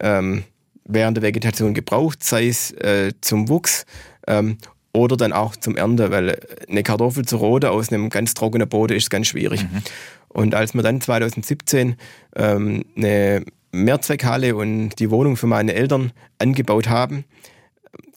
ähm, 0.00 0.44
während 0.84 1.16
der 1.16 1.22
Vegetation 1.22 1.74
gebraucht, 1.74 2.24
sei 2.24 2.48
es 2.48 2.72
äh, 2.72 3.12
zum 3.20 3.48
Wuchs 3.48 3.84
ähm, 4.26 4.58
oder 4.92 5.16
dann 5.16 5.32
auch 5.32 5.54
zum 5.56 5.76
Ernte, 5.76 6.10
weil 6.10 6.40
eine 6.68 6.82
Kartoffel 6.82 7.24
zu 7.24 7.36
roden 7.36 7.70
aus 7.70 7.92
einem 7.92 8.08
ganz 8.08 8.34
trockenen 8.34 8.68
Boden 8.68 8.96
ist 8.96 9.10
ganz 9.10 9.26
schwierig. 9.26 9.62
Mhm. 9.62 9.82
Und 10.28 10.54
als 10.54 10.74
wir 10.74 10.82
dann 10.82 11.00
2017 11.00 11.96
ähm, 12.36 12.84
eine 12.96 13.44
Mehrzweckhalle 13.72 14.56
und 14.56 14.98
die 14.98 15.10
Wohnung 15.10 15.36
für 15.36 15.46
meine 15.46 15.74
Eltern 15.74 16.12
angebaut 16.38 16.88
haben, 16.88 17.24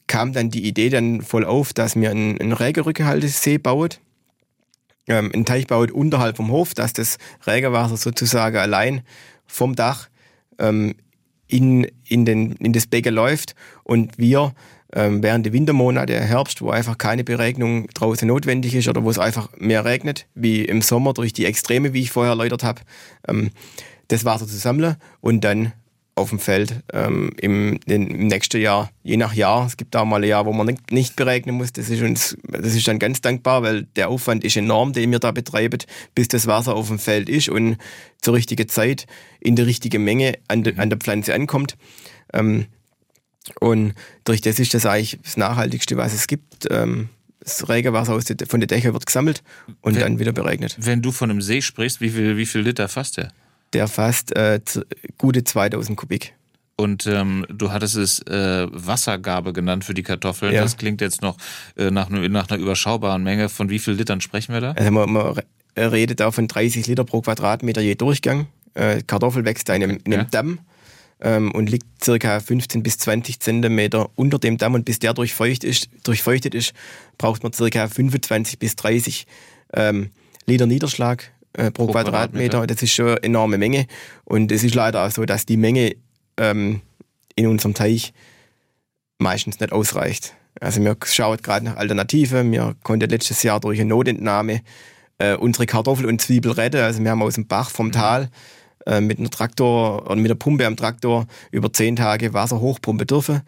kam 0.07 0.33
dann 0.33 0.49
die 0.49 0.67
Idee 0.67 0.89
dann 0.89 1.21
voll 1.21 1.45
auf, 1.45 1.73
dass 1.73 1.95
wir 1.95 2.11
einen, 2.11 2.39
einen 2.39 2.53
Regenrückhaltesee 2.53 3.57
bauen, 3.57 3.89
ähm, 5.11 5.31
einen 5.33 5.45
Teich 5.45 5.67
baut 5.67 5.91
unterhalb 5.91 6.37
vom 6.37 6.51
Hof, 6.51 6.73
dass 6.73 6.93
das 6.93 7.17
Regenwasser 7.45 7.97
sozusagen 7.97 8.57
allein 8.57 9.01
vom 9.45 9.75
Dach 9.75 10.07
ähm, 10.57 10.95
in, 11.47 11.85
in, 12.07 12.25
den, 12.25 12.53
in 12.53 12.73
das 12.73 12.87
Becken 12.87 13.13
läuft. 13.13 13.55
Und 13.83 14.17
wir 14.17 14.53
ähm, 14.93 15.23
während 15.23 15.45
der 15.45 15.53
Wintermonate, 15.53 16.19
Herbst, 16.19 16.61
wo 16.61 16.69
einfach 16.69 16.97
keine 16.97 17.23
Beregnung 17.23 17.87
draußen 17.93 18.27
notwendig 18.27 18.75
ist 18.75 18.87
oder 18.87 19.03
wo 19.03 19.09
es 19.09 19.19
einfach 19.19 19.49
mehr 19.57 19.85
regnet, 19.85 20.27
wie 20.33 20.65
im 20.65 20.81
Sommer 20.81 21.13
durch 21.13 21.33
die 21.33 21.45
Extreme, 21.45 21.93
wie 21.93 22.01
ich 22.01 22.11
vorher 22.11 22.31
erläutert 22.31 22.63
habe, 22.63 22.81
ähm, 23.27 23.51
das 24.09 24.25
Wasser 24.25 24.47
zu 24.47 24.57
sammeln 24.57 24.97
und 25.21 25.41
dann 25.41 25.73
auf 26.15 26.29
dem 26.29 26.39
Feld 26.39 26.83
ähm, 26.93 27.31
im, 27.37 27.79
im, 27.85 28.27
nächsten 28.27 28.61
Jahr, 28.61 28.91
je 29.03 29.17
nach 29.17 29.33
Jahr. 29.33 29.65
Es 29.65 29.77
gibt 29.77 29.95
auch 29.95 30.05
mal 30.05 30.21
ein 30.21 30.27
Jahr, 30.27 30.45
wo 30.45 30.53
man 30.53 30.67
nicht, 30.67 30.91
nicht 30.91 31.15
beregnen 31.15 31.55
muss. 31.55 31.71
Das 31.73 31.89
ist 31.89 32.01
uns, 32.01 32.37
das 32.43 32.75
ist 32.75 32.87
dann 32.87 32.99
ganz 32.99 33.21
dankbar, 33.21 33.63
weil 33.63 33.83
der 33.95 34.09
Aufwand 34.09 34.43
ist 34.43 34.57
enorm, 34.57 34.93
den 34.93 35.11
wir 35.11 35.19
da 35.19 35.31
betreiben, 35.31 35.79
bis 36.13 36.27
das 36.27 36.47
Wasser 36.47 36.75
auf 36.75 36.87
dem 36.87 36.99
Feld 36.99 37.29
ist 37.29 37.49
und 37.49 37.77
zur 38.21 38.33
richtigen 38.33 38.67
Zeit 38.67 39.07
in 39.39 39.55
der 39.55 39.65
richtigen 39.65 40.03
Menge 40.03 40.37
an, 40.47 40.63
de, 40.63 40.77
an 40.77 40.89
der 40.89 40.99
Pflanze 40.99 41.33
ankommt. 41.33 41.77
Ähm, 42.33 42.65
und 43.59 43.93
durch 44.23 44.41
das 44.41 44.59
ist 44.59 44.73
das 44.73 44.85
eigentlich 44.85 45.19
das 45.23 45.37
Nachhaltigste, 45.37 45.97
was 45.97 46.13
es 46.13 46.27
gibt. 46.27 46.67
Ähm, 46.69 47.09
das 47.39 47.67
Regenwasser 47.69 48.13
aus 48.13 48.25
von 48.47 48.59
den 48.59 48.67
Dächern 48.67 48.93
wird 48.93 49.05
gesammelt 49.05 49.41
und 49.81 49.95
wenn, 49.95 50.01
dann 50.01 50.19
wieder 50.19 50.31
beregnet. 50.31 50.77
Wenn 50.79 51.01
du 51.01 51.11
von 51.11 51.31
einem 51.31 51.41
See 51.41 51.61
sprichst, 51.61 51.99
wie 51.99 52.09
viel, 52.09 52.37
wie 52.37 52.45
viel 52.45 52.61
Liter 52.61 52.87
fasst 52.87 53.17
der? 53.17 53.31
Der 53.73 53.87
fasst 53.87 54.35
äh, 54.35 54.59
gute 55.17 55.43
2000 55.43 55.97
Kubik. 55.97 56.33
Und 56.75 57.05
ähm, 57.05 57.45
du 57.49 57.71
hattest 57.71 57.95
es 57.95 58.19
äh, 58.21 58.67
Wassergabe 58.71 59.53
genannt 59.53 59.85
für 59.85 59.93
die 59.93 60.03
Kartoffeln. 60.03 60.53
Ja. 60.53 60.61
Das 60.63 60.77
klingt 60.77 60.99
jetzt 60.99 61.21
noch 61.21 61.37
äh, 61.77 61.91
nach, 61.91 62.09
nach, 62.09 62.49
einer 62.49 62.59
überschaubaren 62.59 63.21
Menge. 63.23 63.49
Von 63.49 63.69
wie 63.69 63.77
viel 63.77 63.93
Litern 63.93 64.19
sprechen 64.19 64.53
wir 64.53 64.61
da? 64.61 64.71
Also 64.71 64.91
man, 64.91 65.11
man 65.11 65.39
redet 65.77 66.19
da 66.19 66.31
von 66.31 66.47
30 66.47 66.87
Liter 66.87 67.03
pro 67.03 67.21
Quadratmeter 67.21 67.81
je 67.81 67.95
Durchgang. 67.95 68.47
Äh, 68.73 69.03
Kartoffel 69.03 69.45
wächst 69.45 69.69
in 69.69 69.75
einem, 69.75 69.99
in 70.03 70.13
einem 70.13 70.23
ja. 70.23 70.27
Damm 70.31 70.59
ähm, 71.19 71.51
und 71.51 71.69
liegt 71.69 72.03
circa 72.03 72.39
15 72.39 72.81
bis 72.81 72.97
20 72.97 73.39
Zentimeter 73.39 74.09
unter 74.15 74.39
dem 74.39 74.57
Damm. 74.57 74.73
Und 74.73 74.85
bis 74.85 74.97
der 74.97 75.13
durchfeucht 75.13 75.63
ist, 75.63 75.89
durchfeuchtet 76.03 76.55
ist, 76.55 76.73
braucht 77.17 77.43
man 77.43 77.53
circa 77.53 77.87
25 77.87 78.57
bis 78.57 78.75
30 78.75 79.27
ähm, 79.73 80.09
Liter 80.47 80.65
Niederschlag 80.65 81.31
äh, 81.53 81.71
pro, 81.71 81.85
pro 81.85 81.93
Quadratmeter. 81.93 82.49
Quadratmeter. 82.49 82.67
Das 82.67 82.83
ist 82.83 82.93
schon 82.93 83.07
eine 83.07 83.23
enorme 83.23 83.57
Menge. 83.57 83.87
Und 84.25 84.51
es 84.51 84.63
ist 84.63 84.75
leider 84.75 85.05
auch 85.05 85.11
so, 85.11 85.25
dass 85.25 85.45
die 85.45 85.57
Menge 85.57 85.95
ähm, 86.37 86.81
in 87.35 87.47
unserem 87.47 87.73
Teich 87.73 88.13
meistens 89.17 89.59
nicht 89.59 89.71
ausreicht. 89.71 90.33
Also 90.59 90.83
wir 90.83 90.97
schauen 91.05 91.37
gerade 91.41 91.65
nach 91.65 91.77
Alternativen. 91.77 92.51
Wir 92.51 92.75
konnten 92.83 93.09
letztes 93.09 93.43
Jahr 93.43 93.59
durch 93.59 93.79
eine 93.79 93.89
Notentnahme 93.89 94.61
äh, 95.17 95.35
unsere 95.35 95.65
Kartoffel 95.65 96.05
und 96.05 96.21
Zwiebel 96.21 96.51
retten. 96.51 96.81
Also 96.81 97.03
wir 97.03 97.11
haben 97.11 97.21
aus 97.21 97.35
dem 97.35 97.47
Bach 97.47 97.69
vom 97.69 97.87
mhm. 97.87 97.91
Tal 97.91 98.29
äh, 98.85 99.01
mit 99.01 99.19
einem 99.19 99.29
Traktor 99.29 100.05
oder 100.05 100.15
mit 100.15 100.29
der 100.29 100.35
Pumpe 100.35 100.65
am 100.65 100.75
Traktor 100.75 101.27
über 101.51 101.71
zehn 101.71 101.95
Tage 101.95 102.33
Wasser 102.33 102.59
hochpumpen 102.59 103.07
dürfen. 103.07 103.41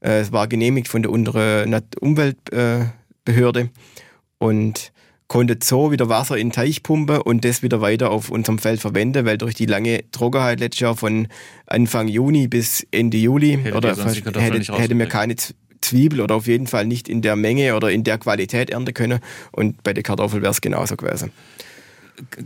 Äh, 0.00 0.20
es 0.20 0.32
war 0.32 0.48
genehmigt 0.48 0.88
von 0.88 1.02
der 1.02 1.12
unteren 1.12 1.80
Umweltbehörde. 2.00 3.70
und 4.38 4.92
konnte 5.30 5.56
so 5.62 5.92
wieder 5.92 6.08
Wasser 6.08 6.36
in 6.36 6.48
den 6.48 6.52
Teich 6.52 6.82
pumpen 6.82 7.18
und 7.18 7.44
das 7.44 7.62
wieder 7.62 7.80
weiter 7.80 8.10
auf 8.10 8.30
unserem 8.30 8.58
Feld 8.58 8.80
verwenden, 8.80 9.24
weil 9.24 9.38
durch 9.38 9.54
die 9.54 9.64
lange 9.64 10.02
Trockenheit 10.10 10.58
letztes 10.58 10.80
Jahr 10.80 10.96
von 10.96 11.28
Anfang 11.66 12.08
Juni 12.08 12.48
bis 12.48 12.84
Ende 12.90 13.16
Juli 13.16 13.56
hätte 13.62 13.76
oder 13.76 13.96
hätte, 13.96 14.76
hätte 14.76 14.94
mir 14.96 15.06
keine 15.06 15.36
Zwiebel 15.80 16.20
oder 16.20 16.34
auf 16.34 16.48
jeden 16.48 16.66
Fall 16.66 16.84
nicht 16.84 17.08
in 17.08 17.22
der 17.22 17.36
Menge 17.36 17.76
oder 17.76 17.92
in 17.92 18.02
der 18.02 18.18
Qualität 18.18 18.70
ernten 18.70 18.92
können 18.92 19.20
und 19.52 19.84
bei 19.84 19.92
der 19.92 20.02
Kartoffel 20.02 20.42
wäre 20.42 20.50
es 20.50 20.60
genauso 20.60 20.96
gewesen. 20.96 21.30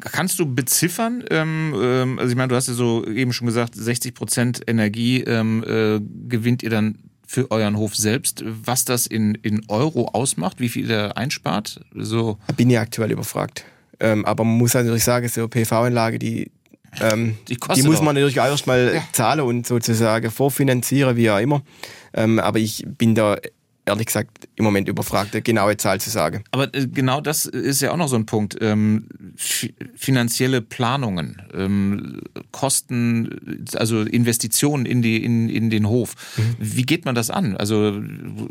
Kannst 0.01 0.39
du 0.39 0.55
beziffern? 0.55 1.25
Ähm, 1.31 1.75
ähm, 1.81 2.19
also 2.19 2.31
ich 2.31 2.37
meine, 2.37 2.49
du 2.49 2.55
hast 2.55 2.69
ja 2.69 2.75
so 2.75 3.07
eben 3.07 3.33
schon 3.33 3.47
gesagt, 3.47 3.75
60 3.75 4.15
Prozent 4.15 4.61
Energie 4.67 5.23
ähm, 5.23 5.65
äh, 5.67 6.01
gewinnt 6.29 6.63
ihr 6.63 6.71
dann 6.71 6.99
für 7.27 7.51
euren 7.51 7.77
Hof 7.77 7.95
selbst, 7.95 8.45
was 8.45 8.85
das 8.85 9.07
in, 9.07 9.35
in 9.37 9.63
Euro 9.69 10.09
ausmacht, 10.09 10.61
wie 10.61 10.69
viel 10.69 10.91
ihr 10.91 11.17
einspart? 11.17 11.81
So. 11.95 12.39
Bin 12.57 12.71
ja 12.71 12.81
aktuell 12.81 13.13
überfragt. 13.13 13.65
Ähm, 14.01 14.25
aber 14.25 14.45
man 14.45 14.59
muss 14.59 14.75
natürlich 14.75 15.05
sagen, 15.05 15.29
so 15.29 15.49
PV-Anlage, 15.49 16.19
die, 16.19 16.51
ähm, 17.01 17.37
die, 17.49 17.57
die, 17.57 17.83
muss 17.83 18.01
man 18.01 18.15
natürlich 18.15 18.41
auch 18.41 18.47
erstmal 18.47 18.95
ja. 18.95 19.03
zahlen 19.13 19.41
und 19.41 19.67
sozusagen 19.67 20.31
vorfinanzieren, 20.31 21.17
wie 21.17 21.31
auch 21.31 21.39
immer. 21.39 21.63
Ähm, 22.13 22.39
aber 22.39 22.59
ich 22.59 22.85
bin 22.87 23.15
da 23.15 23.37
ehrlich 23.87 24.07
gesagt 24.07 24.49
im 24.57 24.65
Moment 24.65 24.89
überfragt, 24.89 25.35
eine 25.35 25.43
genaue 25.43 25.77
Zahl 25.77 26.01
zu 26.01 26.11
sagen. 26.11 26.45
Aber 26.51 26.75
äh, 26.75 26.87
genau 26.87 27.21
das 27.21 27.47
ist 27.47 27.83
ja 27.83 27.93
auch 27.93 27.97
noch 27.97 28.09
so 28.09 28.17
ein 28.17 28.27
Punkt. 28.27 28.57
Ähm, 28.61 29.09
finanzielle 29.95 30.63
Planungen, 30.63 31.43
ähm, 31.53 32.21
Kosten, 32.51 33.65
also 33.75 34.03
Investitionen 34.03 34.87
in, 34.87 35.03
die, 35.03 35.23
in, 35.23 35.49
in 35.49 35.71
den 35.71 35.89
Hof. 35.89 36.15
Mhm. 36.37 36.57
Wie 36.59 36.83
geht 36.83 37.05
man 37.05 37.15
das 37.15 37.31
an? 37.31 37.57
Also 37.57 38.01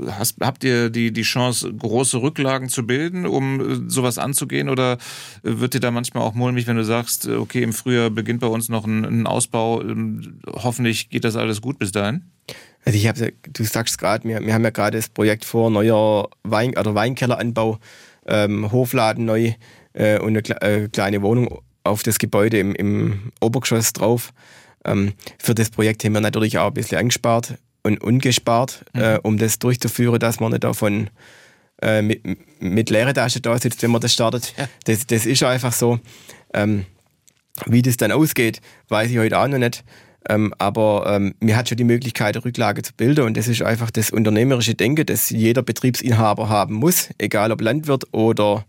hast, 0.07 0.37
habt 0.41 0.63
ihr 0.63 0.89
die, 0.89 1.11
die 1.11 1.23
Chance, 1.23 1.73
große 1.73 2.21
Rücklagen 2.21 2.69
zu 2.69 2.85
bilden, 2.85 3.25
um 3.25 3.59
äh, 3.59 3.89
sowas 3.89 4.17
anzugehen? 4.17 4.69
Oder 4.69 4.97
wird 5.41 5.73
dir 5.73 5.79
da 5.79 5.91
manchmal 5.91 6.23
auch 6.23 6.33
mulmig, 6.33 6.67
wenn 6.67 6.77
du 6.77 6.85
sagst, 6.85 7.27
okay, 7.27 7.63
im 7.63 7.73
Frühjahr 7.73 8.09
beginnt 8.09 8.41
bei 8.41 8.47
uns 8.47 8.69
noch 8.69 8.85
ein, 8.85 9.03
ein 9.03 9.27
Ausbau, 9.27 9.81
ähm, 9.81 10.39
hoffentlich 10.45 11.09
geht 11.09 11.23
das 11.23 11.35
alles 11.35 11.61
gut 11.61 11.79
bis 11.79 11.91
dahin? 11.91 12.25
Also 12.85 12.97
ich 12.97 13.07
habe, 13.07 13.33
du 13.51 13.63
sagst 13.63 13.97
gerade, 13.97 14.27
wir, 14.27 14.41
wir 14.45 14.53
haben 14.53 14.63
ja 14.63 14.69
gerade 14.69 14.97
das 14.97 15.09
Projekt 15.09 15.45
vor, 15.45 15.69
neuer 15.69 16.29
Wein- 16.43 16.77
oder 16.77 16.95
Weinkelleranbau, 16.95 17.79
ähm, 18.27 18.71
Hofladen 18.71 19.25
neu 19.25 19.53
äh, 19.93 20.19
und 20.19 20.37
eine 20.37 20.61
äh, 20.61 20.89
kleine 20.89 21.21
Wohnung 21.21 21.61
auf 21.83 22.03
das 22.03 22.19
Gebäude 22.19 22.59
im, 22.59 22.75
im 22.75 23.31
Obergeschoss 23.39 23.93
drauf. 23.93 24.33
Ähm, 24.85 25.13
für 25.39 25.55
das 25.55 25.69
Projekt 25.69 26.03
haben 26.03 26.13
wir 26.13 26.21
natürlich 26.21 26.57
auch 26.57 26.67
ein 26.67 26.73
bisschen 26.73 26.97
angespart 26.97 27.55
und 27.83 28.03
ungespart, 28.03 28.85
mhm. 28.93 29.01
äh, 29.01 29.19
um 29.23 29.37
das 29.37 29.59
durchzuführen, 29.59 30.19
dass 30.19 30.39
wir 30.39 30.49
nicht 30.49 30.63
davon 30.63 31.09
äh, 31.81 32.01
mit, 32.01 32.21
mit 32.59 32.89
leeren 32.89 33.13
Taschen 33.13 33.41
da 33.41 33.57
sitzt, 33.57 33.81
wenn 33.83 33.91
man 33.91 34.01
das 34.01 34.13
startet. 34.13 34.53
Ja. 34.57 34.67
Das, 34.85 35.05
das 35.07 35.25
ist 35.25 35.43
einfach 35.43 35.73
so. 35.73 35.99
Ähm, 36.53 36.85
wie 37.65 37.81
das 37.81 37.97
dann 37.97 38.11
ausgeht, 38.11 38.61
weiß 38.89 39.11
ich 39.11 39.17
heute 39.17 39.37
auch 39.37 39.47
noch 39.47 39.59
nicht. 39.59 39.83
Ähm, 40.29 40.53
aber 40.57 41.05
ähm, 41.07 41.35
mir 41.39 41.57
hat 41.57 41.67
schon 41.67 41.77
die 41.77 41.83
Möglichkeit, 41.83 42.35
eine 42.35 42.45
Rücklage 42.45 42.81
zu 42.81 42.93
bilden 42.93 43.25
und 43.25 43.35
das 43.35 43.47
ist 43.47 43.61
einfach 43.61 43.91
das 43.91 44.09
unternehmerische 44.09 44.73
Denken, 44.73 45.05
das 45.05 45.29
jeder 45.29 45.63
Betriebsinhaber 45.63 46.47
haben 46.47 46.75
muss, 46.75 47.09
egal 47.17 47.51
ob 47.51 47.61
Landwirt 47.61 48.05
oder 48.13 48.65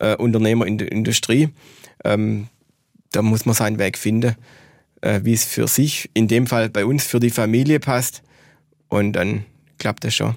äh, 0.00 0.16
Unternehmer 0.16 0.66
in 0.66 0.78
der 0.78 0.90
Industrie. 0.90 1.50
Ähm, 2.04 2.48
da 3.12 3.22
muss 3.22 3.46
man 3.46 3.54
seinen 3.54 3.78
Weg 3.78 3.98
finden, 3.98 4.34
äh, 5.00 5.20
wie 5.22 5.32
es 5.32 5.44
für 5.44 5.68
sich, 5.68 6.10
in 6.14 6.28
dem 6.28 6.46
Fall 6.46 6.70
bei 6.70 6.84
uns, 6.84 7.04
für 7.04 7.20
die 7.20 7.30
Familie 7.30 7.78
passt 7.78 8.22
und 8.88 9.12
dann 9.12 9.44
klappt 9.78 10.04
das 10.04 10.14
schon. 10.14 10.34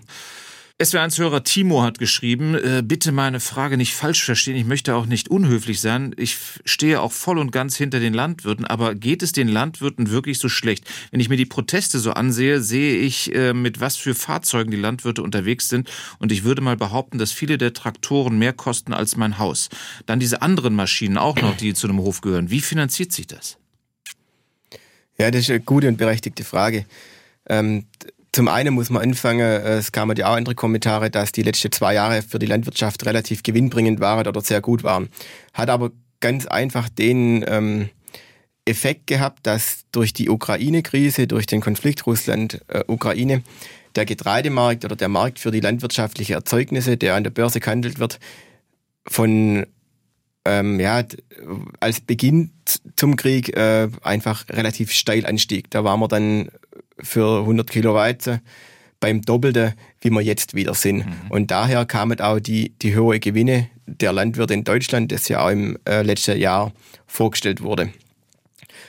SWR1-Hörer 0.82 1.44
Timo 1.44 1.84
hat 1.84 2.00
geschrieben, 2.00 2.56
äh, 2.56 2.82
bitte 2.82 3.12
meine 3.12 3.42
Frage 3.42 3.76
nicht 3.76 3.94
falsch 3.94 4.24
verstehen, 4.24 4.56
ich 4.56 4.64
möchte 4.64 4.96
auch 4.96 5.08
nicht 5.08 5.28
unhöflich 5.28 5.82
sein. 5.82 6.16
Ich 6.16 6.38
stehe 6.64 7.02
auch 7.02 7.12
voll 7.12 7.38
und 7.38 7.52
ganz 7.52 7.76
hinter 7.76 8.00
den 8.00 8.14
Landwirten, 8.14 8.64
aber 8.64 8.96
geht 8.96 9.22
es 9.22 9.34
den 9.34 9.50
Landwirten 9.50 10.10
wirklich 10.10 10.40
so 10.40 10.48
schlecht? 10.48 10.90
Wenn 11.12 11.20
ich 11.20 11.28
mir 11.28 11.36
die 11.36 11.46
Proteste 11.46 12.00
so 12.00 12.12
ansehe, 12.12 12.62
sehe 12.62 12.98
ich, 12.98 13.36
äh, 13.36 13.52
mit 13.54 13.82
was 13.82 13.98
für 13.98 14.16
Fahrzeugen 14.16 14.72
die 14.72 14.78
Landwirte 14.78 15.22
unterwegs 15.22 15.68
sind 15.68 15.90
und 16.18 16.32
ich 16.32 16.46
würde 16.46 16.62
mal 16.62 16.78
behaupten, 16.78 17.18
dass 17.18 17.34
viele 17.34 17.58
der 17.58 17.74
Traktoren 17.74 18.40
mehr 18.40 18.54
kosten 18.54 18.94
als 18.94 19.18
mein 19.18 19.38
Haus. 19.38 19.68
Dann 20.06 20.22
diese 20.22 20.42
anderen 20.42 20.76
Maschinen 20.76 21.18
auch 21.18 21.36
noch, 21.42 21.58
die 21.58 21.74
zu 21.74 21.88
einem 21.88 22.00
Hof 22.00 22.22
gehören. 22.22 22.52
Wie 22.52 22.62
finanziert 22.62 23.12
sich 23.12 23.28
das? 23.28 23.58
Ja, 25.18 25.30
das 25.30 25.42
ist 25.42 25.50
eine 25.50 25.60
gute 25.60 25.90
und 25.90 25.98
berechtigte 25.98 26.46
Frage. 26.46 26.86
Ähm, 27.50 27.84
zum 28.32 28.48
einen 28.48 28.74
muss 28.74 28.90
man 28.90 29.02
anfangen, 29.02 29.42
äh, 29.42 29.78
es 29.78 29.92
kamen 29.92 30.16
ja 30.18 30.28
auch 30.28 30.36
andere 30.36 30.56
Kommentare, 30.56 31.10
dass 31.10 31.32
die 31.32 31.44
letzten 31.44 31.72
zwei 31.72 31.94
Jahre 31.94 32.22
für 32.22 32.40
die 32.40 32.46
Landwirtschaft 32.46 33.06
relativ 33.06 33.44
gewinnbringend 33.44 34.00
waren 34.00 34.28
oder 34.28 34.42
sehr 34.42 34.62
gut 34.62 34.84
waren. 34.84 35.10
Hat 35.54 35.70
aber 35.70 35.92
ganz 36.20 36.46
einfach 36.46 36.90
den 36.90 37.44
ähm, 37.48 37.90
Effekt 38.66 39.08
gehabt, 39.08 39.48
dass 39.48 39.86
durch 39.92 40.14
die 40.14 40.30
Ukraine-Krise, 40.30 41.28
durch 41.28 41.48
den 41.48 41.62
Konflikt 41.62 42.06
Russland-Ukraine, 42.06 43.44
der 43.96 44.06
Getreidemarkt 44.06 44.86
oder 44.86 44.96
der 44.96 45.10
Markt 45.10 45.40
für 45.40 45.50
die 45.50 45.62
landwirtschaftlichen 45.62 46.34
Erzeugnisse, 46.34 46.98
der 46.98 47.16
an 47.16 47.24
der 47.24 47.32
Börse 47.32 47.60
gehandelt 47.60 47.98
wird, 47.98 48.20
von 49.08 49.66
ähm, 50.46 50.80
ja, 50.80 51.04
als 51.80 52.02
Beginn 52.02 52.52
zum 52.96 53.16
Krieg 53.16 53.56
äh, 53.58 53.90
einfach 54.04 54.48
relativ 54.50 54.92
steil 54.92 55.26
anstieg. 55.26 55.70
Da 55.72 55.84
waren 55.84 56.00
wir 56.00 56.08
dann 56.08 56.50
für 57.02 57.42
100 57.42 57.70
Kilo 57.70 57.94
Weizen 57.94 58.42
beim 59.00 59.22
Doppelten, 59.22 59.74
wie 60.02 60.10
wir 60.10 60.22
jetzt 60.22 60.54
wieder 60.54 60.74
sind. 60.74 61.06
Mhm. 61.06 61.14
Und 61.30 61.52
daher 61.52 61.86
kamen 61.86 62.20
auch 62.20 62.40
die, 62.40 62.74
die 62.82 62.98
hohen 62.98 63.20
Gewinne 63.20 63.70
der 63.86 64.14
Landwirte 64.14 64.54
in 64.54 64.64
Deutschland, 64.64 65.12
das 65.12 65.28
ja 65.30 65.46
auch 65.46 65.50
im 65.50 65.78
äh, 65.88 66.02
letzten 66.02 66.38
Jahr 66.38 66.74
vorgestellt 67.08 67.62
wurde. 67.62 67.92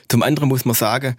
Zum 0.09 0.23
anderen 0.23 0.49
muss 0.49 0.65
man 0.65 0.75
sagen, 0.75 1.15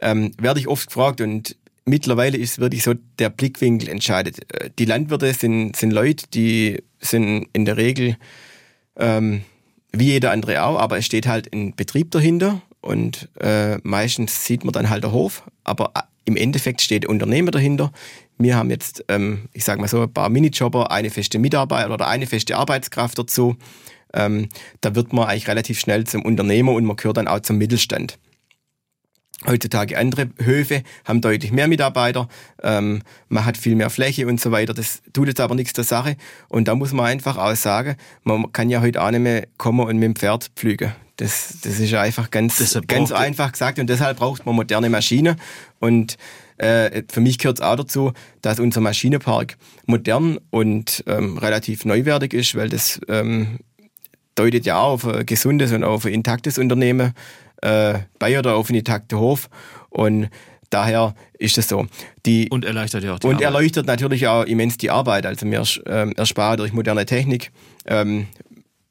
ähm, 0.00 0.32
werde 0.38 0.60
ich 0.60 0.68
oft 0.68 0.86
gefragt 0.86 1.20
und 1.20 1.56
mittlerweile 1.84 2.38
ist 2.38 2.60
wirklich 2.60 2.82
so, 2.82 2.94
der 3.18 3.30
Blickwinkel 3.30 3.88
entscheidet. 3.88 4.52
Äh, 4.52 4.70
die 4.78 4.84
Landwirte 4.84 5.32
sind, 5.34 5.76
sind 5.76 5.90
Leute, 5.90 6.26
die 6.32 6.82
sind 7.00 7.48
in 7.52 7.64
der 7.64 7.76
Regel 7.76 8.16
ähm, 8.96 9.42
wie 9.92 10.12
jeder 10.12 10.30
andere 10.30 10.62
auch, 10.62 10.78
aber 10.78 10.98
es 10.98 11.06
steht 11.06 11.26
halt 11.26 11.52
ein 11.52 11.74
Betrieb 11.74 12.10
dahinter 12.12 12.62
und 12.80 13.28
äh, 13.40 13.78
meistens 13.82 14.44
sieht 14.44 14.64
man 14.64 14.72
dann 14.72 14.88
halt 14.88 15.04
der 15.04 15.12
Hof, 15.12 15.42
aber 15.64 15.92
äh, 15.94 16.02
im 16.30 16.36
Endeffekt 16.36 16.80
steht 16.80 17.02
der 17.02 17.10
Unternehmer 17.10 17.50
dahinter. 17.50 17.92
Wir 18.38 18.56
haben 18.56 18.70
jetzt, 18.70 19.04
ähm, 19.08 19.48
ich 19.52 19.64
sage 19.64 19.80
mal 19.80 19.88
so, 19.88 20.02
ein 20.02 20.12
paar 20.12 20.28
Minijobber, 20.28 20.90
eine 20.90 21.10
feste 21.10 21.38
Mitarbeiter 21.38 21.92
oder 21.92 22.06
eine 22.06 22.26
feste 22.26 22.56
Arbeitskraft 22.56 23.18
dazu. 23.18 23.56
Ähm, 24.14 24.48
da 24.80 24.94
wird 24.94 25.12
man 25.12 25.28
eigentlich 25.28 25.48
relativ 25.48 25.80
schnell 25.80 26.04
zum 26.04 26.22
Unternehmer 26.22 26.72
und 26.72 26.84
man 26.84 26.96
gehört 26.96 27.16
dann 27.16 27.28
auch 27.28 27.40
zum 27.40 27.58
Mittelstand. 27.58 28.18
Heutzutage 29.46 29.96
andere 29.96 30.28
Höfe 30.38 30.82
haben 31.06 31.22
deutlich 31.22 31.50
mehr 31.50 31.66
Mitarbeiter, 31.66 32.28
ähm, 32.62 33.00
man 33.28 33.46
hat 33.46 33.56
viel 33.56 33.74
mehr 33.74 33.88
Fläche 33.88 34.26
und 34.26 34.38
so 34.38 34.50
weiter. 34.50 34.74
Das 34.74 35.00
tut 35.14 35.28
jetzt 35.28 35.40
aber 35.40 35.54
nichts 35.54 35.72
zur 35.72 35.84
Sache. 35.84 36.16
Und 36.48 36.68
da 36.68 36.74
muss 36.74 36.92
man 36.92 37.06
einfach 37.06 37.38
auch 37.38 37.54
sagen, 37.56 37.96
man 38.22 38.52
kann 38.52 38.68
ja 38.68 38.82
heute 38.82 39.02
auch 39.02 39.10
nicht 39.10 39.20
mehr 39.20 39.46
kommen 39.56 39.80
und 39.80 39.96
mit 39.96 40.04
dem 40.04 40.16
Pferd 40.16 40.50
pflügen. 40.56 40.92
Das, 41.16 41.58
das 41.62 41.80
ist 41.80 41.92
einfach 41.94 42.30
ganz, 42.30 42.58
ganz 42.86 43.12
einfach 43.12 43.52
gesagt 43.52 43.78
und 43.78 43.88
deshalb 43.88 44.18
braucht 44.18 44.44
man 44.44 44.54
moderne 44.54 44.90
Maschinen. 44.90 45.36
Und 45.78 46.16
äh, 46.58 47.02
für 47.10 47.20
mich 47.20 47.38
gehört 47.38 47.58
es 47.58 47.64
auch 47.64 47.76
dazu, 47.76 48.12
dass 48.42 48.60
unser 48.60 48.82
Maschinenpark 48.82 49.56
modern 49.86 50.38
und 50.50 51.02
ähm, 51.06 51.38
relativ 51.38 51.86
neuwertig 51.86 52.34
ist, 52.34 52.54
weil 52.54 52.68
das 52.68 53.00
ähm, 53.08 53.58
deutet 54.34 54.64
ja 54.64 54.78
auch 54.78 54.92
auf 54.92 55.06
ein 55.06 55.26
gesundes 55.26 55.72
und 55.72 55.84
auf 55.84 56.04
ein 56.04 56.12
intaktes 56.12 56.58
Unternehmen 56.58 57.12
äh, 57.62 58.00
bei 58.18 58.38
oder 58.38 58.56
auf 58.56 58.68
einen 58.68 58.78
intakten 58.78 59.18
Hof. 59.18 59.48
Und 59.88 60.28
daher 60.70 61.14
ist 61.38 61.58
es 61.58 61.68
so. 61.68 61.86
Die, 62.26 62.48
und 62.50 62.64
erleichtert 62.64 63.04
ja 63.04 63.14
auch 63.14 63.18
die 63.18 63.26
Und 63.26 63.34
Arbeit. 63.34 63.44
erleichtert 63.44 63.86
natürlich 63.86 64.26
auch 64.28 64.44
immens 64.44 64.78
die 64.78 64.90
Arbeit. 64.90 65.26
Also 65.26 65.46
wir 65.46 65.62
ähm, 65.86 66.12
ersparen 66.16 66.56
durch 66.58 66.72
moderne 66.72 67.06
Technik 67.06 67.50
ähm, 67.86 68.28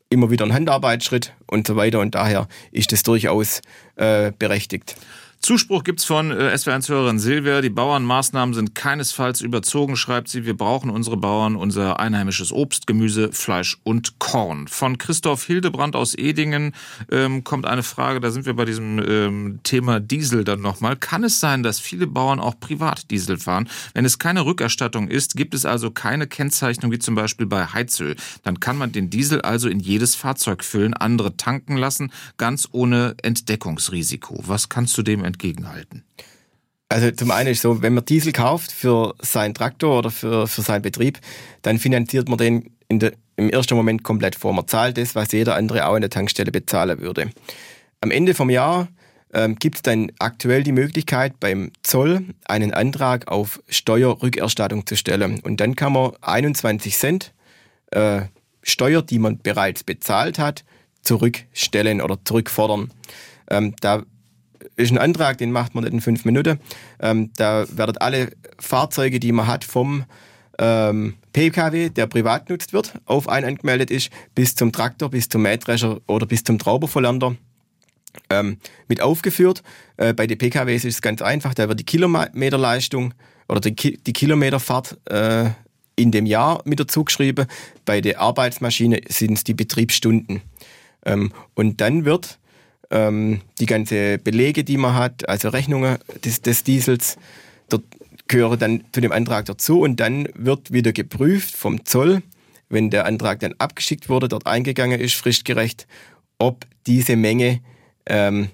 immer 0.09 0.31
wieder 0.31 0.45
ein 0.45 0.53
Handarbeitsschritt 0.53 1.33
und 1.47 1.67
so 1.67 1.75
weiter. 1.75 1.99
Und 1.99 2.15
daher 2.15 2.47
ist 2.71 2.91
es 2.93 3.03
durchaus 3.03 3.61
äh, 3.95 4.31
berechtigt. 4.37 4.95
Zuspruch 5.41 5.85
gibt's 5.85 6.03
von 6.03 6.31
äh, 6.31 6.51
SW1-Hörerin 6.53 7.17
Silvia. 7.17 7.61
Die 7.61 7.69
Bauernmaßnahmen 7.69 8.53
sind 8.53 8.75
keinesfalls 8.75 9.39
überzogen, 9.39 9.95
schreibt 9.95 10.27
sie. 10.27 10.45
Wir 10.45 10.55
brauchen 10.55 10.89
unsere 10.89 11.15
Bauern, 11.15 11.55
unser 11.55 11.97
einheimisches 11.99 12.51
Obst, 12.51 12.87
Gemüse, 12.87 13.31
Fleisch 13.31 13.77
und 13.83 14.19
Korn. 14.19 14.67
Von 14.67 14.97
Christoph 14.97 15.45
Hildebrand 15.45 15.95
aus 15.95 16.13
Edingen 16.13 16.73
ähm, 17.09 17.45
kommt 17.45 17.65
eine 17.65 17.83
Frage, 17.83 18.19
da 18.19 18.31
sind 18.31 18.45
wir 18.45 18.53
bei 18.53 18.65
diesem 18.65 18.99
ähm, 18.99 19.59
Thema 19.63 20.01
Diesel 20.01 20.43
dann 20.43 20.59
nochmal. 20.59 20.97
Kann 20.97 21.23
es 21.23 21.39
sein, 21.39 21.63
dass 21.63 21.79
viele 21.79 22.05
Bauern 22.05 22.41
auch 22.41 22.59
Privatdiesel 22.59 23.37
fahren? 23.37 23.69
Wenn 23.93 24.03
es 24.03 24.19
keine 24.19 24.45
Rückerstattung 24.45 25.07
ist, 25.07 25.37
gibt 25.37 25.53
es 25.53 25.65
also 25.65 25.89
keine 25.89 26.27
Kennzeichnung 26.27 26.91
wie 26.91 26.99
zum 26.99 27.15
Beispiel 27.15 27.45
bei 27.45 27.65
Heizöl. 27.65 28.17
Dann 28.43 28.59
kann 28.59 28.77
man 28.77 28.91
den 28.91 29.09
Diesel 29.09 29.41
also 29.41 29.69
in 29.69 29.79
jedes 29.79 30.15
Fahrzeug 30.15 30.65
füllen, 30.65 30.93
andere 30.93 31.37
tanken 31.37 31.77
lassen, 31.77 32.11
ganz 32.35 32.67
ohne 32.73 33.15
Entdeckungsrisiko. 33.23 34.43
Was 34.45 34.67
kannst 34.67 34.97
du 34.97 35.01
dem 35.01 35.28
entgegenhalten? 35.29 36.03
Also 36.89 37.11
zum 37.11 37.31
einen 37.31 37.51
ist 37.51 37.61
so, 37.61 37.81
wenn 37.81 37.93
man 37.93 38.05
Diesel 38.05 38.33
kauft 38.33 38.71
für 38.71 39.13
seinen 39.21 39.53
Traktor 39.53 39.99
oder 39.99 40.11
für, 40.11 40.47
für 40.47 40.61
seinen 40.61 40.81
Betrieb, 40.81 41.19
dann 41.61 41.77
finanziert 41.77 42.27
man 42.27 42.37
den 42.39 42.71
der, 42.91 43.13
im 43.35 43.49
ersten 43.49 43.75
Moment 43.75 44.03
komplett 44.03 44.35
vor. 44.35 44.53
Man 44.53 44.67
zahlt 44.67 44.97
das, 44.97 45.15
was 45.15 45.31
jeder 45.31 45.55
andere 45.55 45.85
auch 45.85 45.95
in 45.95 46.01
der 46.01 46.09
Tankstelle 46.09 46.51
bezahlen 46.51 46.99
würde. 46.99 47.29
Am 48.01 48.11
Ende 48.11 48.33
vom 48.33 48.49
Jahr 48.49 48.87
ähm, 49.33 49.55
gibt 49.55 49.75
es 49.77 49.81
dann 49.83 50.11
aktuell 50.19 50.63
die 50.63 50.71
Möglichkeit, 50.71 51.39
beim 51.39 51.71
Zoll 51.83 52.25
einen 52.45 52.73
Antrag 52.73 53.27
auf 53.27 53.61
Steuerrückerstattung 53.69 54.87
zu 54.87 54.95
stellen. 54.95 55.39
Und 55.41 55.59
dann 55.61 55.75
kann 55.75 55.93
man 55.93 56.13
21 56.21 56.97
Cent 56.97 57.33
äh, 57.91 58.21
Steuer, 58.63 59.01
die 59.01 59.19
man 59.19 59.37
bereits 59.37 59.83
bezahlt 59.83 60.39
hat, 60.39 60.65
zurückstellen 61.01 62.01
oder 62.01 62.17
zurückfordern. 62.23 62.91
Ähm, 63.49 63.75
da 63.79 64.03
ist 64.75 64.91
ein 64.91 64.97
Antrag, 64.97 65.37
den 65.37 65.51
macht 65.51 65.75
man 65.75 65.83
nicht 65.83 65.93
in 65.93 66.01
fünf 66.01 66.25
Minuten. 66.25 66.59
Ähm, 66.99 67.31
da 67.35 67.65
werden 67.75 67.97
alle 67.97 68.31
Fahrzeuge, 68.59 69.19
die 69.19 69.31
man 69.31 69.47
hat, 69.47 69.63
vom 69.63 70.05
ähm, 70.57 71.15
PKW, 71.33 71.89
der 71.89 72.07
privat 72.07 72.47
genutzt 72.47 72.73
wird, 72.73 72.93
auf 73.05 73.29
einen 73.29 73.47
angemeldet 73.47 73.91
ist, 73.91 74.09
bis 74.35 74.55
zum 74.55 74.71
Traktor, 74.71 75.09
bis 75.09 75.29
zum 75.29 75.43
Mähdrescher 75.43 75.99
oder 76.07 76.25
bis 76.25 76.43
zum 76.43 76.59
Trauberverlander 76.59 77.35
ähm, 78.29 78.57
mit 78.87 79.01
aufgeführt. 79.01 79.63
Äh, 79.97 80.13
bei 80.13 80.27
den 80.27 80.37
PKWs 80.37 80.85
ist 80.85 80.95
es 80.95 81.01
ganz 81.01 81.21
einfach, 81.21 81.53
da 81.53 81.67
wird 81.69 81.79
die 81.79 81.85
Kilometerleistung 81.85 83.13
oder 83.47 83.61
die, 83.61 83.73
Ki 83.75 83.97
die 84.05 84.13
Kilometerfahrt 84.13 84.97
äh, 85.09 85.49
in 85.95 86.11
dem 86.11 86.25
Jahr 86.25 86.61
mit 86.65 86.79
dazu 86.79 87.03
geschrieben. 87.03 87.47
Bei 87.85 88.01
der 88.01 88.19
Arbeitsmaschine 88.19 89.01
sind 89.07 89.33
es 89.33 89.43
die 89.43 89.53
Betriebsstunden. 89.53 90.41
Ähm, 91.05 91.31
und 91.55 91.81
dann 91.81 92.05
wird 92.05 92.38
ähm, 92.91 93.41
die 93.59 93.65
ganze 93.65 94.17
Belege, 94.17 94.63
die 94.63 94.77
man 94.77 94.95
hat, 94.95 95.27
also 95.29 95.49
Rechnungen 95.49 95.97
des, 96.23 96.41
des 96.41 96.63
Diesels, 96.63 97.17
dort 97.69 97.83
gehören 98.27 98.59
dann 98.59 98.83
zu 98.91 99.01
dem 99.01 99.11
Antrag 99.11 99.45
dazu 99.45 99.81
und 99.81 99.99
dann 99.99 100.27
wird 100.35 100.71
wieder 100.71 100.91
geprüft 100.91 101.55
vom 101.55 101.85
Zoll, 101.85 102.21
wenn 102.69 102.89
der 102.89 103.05
Antrag 103.05 103.39
dann 103.39 103.55
abgeschickt 103.57 104.09
wurde, 104.09 104.27
dort 104.27 104.45
eingegangen 104.45 104.99
ist, 104.99 105.15
fristgerecht, 105.15 105.87
ob 106.37 106.65
diese 106.85 107.15
Menge 107.15 107.61
ähm, 108.05 108.49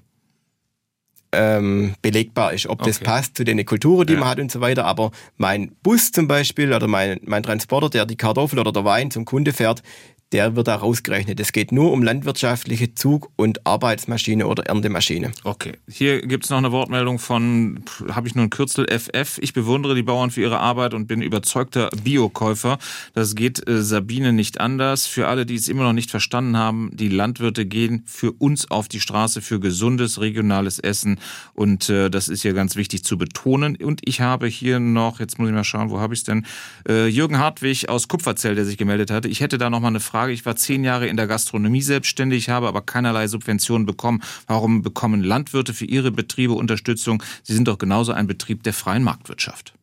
ähm, 1.35 1.95
belegbar 2.01 2.53
ist, 2.53 2.67
ob 2.67 2.81
okay. 2.81 2.89
das 2.89 2.99
passt 2.99 3.37
zu 3.37 3.43
den 3.43 3.63
Kulturen, 3.65 4.07
die 4.07 4.13
ja. 4.13 4.19
man 4.19 4.29
hat 4.29 4.39
und 4.39 4.51
so 4.51 4.61
weiter. 4.61 4.85
Aber 4.85 5.11
mein 5.37 5.75
Bus 5.83 6.11
zum 6.11 6.27
Beispiel 6.27 6.73
oder 6.73 6.87
mein, 6.87 7.19
mein 7.23 7.43
Transporter, 7.43 7.89
der 7.89 8.05
die 8.05 8.15
Kartoffel 8.15 8.59
oder 8.59 8.71
der 8.71 8.85
Wein 8.85 9.11
zum 9.11 9.25
Kunde 9.25 9.53
fährt, 9.53 9.83
der 10.31 10.55
wird 10.55 10.67
da 10.67 10.75
rausgerechnet. 10.75 11.39
Es 11.39 11.51
geht 11.51 11.71
nur 11.71 11.91
um 11.91 12.03
landwirtschaftliche 12.03 12.93
Zug- 12.95 13.29
und 13.35 13.65
Arbeitsmaschine 13.65 14.47
oder 14.47 14.65
Erntemaschine. 14.65 15.31
Okay, 15.43 15.73
hier 15.87 16.21
gibt 16.21 16.45
es 16.45 16.49
noch 16.49 16.57
eine 16.57 16.71
Wortmeldung 16.71 17.19
von, 17.19 17.83
habe 18.09 18.27
ich 18.27 18.35
nur 18.35 18.45
ein 18.45 18.49
Kürzel, 18.49 18.87
FF. 18.87 19.37
Ich 19.39 19.53
bewundere 19.53 19.95
die 19.95 20.03
Bauern 20.03 20.31
für 20.31 20.41
ihre 20.41 20.59
Arbeit 20.59 20.93
und 20.93 21.07
bin 21.07 21.21
überzeugter 21.21 21.89
Biokäufer. 22.03 22.79
Das 23.13 23.35
geht 23.35 23.67
äh, 23.69 23.81
Sabine 23.81 24.33
nicht 24.33 24.59
anders. 24.59 25.05
Für 25.05 25.27
alle, 25.27 25.45
die 25.45 25.55
es 25.55 25.67
immer 25.67 25.83
noch 25.83 25.93
nicht 25.93 26.11
verstanden 26.11 26.57
haben, 26.57 26.89
die 26.93 27.09
Landwirte 27.09 27.65
gehen 27.65 28.03
für 28.05 28.31
uns 28.31 28.69
auf 28.71 28.87
die 28.87 28.99
Straße 28.99 29.41
für 29.41 29.59
gesundes, 29.59 30.19
regionales 30.19 30.79
Essen. 30.79 31.19
Und 31.53 31.89
äh, 31.89 32.09
das 32.09 32.27
ist 32.27 32.41
hier 32.41 32.53
ganz 32.53 32.75
wichtig 32.75 33.03
zu 33.03 33.17
betonen. 33.17 33.77
Und 33.77 34.01
ich 34.05 34.21
habe 34.21 34.47
hier 34.47 34.79
noch, 34.79 35.19
jetzt 35.19 35.39
muss 35.39 35.49
ich 35.49 35.55
mal 35.55 35.63
schauen, 35.63 35.91
wo 35.91 35.99
habe 35.99 36.13
ich 36.13 36.21
es 36.21 36.23
denn? 36.25 36.45
Äh, 36.87 37.07
Jürgen 37.07 37.37
Hartwig 37.37 37.89
aus 37.89 38.07
Kupferzell, 38.07 38.55
der 38.55 38.65
sich 38.65 38.77
gemeldet 38.77 39.11
hatte. 39.11 39.27
Ich 39.27 39.39
hätte 39.39 39.57
da 39.57 39.69
noch 39.69 39.79
mal 39.79 39.89
eine 39.89 39.99
Frage. 39.99 40.24
Ich 40.31 40.45
war 40.45 40.55
zehn 40.55 40.83
Jahre 40.83 41.07
in 41.07 41.17
der 41.17 41.27
Gastronomie 41.27 41.81
selbstständig, 41.81 42.49
habe 42.49 42.67
aber 42.67 42.81
keinerlei 42.81 43.27
Subventionen 43.27 43.85
bekommen. 43.85 44.21
Warum 44.47 44.81
bekommen 44.81 45.23
Landwirte 45.23 45.73
für 45.73 45.85
ihre 45.85 46.11
Betriebe 46.11 46.53
Unterstützung? 46.53 47.21
Sie 47.43 47.53
sind 47.53 47.67
doch 47.67 47.77
genauso 47.77 48.11
ein 48.11 48.27
Betrieb 48.27 48.63
der 48.63 48.73
freien 48.73 49.03
Marktwirtschaft. 49.03 49.73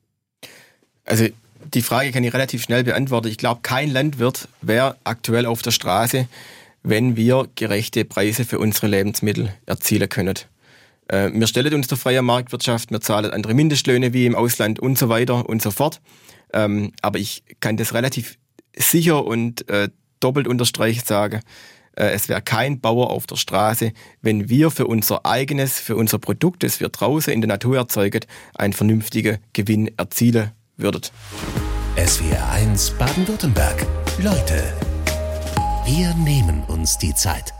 Also 1.05 1.28
die 1.72 1.82
Frage 1.82 2.12
kann 2.12 2.24
ich 2.24 2.34
relativ 2.34 2.62
schnell 2.62 2.84
beantworten. 2.84 3.28
Ich 3.28 3.38
glaube, 3.38 3.61
kein 3.62 3.90
Landwirt 3.90 4.49
wäre 4.61 4.97
aktuell 5.05 5.47
auf 5.47 5.62
der 5.62 5.70
Straße, 5.70 6.28
wenn 6.82 7.16
wir 7.16 7.49
gerechte 7.55 8.05
Preise 8.05 8.45
für 8.45 8.59
unsere 8.59 8.88
Lebensmittel 8.88 9.55
erzielen 9.66 10.09
können. 10.09 10.34
Äh, 11.09 11.30
wir 11.32 11.47
stellen 11.47 11.74
uns 11.74 11.86
der 11.86 11.99
freien 11.99 12.24
Marktwirtschaft, 12.24 12.90
wir 12.90 13.01
zahlen 13.01 13.30
andere 13.30 13.55
Mindestlöhne 13.55 14.12
wie 14.12 14.26
im 14.26 14.34
Ausland 14.34 14.80
und 14.80 14.99
so 14.99 15.09
weiter 15.09 15.49
und 15.49 15.62
so 15.62 15.70
fort. 15.70 16.01
Ähm, 16.53 16.93
aber 17.01 17.18
ich 17.18 17.45
kann 17.61 17.76
das 17.76 17.95
relativ 17.95 18.38
sicher 18.76 19.24
und 19.24 19.68
äh, 19.68 19.88
doppelt 20.22 20.46
unterstreicht 20.46 21.06
sagen, 21.06 21.40
äh, 21.96 22.06
es 22.10 22.28
wäre 22.28 22.42
kein 22.42 22.80
Bauer 22.80 23.10
auf 23.10 23.26
der 23.26 23.36
Straße, 23.36 23.92
wenn 24.20 24.48
wir 24.48 24.70
für 24.70 24.86
unser 24.86 25.26
eigenes, 25.26 25.78
für 25.78 25.96
unser 25.96 26.18
Produkt, 26.18 26.62
das 26.62 26.80
wir 26.80 26.88
draußen 26.88 27.32
in 27.32 27.40
der 27.40 27.48
Natur 27.48 27.76
erzeugen, 27.76 28.20
einen 28.54 28.72
vernünftigen 28.72 29.38
Gewinn 29.52 29.90
erzielen 29.96 30.52
würden. 30.76 31.02
SWR 31.96 32.50
1 32.52 32.90
Baden-Württemberg. 32.92 33.86
Leute, 34.18 34.62
wir 35.84 36.14
nehmen 36.14 36.62
uns 36.64 36.96
die 36.96 37.14
Zeit. 37.14 37.52